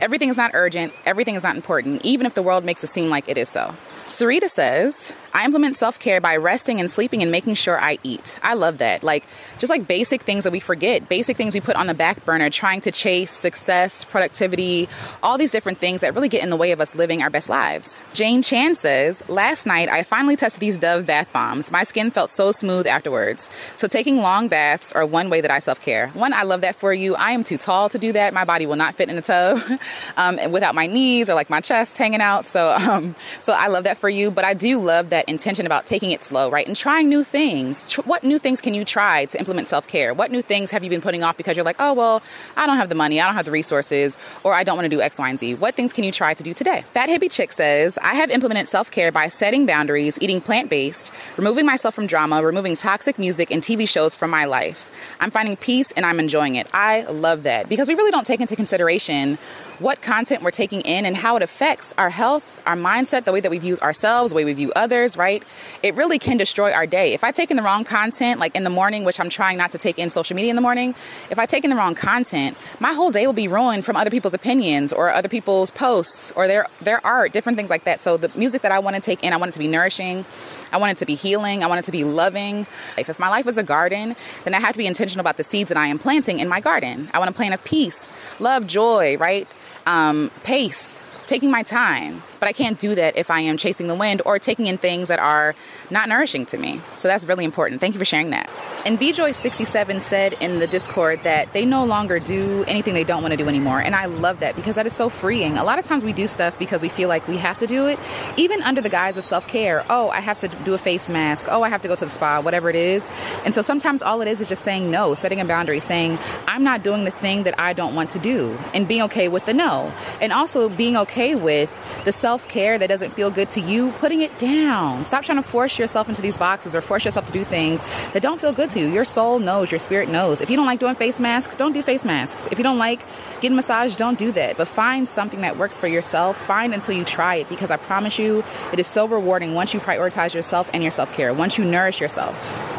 Everything 0.00 0.28
is 0.28 0.36
not 0.36 0.50
urgent, 0.54 0.92
everything 1.06 1.36
is 1.36 1.44
not 1.44 1.54
important, 1.54 2.04
even 2.04 2.26
if 2.26 2.34
the 2.34 2.42
world 2.42 2.64
makes 2.64 2.82
it 2.82 2.88
seem 2.88 3.08
like 3.08 3.28
it 3.28 3.38
is 3.38 3.48
so. 3.48 3.74
Sarita 4.08 4.50
says, 4.50 5.14
I 5.34 5.44
implement 5.44 5.76
self 5.76 5.98
care 5.98 6.20
by 6.20 6.36
resting 6.36 6.78
and 6.78 6.88
sleeping 6.88 7.20
and 7.20 7.32
making 7.32 7.54
sure 7.54 7.78
I 7.78 7.98
eat. 8.04 8.38
I 8.42 8.54
love 8.54 8.78
that. 8.78 9.02
Like, 9.02 9.24
just 9.58 9.68
like 9.68 9.88
basic 9.88 10.22
things 10.22 10.44
that 10.44 10.52
we 10.52 10.60
forget, 10.60 11.08
basic 11.08 11.36
things 11.36 11.54
we 11.54 11.60
put 11.60 11.74
on 11.74 11.88
the 11.88 11.94
back 11.94 12.24
burner, 12.24 12.50
trying 12.50 12.80
to 12.82 12.92
chase 12.92 13.32
success, 13.32 14.04
productivity, 14.04 14.88
all 15.24 15.36
these 15.36 15.50
different 15.50 15.78
things 15.78 16.02
that 16.02 16.14
really 16.14 16.28
get 16.28 16.44
in 16.44 16.50
the 16.50 16.56
way 16.56 16.70
of 16.70 16.80
us 16.80 16.94
living 16.94 17.20
our 17.20 17.30
best 17.30 17.48
lives. 17.48 17.98
Jane 18.12 18.42
Chan 18.42 18.76
says, 18.76 19.28
Last 19.28 19.66
night 19.66 19.88
I 19.88 20.04
finally 20.04 20.36
tested 20.36 20.60
these 20.60 20.78
Dove 20.78 21.04
bath 21.04 21.32
bombs. 21.32 21.72
My 21.72 21.82
skin 21.82 22.12
felt 22.12 22.30
so 22.30 22.52
smooth 22.52 22.86
afterwards. 22.86 23.50
So, 23.74 23.88
taking 23.88 24.18
long 24.18 24.46
baths 24.46 24.92
are 24.92 25.04
one 25.04 25.30
way 25.30 25.40
that 25.40 25.50
I 25.50 25.58
self 25.58 25.80
care. 25.80 26.10
One, 26.10 26.32
I 26.32 26.44
love 26.44 26.60
that 26.60 26.76
for 26.76 26.94
you. 26.94 27.16
I 27.16 27.32
am 27.32 27.42
too 27.42 27.58
tall 27.58 27.88
to 27.88 27.98
do 27.98 28.12
that. 28.12 28.34
My 28.34 28.44
body 28.44 28.66
will 28.66 28.76
not 28.76 28.94
fit 28.94 29.08
in 29.08 29.18
a 29.18 29.22
tub 29.22 29.58
um, 30.16 30.38
without 30.52 30.76
my 30.76 30.86
knees 30.86 31.28
or 31.28 31.34
like 31.34 31.50
my 31.50 31.60
chest 31.60 31.98
hanging 31.98 32.20
out. 32.20 32.46
So, 32.46 32.70
um, 32.70 33.16
so 33.18 33.52
I 33.52 33.66
love 33.66 33.82
that 33.84 33.98
for 33.98 34.08
you. 34.08 34.30
But 34.30 34.44
I 34.44 34.54
do 34.54 34.78
love 34.78 35.10
that 35.10 35.23
intention 35.28 35.66
about 35.66 35.86
taking 35.86 36.10
it 36.10 36.22
slow, 36.24 36.50
right? 36.50 36.66
And 36.66 36.76
trying 36.76 37.08
new 37.08 37.24
things. 37.24 37.84
Tr- 37.90 38.02
what 38.02 38.24
new 38.24 38.38
things 38.38 38.60
can 38.60 38.74
you 38.74 38.84
try 38.84 39.24
to 39.26 39.38
implement 39.38 39.68
self 39.68 39.86
care? 39.88 40.14
What 40.14 40.30
new 40.30 40.42
things 40.42 40.70
have 40.70 40.84
you 40.84 40.90
been 40.90 41.00
putting 41.00 41.22
off 41.22 41.36
because 41.36 41.56
you're 41.56 41.64
like, 41.64 41.76
oh, 41.78 41.92
well, 41.94 42.22
I 42.56 42.66
don't 42.66 42.76
have 42.76 42.88
the 42.88 42.94
money, 42.94 43.20
I 43.20 43.26
don't 43.26 43.34
have 43.34 43.44
the 43.44 43.50
resources, 43.50 44.16
or 44.42 44.54
I 44.54 44.64
don't 44.64 44.76
want 44.76 44.86
to 44.86 44.96
do 44.96 45.00
X, 45.00 45.18
Y, 45.18 45.28
and 45.28 45.38
Z? 45.38 45.54
What 45.54 45.74
things 45.74 45.92
can 45.92 46.04
you 46.04 46.12
try 46.12 46.34
to 46.34 46.42
do 46.42 46.54
today? 46.54 46.84
Fat 46.92 47.08
Hippie 47.08 47.30
Chick 47.30 47.52
says, 47.52 47.98
I 47.98 48.14
have 48.14 48.30
implemented 48.30 48.68
self 48.68 48.90
care 48.90 49.12
by 49.12 49.28
setting 49.28 49.66
boundaries, 49.66 50.18
eating 50.20 50.40
plant 50.40 50.70
based, 50.70 51.10
removing 51.36 51.66
myself 51.66 51.94
from 51.94 52.06
drama, 52.06 52.42
removing 52.42 52.76
toxic 52.76 53.18
music 53.18 53.50
and 53.50 53.62
TV 53.62 53.88
shows 53.88 54.14
from 54.14 54.30
my 54.30 54.44
life. 54.44 54.90
I'm 55.20 55.30
finding 55.30 55.56
peace 55.56 55.92
and 55.92 56.04
I'm 56.04 56.20
enjoying 56.20 56.56
it. 56.56 56.66
I 56.72 57.02
love 57.02 57.44
that 57.44 57.68
because 57.68 57.88
we 57.88 57.94
really 57.94 58.10
don't 58.10 58.26
take 58.26 58.40
into 58.40 58.56
consideration 58.56 59.38
what 59.78 60.02
content 60.02 60.42
we're 60.42 60.50
taking 60.50 60.80
in 60.82 61.04
and 61.06 61.16
how 61.16 61.36
it 61.36 61.42
affects 61.42 61.94
our 61.98 62.10
health, 62.10 62.62
our 62.66 62.76
mindset, 62.76 63.24
the 63.24 63.32
way 63.32 63.40
that 63.40 63.50
we 63.50 63.58
view 63.58 63.76
ourselves, 63.78 64.30
the 64.30 64.36
way 64.36 64.44
we 64.44 64.52
view 64.52 64.72
others, 64.76 65.16
right? 65.16 65.44
It 65.82 65.94
really 65.94 66.18
can 66.18 66.36
destroy 66.36 66.72
our 66.72 66.86
day. 66.86 67.12
If 67.12 67.24
I 67.24 67.30
take 67.30 67.50
in 67.50 67.56
the 67.56 67.62
wrong 67.62 67.84
content, 67.84 68.40
like 68.40 68.54
in 68.54 68.64
the 68.64 68.70
morning, 68.70 69.04
which 69.04 69.18
I'm 69.18 69.28
trying 69.28 69.58
not 69.58 69.70
to 69.72 69.78
take 69.78 69.98
in 69.98 70.10
social 70.10 70.36
media 70.36 70.50
in 70.50 70.56
the 70.56 70.62
morning, 70.62 70.94
if 71.30 71.38
I 71.38 71.46
take 71.46 71.64
in 71.64 71.70
the 71.70 71.76
wrong 71.76 71.94
content, 71.94 72.56
my 72.80 72.92
whole 72.92 73.10
day 73.10 73.26
will 73.26 73.32
be 73.32 73.48
ruined 73.48 73.84
from 73.84 73.96
other 73.96 74.10
people's 74.10 74.34
opinions 74.34 74.92
or 74.92 75.12
other 75.12 75.28
people's 75.28 75.70
posts 75.70 76.32
or 76.32 76.46
their 76.46 76.66
their 76.80 77.04
art, 77.04 77.32
different 77.32 77.56
things 77.56 77.70
like 77.70 77.84
that. 77.84 78.00
So 78.00 78.16
the 78.16 78.30
music 78.36 78.62
that 78.62 78.72
I 78.72 78.78
want 78.78 78.96
to 78.96 79.02
take 79.02 79.24
in, 79.24 79.32
I 79.32 79.36
want 79.36 79.50
it 79.50 79.54
to 79.54 79.58
be 79.58 79.68
nourishing. 79.68 80.24
I 80.72 80.76
want 80.76 80.92
it 80.92 80.98
to 80.98 81.06
be 81.06 81.14
healing. 81.14 81.62
I 81.62 81.66
want 81.66 81.80
it 81.80 81.84
to 81.84 81.92
be 81.92 82.04
loving. 82.04 82.66
If, 82.98 83.08
if 83.08 83.18
my 83.18 83.28
life 83.28 83.46
is 83.46 83.58
a 83.58 83.62
garden, 83.62 84.16
then 84.44 84.54
I 84.54 84.60
have 84.60 84.72
to 84.72 84.78
be 84.78 84.86
intentional 84.86 85.20
about 85.20 85.36
the 85.36 85.44
seeds 85.44 85.68
that 85.68 85.78
I 85.78 85.86
am 85.86 85.98
planting 85.98 86.38
in 86.38 86.48
my 86.48 86.60
garden. 86.60 87.08
I 87.12 87.18
want 87.18 87.28
to 87.28 87.34
plant 87.34 87.54
of 87.54 87.64
peace, 87.64 88.12
love, 88.40 88.66
joy, 88.66 89.16
right? 89.18 89.48
Um, 89.86 90.30
pace, 90.42 91.00
taking 91.26 91.50
my 91.50 91.62
time. 91.62 92.22
But 92.40 92.48
I 92.48 92.52
can't 92.52 92.78
do 92.78 92.94
that 92.94 93.16
if 93.16 93.30
I 93.30 93.40
am 93.40 93.56
chasing 93.56 93.86
the 93.86 93.94
wind 93.94 94.22
or 94.24 94.38
taking 94.38 94.66
in 94.66 94.78
things 94.78 95.08
that 95.08 95.18
are 95.18 95.54
not 95.90 96.08
nourishing 96.08 96.46
to 96.46 96.58
me. 96.58 96.80
So 96.96 97.08
that's 97.08 97.26
really 97.26 97.44
important. 97.44 97.80
Thank 97.80 97.94
you 97.94 97.98
for 97.98 98.04
sharing 98.04 98.30
that. 98.30 98.50
And 98.84 98.98
BJoy67 98.98 100.02
said 100.02 100.34
in 100.34 100.58
the 100.58 100.66
Discord 100.66 101.22
that 101.22 101.52
they 101.54 101.64
no 101.64 101.84
longer 101.84 102.18
do 102.18 102.64
anything 102.68 102.92
they 102.92 103.04
don't 103.04 103.22
want 103.22 103.32
to 103.32 103.38
do 103.38 103.48
anymore. 103.48 103.80
And 103.80 103.96
I 103.96 104.04
love 104.06 104.40
that 104.40 104.56
because 104.56 104.74
that 104.74 104.86
is 104.86 104.92
so 104.92 105.08
freeing. 105.08 105.56
A 105.56 105.64
lot 105.64 105.78
of 105.78 105.86
times 105.86 106.04
we 106.04 106.12
do 106.12 106.26
stuff 106.26 106.58
because 106.58 106.82
we 106.82 106.90
feel 106.90 107.08
like 107.08 107.26
we 107.26 107.38
have 107.38 107.56
to 107.58 107.66
do 107.66 107.86
it, 107.86 107.98
even 108.36 108.62
under 108.62 108.82
the 108.82 108.90
guise 108.90 109.16
of 109.16 109.24
self 109.24 109.46
care. 109.48 109.86
Oh, 109.88 110.10
I 110.10 110.20
have 110.20 110.38
to 110.40 110.48
do 110.48 110.74
a 110.74 110.78
face 110.78 111.08
mask. 111.08 111.46
Oh, 111.48 111.62
I 111.62 111.70
have 111.70 111.80
to 111.82 111.88
go 111.88 111.96
to 111.96 112.04
the 112.04 112.10
spa, 112.10 112.42
whatever 112.42 112.68
it 112.68 112.76
is. 112.76 113.08
And 113.46 113.54
so 113.54 113.62
sometimes 113.62 114.02
all 114.02 114.20
it 114.20 114.28
is 114.28 114.42
is 114.42 114.48
just 114.48 114.62
saying 114.62 114.90
no, 114.90 115.14
setting 115.14 115.40
a 115.40 115.44
boundary, 115.46 115.80
saying, 115.80 116.18
I'm 116.46 116.62
not 116.62 116.82
doing 116.82 117.04
the 117.04 117.10
thing 117.10 117.44
that 117.44 117.58
I 117.58 117.72
don't 117.72 117.94
want 117.94 118.10
to 118.10 118.18
do, 118.18 118.58
and 118.74 118.86
being 118.86 119.02
okay 119.02 119.28
with 119.28 119.46
the 119.46 119.54
no. 119.54 119.94
And 120.20 120.30
also 120.32 120.68
being 120.68 120.96
okay 120.98 121.13
with 121.14 121.70
the 122.04 122.12
self 122.12 122.48
care 122.48 122.76
that 122.78 122.88
doesn't 122.88 123.12
feel 123.12 123.30
good 123.30 123.48
to 123.50 123.60
you, 123.60 123.92
putting 123.92 124.20
it 124.20 124.36
down. 124.38 125.04
Stop 125.04 125.24
trying 125.24 125.40
to 125.40 125.48
force 125.48 125.78
yourself 125.78 126.08
into 126.08 126.20
these 126.20 126.36
boxes 126.36 126.74
or 126.74 126.80
force 126.80 127.04
yourself 127.04 127.24
to 127.26 127.32
do 127.32 127.44
things 127.44 127.82
that 128.12 128.20
don't 128.20 128.40
feel 128.40 128.52
good 128.52 128.68
to 128.70 128.80
you. 128.80 128.86
Your 128.86 129.04
soul 129.04 129.38
knows, 129.38 129.70
your 129.70 129.78
spirit 129.78 130.08
knows. 130.08 130.40
If 130.40 130.50
you 130.50 130.56
don't 130.56 130.66
like 130.66 130.80
doing 130.80 130.96
face 130.96 131.20
masks, 131.20 131.54
don't 131.54 131.72
do 131.72 131.82
face 131.82 132.04
masks. 132.04 132.48
If 132.50 132.58
you 132.58 132.64
don't 132.64 132.78
like 132.78 133.00
getting 133.40 133.56
massage, 133.56 133.94
don't 133.94 134.18
do 134.18 134.32
that. 134.32 134.56
But 134.56 134.66
find 134.66 135.08
something 135.08 135.42
that 135.42 135.56
works 135.56 135.78
for 135.78 135.86
yourself. 135.86 136.36
Find 136.36 136.74
until 136.74 136.96
you 136.96 137.04
try 137.04 137.36
it 137.36 137.48
because 137.48 137.70
I 137.70 137.76
promise 137.76 138.18
you, 138.18 138.42
it 138.72 138.80
is 138.80 138.88
so 138.88 139.06
rewarding 139.06 139.54
once 139.54 139.72
you 139.72 139.80
prioritize 139.80 140.34
yourself 140.34 140.68
and 140.74 140.82
your 140.82 140.92
self 140.92 141.12
care, 141.12 141.32
once 141.32 141.58
you 141.58 141.64
nourish 141.64 142.00
yourself. 142.00 142.73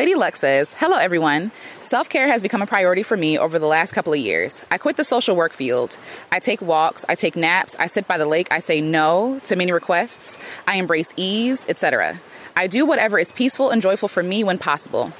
Lady 0.00 0.14
Luck 0.14 0.34
says, 0.34 0.72
Hello, 0.78 0.96
everyone. 0.96 1.50
Self 1.80 2.08
care 2.08 2.26
has 2.26 2.40
become 2.40 2.62
a 2.62 2.66
priority 2.66 3.02
for 3.02 3.18
me 3.18 3.36
over 3.36 3.58
the 3.58 3.66
last 3.66 3.92
couple 3.92 4.14
of 4.14 4.18
years. 4.18 4.64
I 4.70 4.78
quit 4.78 4.96
the 4.96 5.04
social 5.04 5.36
work 5.36 5.52
field. 5.52 5.98
I 6.32 6.38
take 6.38 6.62
walks, 6.62 7.04
I 7.06 7.14
take 7.14 7.36
naps, 7.36 7.76
I 7.78 7.86
sit 7.86 8.08
by 8.08 8.16
the 8.16 8.24
lake, 8.24 8.48
I 8.50 8.60
say 8.60 8.80
no 8.80 9.42
to 9.44 9.56
many 9.56 9.72
requests, 9.72 10.38
I 10.66 10.76
embrace 10.76 11.12
ease, 11.18 11.66
etc. 11.68 12.18
I 12.56 12.66
do 12.66 12.86
whatever 12.86 13.18
is 13.18 13.30
peaceful 13.30 13.68
and 13.68 13.82
joyful 13.82 14.08
for 14.08 14.22
me 14.22 14.42
when 14.42 14.56
possible. 14.56 15.12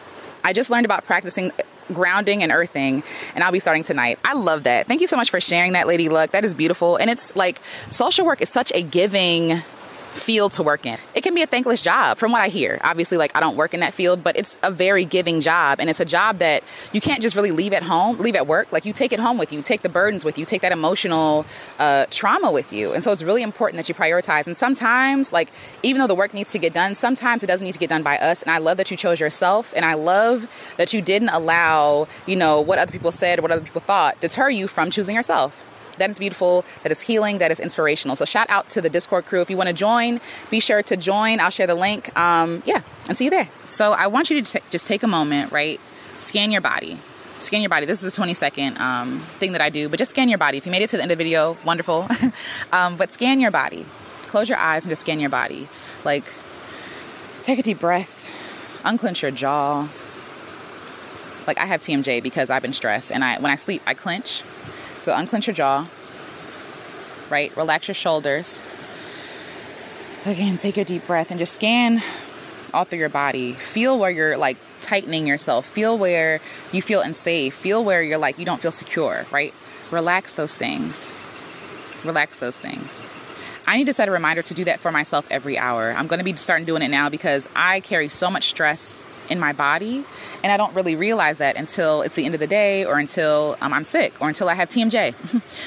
I 0.45 0.55
just 0.55 0.71
learned 0.71 0.87
about 0.87 1.05
practicing 1.05 1.51
uh, 1.51 1.63
grounding 1.93 2.43
and 2.43 2.51
earthing 2.51 3.03
and 3.35 3.45
I'll 3.45 3.53
be 3.53 3.61
starting 3.61 3.83
tonight. 3.83 4.19
I 4.25 4.33
love 4.33 4.63
that. 4.63 4.87
Thank 4.87 5.03
you 5.03 5.09
so 5.09 5.17
much 5.19 5.29
for 5.29 5.43
sharing 5.43 5.75
that, 5.75 5.89
Lady 5.89 6.09
Luck. 6.09 6.31
That 6.31 6.47
is 6.47 6.55
beautiful. 6.55 6.97
And 6.97 7.11
it's 7.11 7.37
like 7.37 7.61
social 7.91 8.25
work 8.25 8.41
is 8.41 8.49
such 8.49 8.73
a 8.75 8.81
giving 8.81 9.61
field 10.11 10.53
to 10.53 10.63
work 10.63 10.87
in. 10.87 10.99
It 11.15 11.23
can 11.23 11.35
be 11.35 11.43
a 11.43 11.47
thankless 11.47 11.83
job 11.83 12.19
from 12.19 12.33
what 12.33 12.43
I 12.43 12.49
hear. 12.49 12.81
Obviously, 12.85 13.19
like 13.19 13.35
I 13.35 13.41
don't 13.41 13.57
work 13.57 13.75
in 13.75 13.81
that 13.81 13.95
field, 13.95 14.23
but 14.23 14.37
it's 14.37 14.59
a 14.63 14.71
very 14.71 15.05
giving 15.05 15.41
job. 15.41 15.81
And 15.81 15.89
it's 15.89 16.01
a 16.01 16.05
job 16.05 16.39
that 16.39 16.63
you 16.93 17.01
can't 17.01 17.23
just 17.23 17.37
really 17.37 17.51
leave 17.51 17.73
at 17.73 17.83
home, 17.83 18.19
leave 18.19 18.35
at 18.35 18.47
work. 18.47 18.73
Like 18.73 18.85
you 18.85 18.93
take 18.93 19.13
it 19.13 19.21
home 19.21 19.39
with 19.39 19.53
you, 19.53 19.63
take 19.63 19.83
the 19.83 19.89
burdens 19.89 20.25
with 20.25 20.39
you, 20.39 20.45
take 20.45 20.63
that 20.63 20.73
emotional 20.73 21.47
uh, 21.79 22.07
trauma 22.11 22.51
with 22.51 22.73
you. 22.73 22.93
And 22.93 23.03
so 23.03 23.13
it's 23.13 23.23
really 23.23 23.43
important 23.43 23.77
that 23.79 23.89
you 23.89 23.95
prioritize. 23.95 24.47
And 24.47 24.57
sometimes, 24.57 25.33
like, 25.33 25.51
even 25.83 26.01
though 26.01 26.07
the 26.07 26.15
work 26.15 26.35
needs 26.35 26.53
to 26.53 26.59
get 26.59 26.73
done, 26.73 26.95
sometimes 26.95 27.43
it 27.43 27.47
doesn't 27.47 27.65
need 27.65 27.73
to 27.75 27.79
get 27.79 27.91
done 27.91 28.03
by 28.03 28.19
us. 28.19 28.43
And 28.43 28.51
I 28.51 28.59
love 28.59 28.77
that 28.77 28.91
you 28.91 28.97
chose 28.97 29.21
yourself. 29.21 29.73
And 29.77 29.85
I 29.85 29.95
love 29.95 30.75
that 30.77 30.93
you 30.93 31.01
didn't 31.01 31.31
allow, 31.31 32.09
you 32.27 32.37
know, 32.37 32.61
what 32.61 32.79
other 32.79 32.93
people 32.93 33.13
said, 33.13 33.41
what 33.41 33.51
other 33.51 33.65
people 33.65 33.81
thought 33.81 34.21
deter 34.21 34.51
you 34.51 34.69
from 34.69 34.91
choosing 34.91 35.15
yourself 35.15 35.65
that 36.01 36.11
is 36.11 36.19
beautiful, 36.19 36.65
that 36.83 36.91
is 36.91 37.01
healing, 37.01 37.39
that 37.39 37.51
is 37.51 37.61
inspirational. 37.61 38.17
So 38.17 38.25
shout 38.25 38.49
out 38.51 38.69
to 38.71 38.81
the 38.81 38.91
Discord 38.91 39.27
crew. 39.27 39.41
If 39.41 39.51
you 39.51 39.57
want 39.57 39.69
to 39.69 39.75
join, 39.75 40.21
be 40.51 40.61
sure 40.61 40.83
to 40.83 40.97
join. 40.97 41.41
I'll 41.41 41.51
share 41.51 41.67
the 41.67 41.75
link. 41.75 42.17
Um, 42.19 42.63
yeah, 42.67 42.83
and 43.09 43.17
see 43.17 43.25
you 43.25 43.31
there. 43.31 43.49
So 43.71 43.93
I 43.93 44.09
want 44.09 44.31
you 44.31 44.43
to 44.43 44.53
t- 44.53 44.65
just 44.71 44.87
take 44.87 45.03
a 45.03 45.07
moment, 45.07 45.53
right? 45.53 45.79
Scan 46.19 46.51
your 46.51 46.61
body. 46.61 46.99
Scan 47.41 47.63
your 47.63 47.71
body. 47.71 47.87
This 47.87 48.03
is 48.03 48.13
a 48.13 48.17
20 48.17 48.35
second 48.35 48.79
um, 48.79 49.21
thing 49.39 49.53
that 49.53 49.61
I 49.61 49.71
do, 49.71 49.89
but 49.89 49.99
just 49.99 50.11
scan 50.11 50.29
your 50.29 50.39
body. 50.39 50.59
If 50.59 50.67
you 50.67 50.73
made 50.73 50.83
it 50.83 50.91
to 50.91 50.97
the 50.97 51.03
end 51.03 51.13
of 51.13 51.19
the 51.19 51.25
video, 51.25 51.57
wonderful. 51.65 52.09
um, 52.73 52.97
but 52.97 53.13
scan 53.13 53.41
your 53.41 53.51
body. 53.51 53.87
Close 54.27 54.49
your 54.49 54.59
eyes 54.59 54.85
and 54.85 54.91
just 54.91 55.03
scan 55.03 55.21
your 55.21 55.31
body. 55.31 55.69
Like, 56.05 56.25
take 57.43 57.59
a 57.59 57.63
deep 57.63 57.81
breath, 57.81 58.31
unclench 58.85 59.23
your 59.23 59.31
jaw. 59.31 59.89
Like 61.47 61.59
I 61.59 61.67
have 61.67 61.81
TMJ 61.81 62.23
because 62.23 62.51
I've 62.51 62.63
been 62.63 62.73
stressed, 62.73 63.11
and 63.11 63.25
I 63.25 63.41
when 63.41 63.51
I 63.51 63.57
sleep 63.57 63.83
I 63.87 63.95
clench. 63.95 64.43
So 65.01 65.15
unclench 65.15 65.47
your 65.47 65.55
jaw, 65.55 65.89
right? 67.31 67.57
Relax 67.57 67.89
your 67.89 67.95
shoulders. 67.95 68.69
Again, 70.27 70.59
take 70.59 70.77
a 70.77 70.85
deep 70.85 71.07
breath 71.07 71.31
and 71.31 71.39
just 71.39 71.55
scan 71.55 72.03
all 72.75 72.85
through 72.85 72.99
your 72.99 73.09
body. 73.09 73.53
Feel 73.55 73.99
where 73.99 74.11
you're 74.11 74.37
like 74.37 74.59
tightening 74.83 75.27
yourself. 75.27 75.67
Feel 75.67 75.97
where 75.97 76.41
you 76.71 76.83
feel 76.83 77.01
unsafe. 77.01 77.55
Feel 77.55 77.83
where 77.83 78.03
you're 78.03 78.19
like 78.19 78.39
you 78.39 78.45
don't 78.45 78.61
feel 78.61 78.73
secure, 78.73 79.25
right? 79.31 79.55
Relax 79.91 80.35
those 80.35 80.55
things. 80.55 81.15
Relax 82.05 82.39
those 82.39 82.59
things. 82.59 83.07
I 83.67 83.79
need 83.79 83.87
to 83.87 83.95
set 83.95 84.07
a 84.07 84.11
reminder 84.11 84.43
to 84.43 84.53
do 84.53 84.65
that 84.65 84.81
for 84.81 84.93
myself 84.93 85.27
every 85.31 85.57
hour. 85.57 85.93
I'm 85.93 86.09
going 86.09 86.19
to 86.19 86.25
be 86.25 86.35
starting 86.37 86.67
doing 86.67 86.83
it 86.83 86.89
now 86.89 87.09
because 87.09 87.49
I 87.57 87.81
carry 87.81 88.11
so 88.11 88.31
much 88.31 88.51
stress 88.51 89.03
in 89.31 89.39
my 89.39 89.53
body. 89.53 90.05
And 90.43 90.53
I 90.53 90.57
don't 90.57 90.75
really 90.75 90.97
realize 90.97 91.39
that 91.39 91.57
until 91.57 92.03
it's 92.03 92.15
the 92.15 92.25
end 92.25 92.35
of 92.35 92.41
the 92.41 92.47
day 92.47 92.85
or 92.85 92.99
until 92.99 93.57
um, 93.61 93.73
I'm 93.73 93.85
sick 93.85 94.13
or 94.21 94.29
until 94.29 94.49
I 94.49 94.55
have 94.55 94.69
TMJ, 94.69 95.15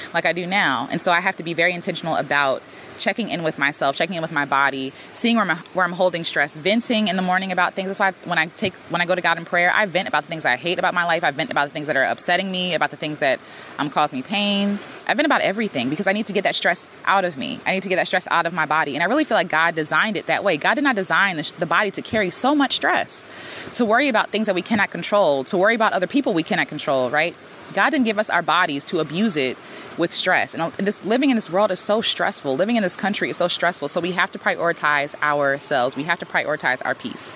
like 0.13 0.25
I 0.25 0.33
do 0.33 0.45
now. 0.45 0.87
And 0.91 1.01
so 1.01 1.11
I 1.11 1.21
have 1.21 1.37
to 1.37 1.43
be 1.43 1.53
very 1.53 1.73
intentional 1.73 2.15
about 2.15 2.61
checking 2.97 3.29
in 3.29 3.43
with 3.43 3.57
myself, 3.57 3.95
checking 3.95 4.15
in 4.15 4.21
with 4.21 4.31
my 4.31 4.45
body, 4.45 4.93
seeing 5.13 5.35
where, 5.37 5.55
where 5.73 5.85
I'm 5.85 5.93
holding 5.93 6.23
stress, 6.23 6.55
venting 6.55 7.07
in 7.07 7.15
the 7.15 7.21
morning 7.21 7.51
about 7.51 7.73
things. 7.73 7.87
That's 7.87 7.99
why 7.99 8.11
when 8.27 8.37
I 8.37 8.47
take 8.47 8.73
when 8.89 9.01
I 9.01 9.05
go 9.05 9.15
to 9.15 9.21
God 9.21 9.37
in 9.37 9.45
prayer, 9.45 9.71
I 9.73 9.85
vent 9.85 10.07
about 10.07 10.23
the 10.23 10.29
things 10.29 10.45
I 10.45 10.55
hate 10.55 10.79
about 10.79 10.93
my 10.93 11.05
life. 11.05 11.23
I 11.23 11.31
vent 11.31 11.51
about 11.51 11.67
the 11.67 11.73
things 11.73 11.87
that 11.87 11.97
are 11.97 12.03
upsetting 12.03 12.51
me, 12.51 12.73
about 12.73 12.91
the 12.91 12.97
things 12.97 13.19
that 13.19 13.39
um, 13.79 13.89
cause 13.89 14.13
me 14.13 14.21
pain. 14.21 14.79
I 15.05 15.13
vent 15.13 15.25
about 15.25 15.41
everything 15.41 15.89
because 15.89 16.07
I 16.07 16.13
need 16.13 16.27
to 16.27 16.33
get 16.33 16.43
that 16.43 16.55
stress 16.55 16.87
out 17.05 17.25
of 17.25 17.37
me. 17.37 17.59
I 17.65 17.73
need 17.73 17.83
to 17.83 17.89
get 17.89 17.97
that 17.97 18.07
stress 18.07 18.27
out 18.31 18.45
of 18.45 18.53
my 18.53 18.65
body. 18.65 18.95
And 18.95 19.03
I 19.03 19.07
really 19.07 19.25
feel 19.25 19.35
like 19.35 19.49
God 19.49 19.75
designed 19.75 20.15
it 20.15 20.27
that 20.27 20.43
way. 20.43 20.57
God 20.57 20.75
did 20.75 20.83
not 20.83 20.95
design 20.95 21.37
the, 21.37 21.53
the 21.59 21.65
body 21.65 21.91
to 21.91 22.01
carry 22.01 22.29
so 22.29 22.55
much 22.55 22.75
stress, 22.75 23.25
to 23.73 23.85
worry 23.85 24.07
about 24.07 24.29
things 24.29 24.45
that 24.45 24.55
we 24.55 24.61
cannot 24.61 24.91
control, 24.91 25.43
to 25.45 25.57
worry 25.57 25.75
about 25.75 25.93
other 25.93 26.07
people 26.07 26.33
we 26.33 26.43
cannot 26.43 26.69
control, 26.69 27.09
right? 27.09 27.35
God 27.73 27.89
didn't 27.89 28.05
give 28.05 28.19
us 28.19 28.29
our 28.29 28.41
bodies 28.41 28.83
to 28.85 28.99
abuse 28.99 29.37
it 29.37 29.57
with 29.97 30.13
stress. 30.13 30.53
And 30.53 30.63
uh, 30.63 30.71
this 30.77 31.03
living 31.03 31.29
in 31.29 31.35
this 31.35 31.49
world 31.49 31.71
is 31.71 31.79
so 31.79 32.01
stressful. 32.01 32.55
Living 32.55 32.75
in 32.75 32.83
this 32.83 32.95
country 32.95 33.29
is 33.29 33.37
so 33.37 33.47
stressful. 33.47 33.87
So 33.87 33.99
we 33.99 34.11
have 34.11 34.31
to 34.31 34.39
prioritize 34.39 35.15
ourselves. 35.21 35.95
We 35.95 36.03
have 36.03 36.19
to 36.19 36.25
prioritize 36.25 36.81
our 36.85 36.95
peace. 36.95 37.35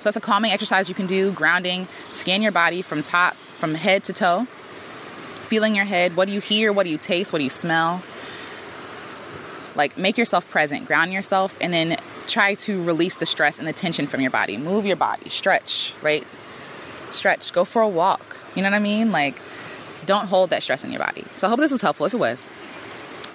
So 0.00 0.08
it's 0.08 0.16
a 0.16 0.20
calming 0.20 0.50
exercise 0.50 0.88
you 0.88 0.94
can 0.94 1.06
do, 1.06 1.30
grounding, 1.32 1.86
scan 2.10 2.40
your 2.42 2.52
body 2.52 2.82
from 2.82 3.02
top 3.02 3.36
from 3.58 3.74
head 3.74 4.04
to 4.04 4.12
toe. 4.12 4.46
Feeling 5.48 5.74
your 5.74 5.84
head, 5.84 6.16
what 6.16 6.26
do 6.26 6.32
you 6.32 6.40
hear, 6.40 6.72
what 6.72 6.84
do 6.84 6.90
you 6.90 6.98
taste, 6.98 7.32
what 7.32 7.38
do 7.38 7.44
you 7.44 7.50
smell? 7.50 8.02
Like 9.74 9.98
make 9.98 10.16
yourself 10.16 10.48
present, 10.48 10.86
ground 10.86 11.12
yourself 11.12 11.56
and 11.60 11.72
then 11.72 11.98
try 12.26 12.54
to 12.54 12.82
release 12.84 13.16
the 13.16 13.26
stress 13.26 13.58
and 13.58 13.68
the 13.68 13.72
tension 13.72 14.06
from 14.06 14.20
your 14.20 14.30
body. 14.30 14.56
Move 14.56 14.86
your 14.86 14.96
body, 14.96 15.28
stretch, 15.28 15.92
right? 16.02 16.26
Stretch, 17.12 17.52
go 17.52 17.64
for 17.64 17.82
a 17.82 17.88
walk. 17.88 18.36
You 18.54 18.62
know 18.62 18.70
what 18.70 18.76
I 18.76 18.80
mean? 18.80 19.12
Like 19.12 19.40
don't 20.10 20.26
hold 20.26 20.50
that 20.50 20.64
stress 20.64 20.82
in 20.82 20.90
your 20.90 20.98
body. 20.98 21.22
So 21.36 21.46
I 21.46 21.50
hope 21.50 21.60
this 21.60 21.70
was 21.70 21.80
helpful. 21.80 22.04
If 22.04 22.14
it 22.14 22.16
was, 22.16 22.50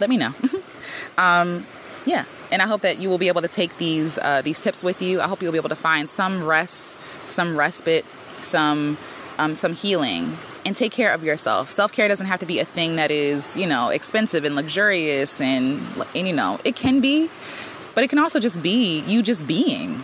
let 0.01 0.09
me 0.09 0.17
know. 0.17 0.33
um, 1.17 1.65
yeah, 2.05 2.25
and 2.51 2.61
I 2.61 2.67
hope 2.67 2.81
that 2.81 2.99
you 2.99 3.09
will 3.09 3.17
be 3.17 3.29
able 3.29 3.41
to 3.41 3.47
take 3.47 3.77
these 3.77 4.19
uh, 4.19 4.41
these 4.41 4.59
tips 4.59 4.83
with 4.83 5.01
you. 5.01 5.21
I 5.21 5.27
hope 5.29 5.41
you'll 5.41 5.53
be 5.53 5.57
able 5.57 5.69
to 5.69 5.75
find 5.89 6.09
some 6.09 6.43
rest, 6.43 6.99
some 7.27 7.55
respite, 7.55 8.03
some 8.41 8.97
um, 9.37 9.55
some 9.55 9.73
healing, 9.73 10.35
and 10.65 10.75
take 10.75 10.91
care 10.91 11.13
of 11.13 11.23
yourself. 11.23 11.71
Self 11.71 11.93
care 11.93 12.09
doesn't 12.09 12.27
have 12.27 12.41
to 12.41 12.45
be 12.45 12.59
a 12.59 12.65
thing 12.65 12.97
that 12.97 13.09
is 13.09 13.55
you 13.55 13.65
know 13.65 13.87
expensive 13.87 14.43
and 14.43 14.53
luxurious, 14.53 15.39
and 15.39 15.81
and 16.13 16.27
you 16.27 16.33
know 16.33 16.59
it 16.65 16.75
can 16.75 16.99
be, 16.99 17.29
but 17.95 18.03
it 18.03 18.09
can 18.09 18.19
also 18.19 18.41
just 18.41 18.61
be 18.61 18.99
you 19.07 19.23
just 19.23 19.47
being. 19.47 20.03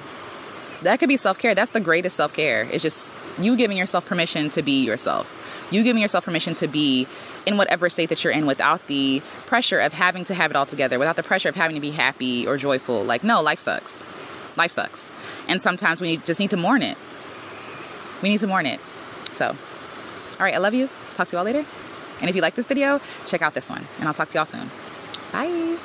That 0.84 1.00
could 1.00 1.10
be 1.10 1.18
self 1.18 1.38
care. 1.38 1.54
That's 1.54 1.72
the 1.72 1.82
greatest 1.82 2.16
self 2.16 2.32
care. 2.32 2.64
It's 2.72 2.82
just 2.82 3.10
you 3.40 3.58
giving 3.58 3.76
yourself 3.76 4.06
permission 4.06 4.50
to 4.52 4.62
be 4.62 4.86
yourself 4.86 5.38
you 5.72 5.84
giving 5.84 6.02
yourself 6.02 6.26
permission 6.26 6.54
to 6.56 6.68
be 6.68 7.08
in 7.46 7.58
whatever 7.58 7.90
state 7.90 8.10
that 8.10 8.24
you're 8.24 8.34
in 8.34 8.46
without 8.46 8.86
the 8.88 9.22
pressure 9.48 9.80
of 9.80 9.94
having 9.94 10.24
to 10.26 10.34
have 10.34 10.52
it 10.52 10.58
all 10.58 10.66
together, 10.66 11.00
without 11.00 11.16
the 11.16 11.24
pressure 11.24 11.50
of 11.50 11.56
having 11.56 11.76
to 11.76 11.82
be 11.82 11.92
happy 11.92 12.46
or 12.46 12.58
joyful. 12.58 13.04
Like, 13.04 13.24
no, 13.24 13.42
life 13.42 13.60
sucks. 13.60 14.04
Life 14.58 14.72
sucks. 14.72 15.12
And 15.48 15.62
sometimes 15.62 16.02
we 16.02 16.18
just 16.18 16.40
need 16.40 16.52
to 16.52 16.58
mourn 16.58 16.84
it. 16.84 16.98
We 18.22 18.30
need 18.30 18.40
to 18.40 18.48
mourn 18.48 18.66
it. 18.66 18.80
So, 19.32 19.48
all 19.48 19.56
right, 20.40 20.54
I 20.54 20.58
love 20.58 20.74
you. 20.74 20.90
Talk 21.14 21.28
to 21.30 21.36
you 21.36 21.38
all 21.40 21.46
later. 21.46 21.66
And 22.20 22.30
if 22.30 22.36
you 22.36 22.42
like 22.42 22.56
this 22.56 22.68
video, 22.68 23.02
check 23.26 23.42
out 23.42 23.54
this 23.54 23.70
one. 23.70 23.84
And 23.98 24.08
I'll 24.08 24.14
talk 24.14 24.30
to 24.30 24.38
y'all 24.38 24.46
soon. 24.46 24.70
Bye. 25.32 25.78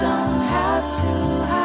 Don't 0.00 0.40
have 0.42 0.96
to 1.00 1.46
hide. 1.46 1.57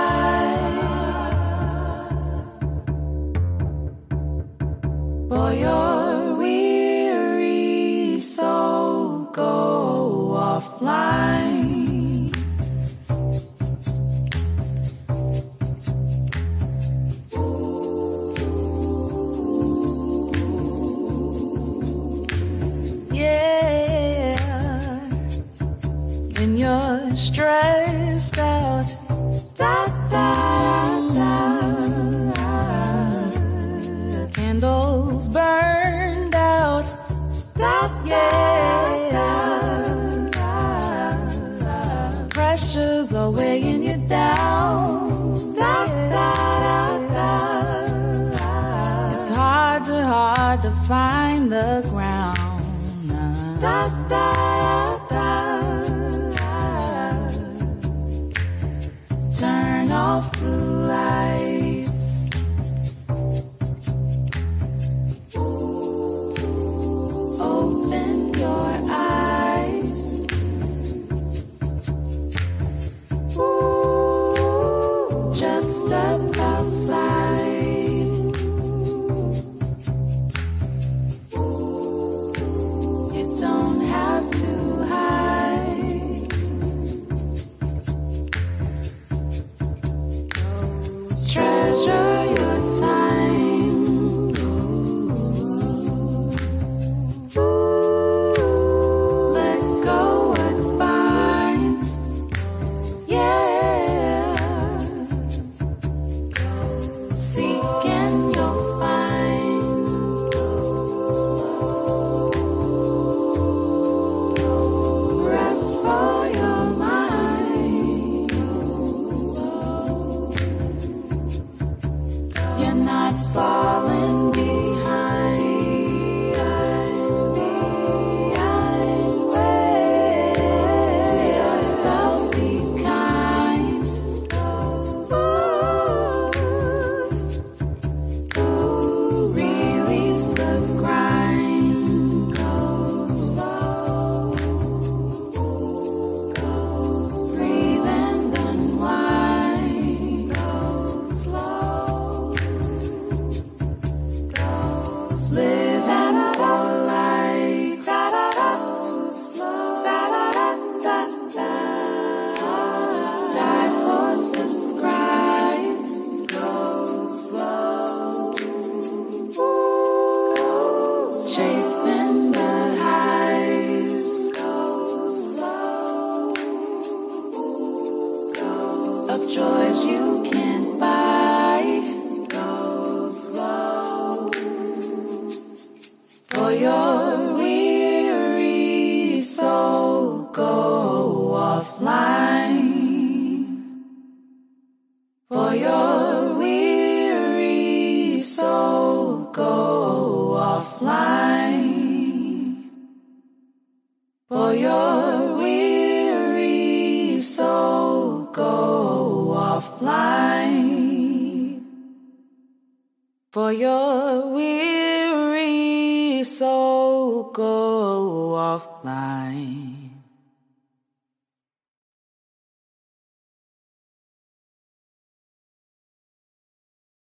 Outside. 76.64 77.22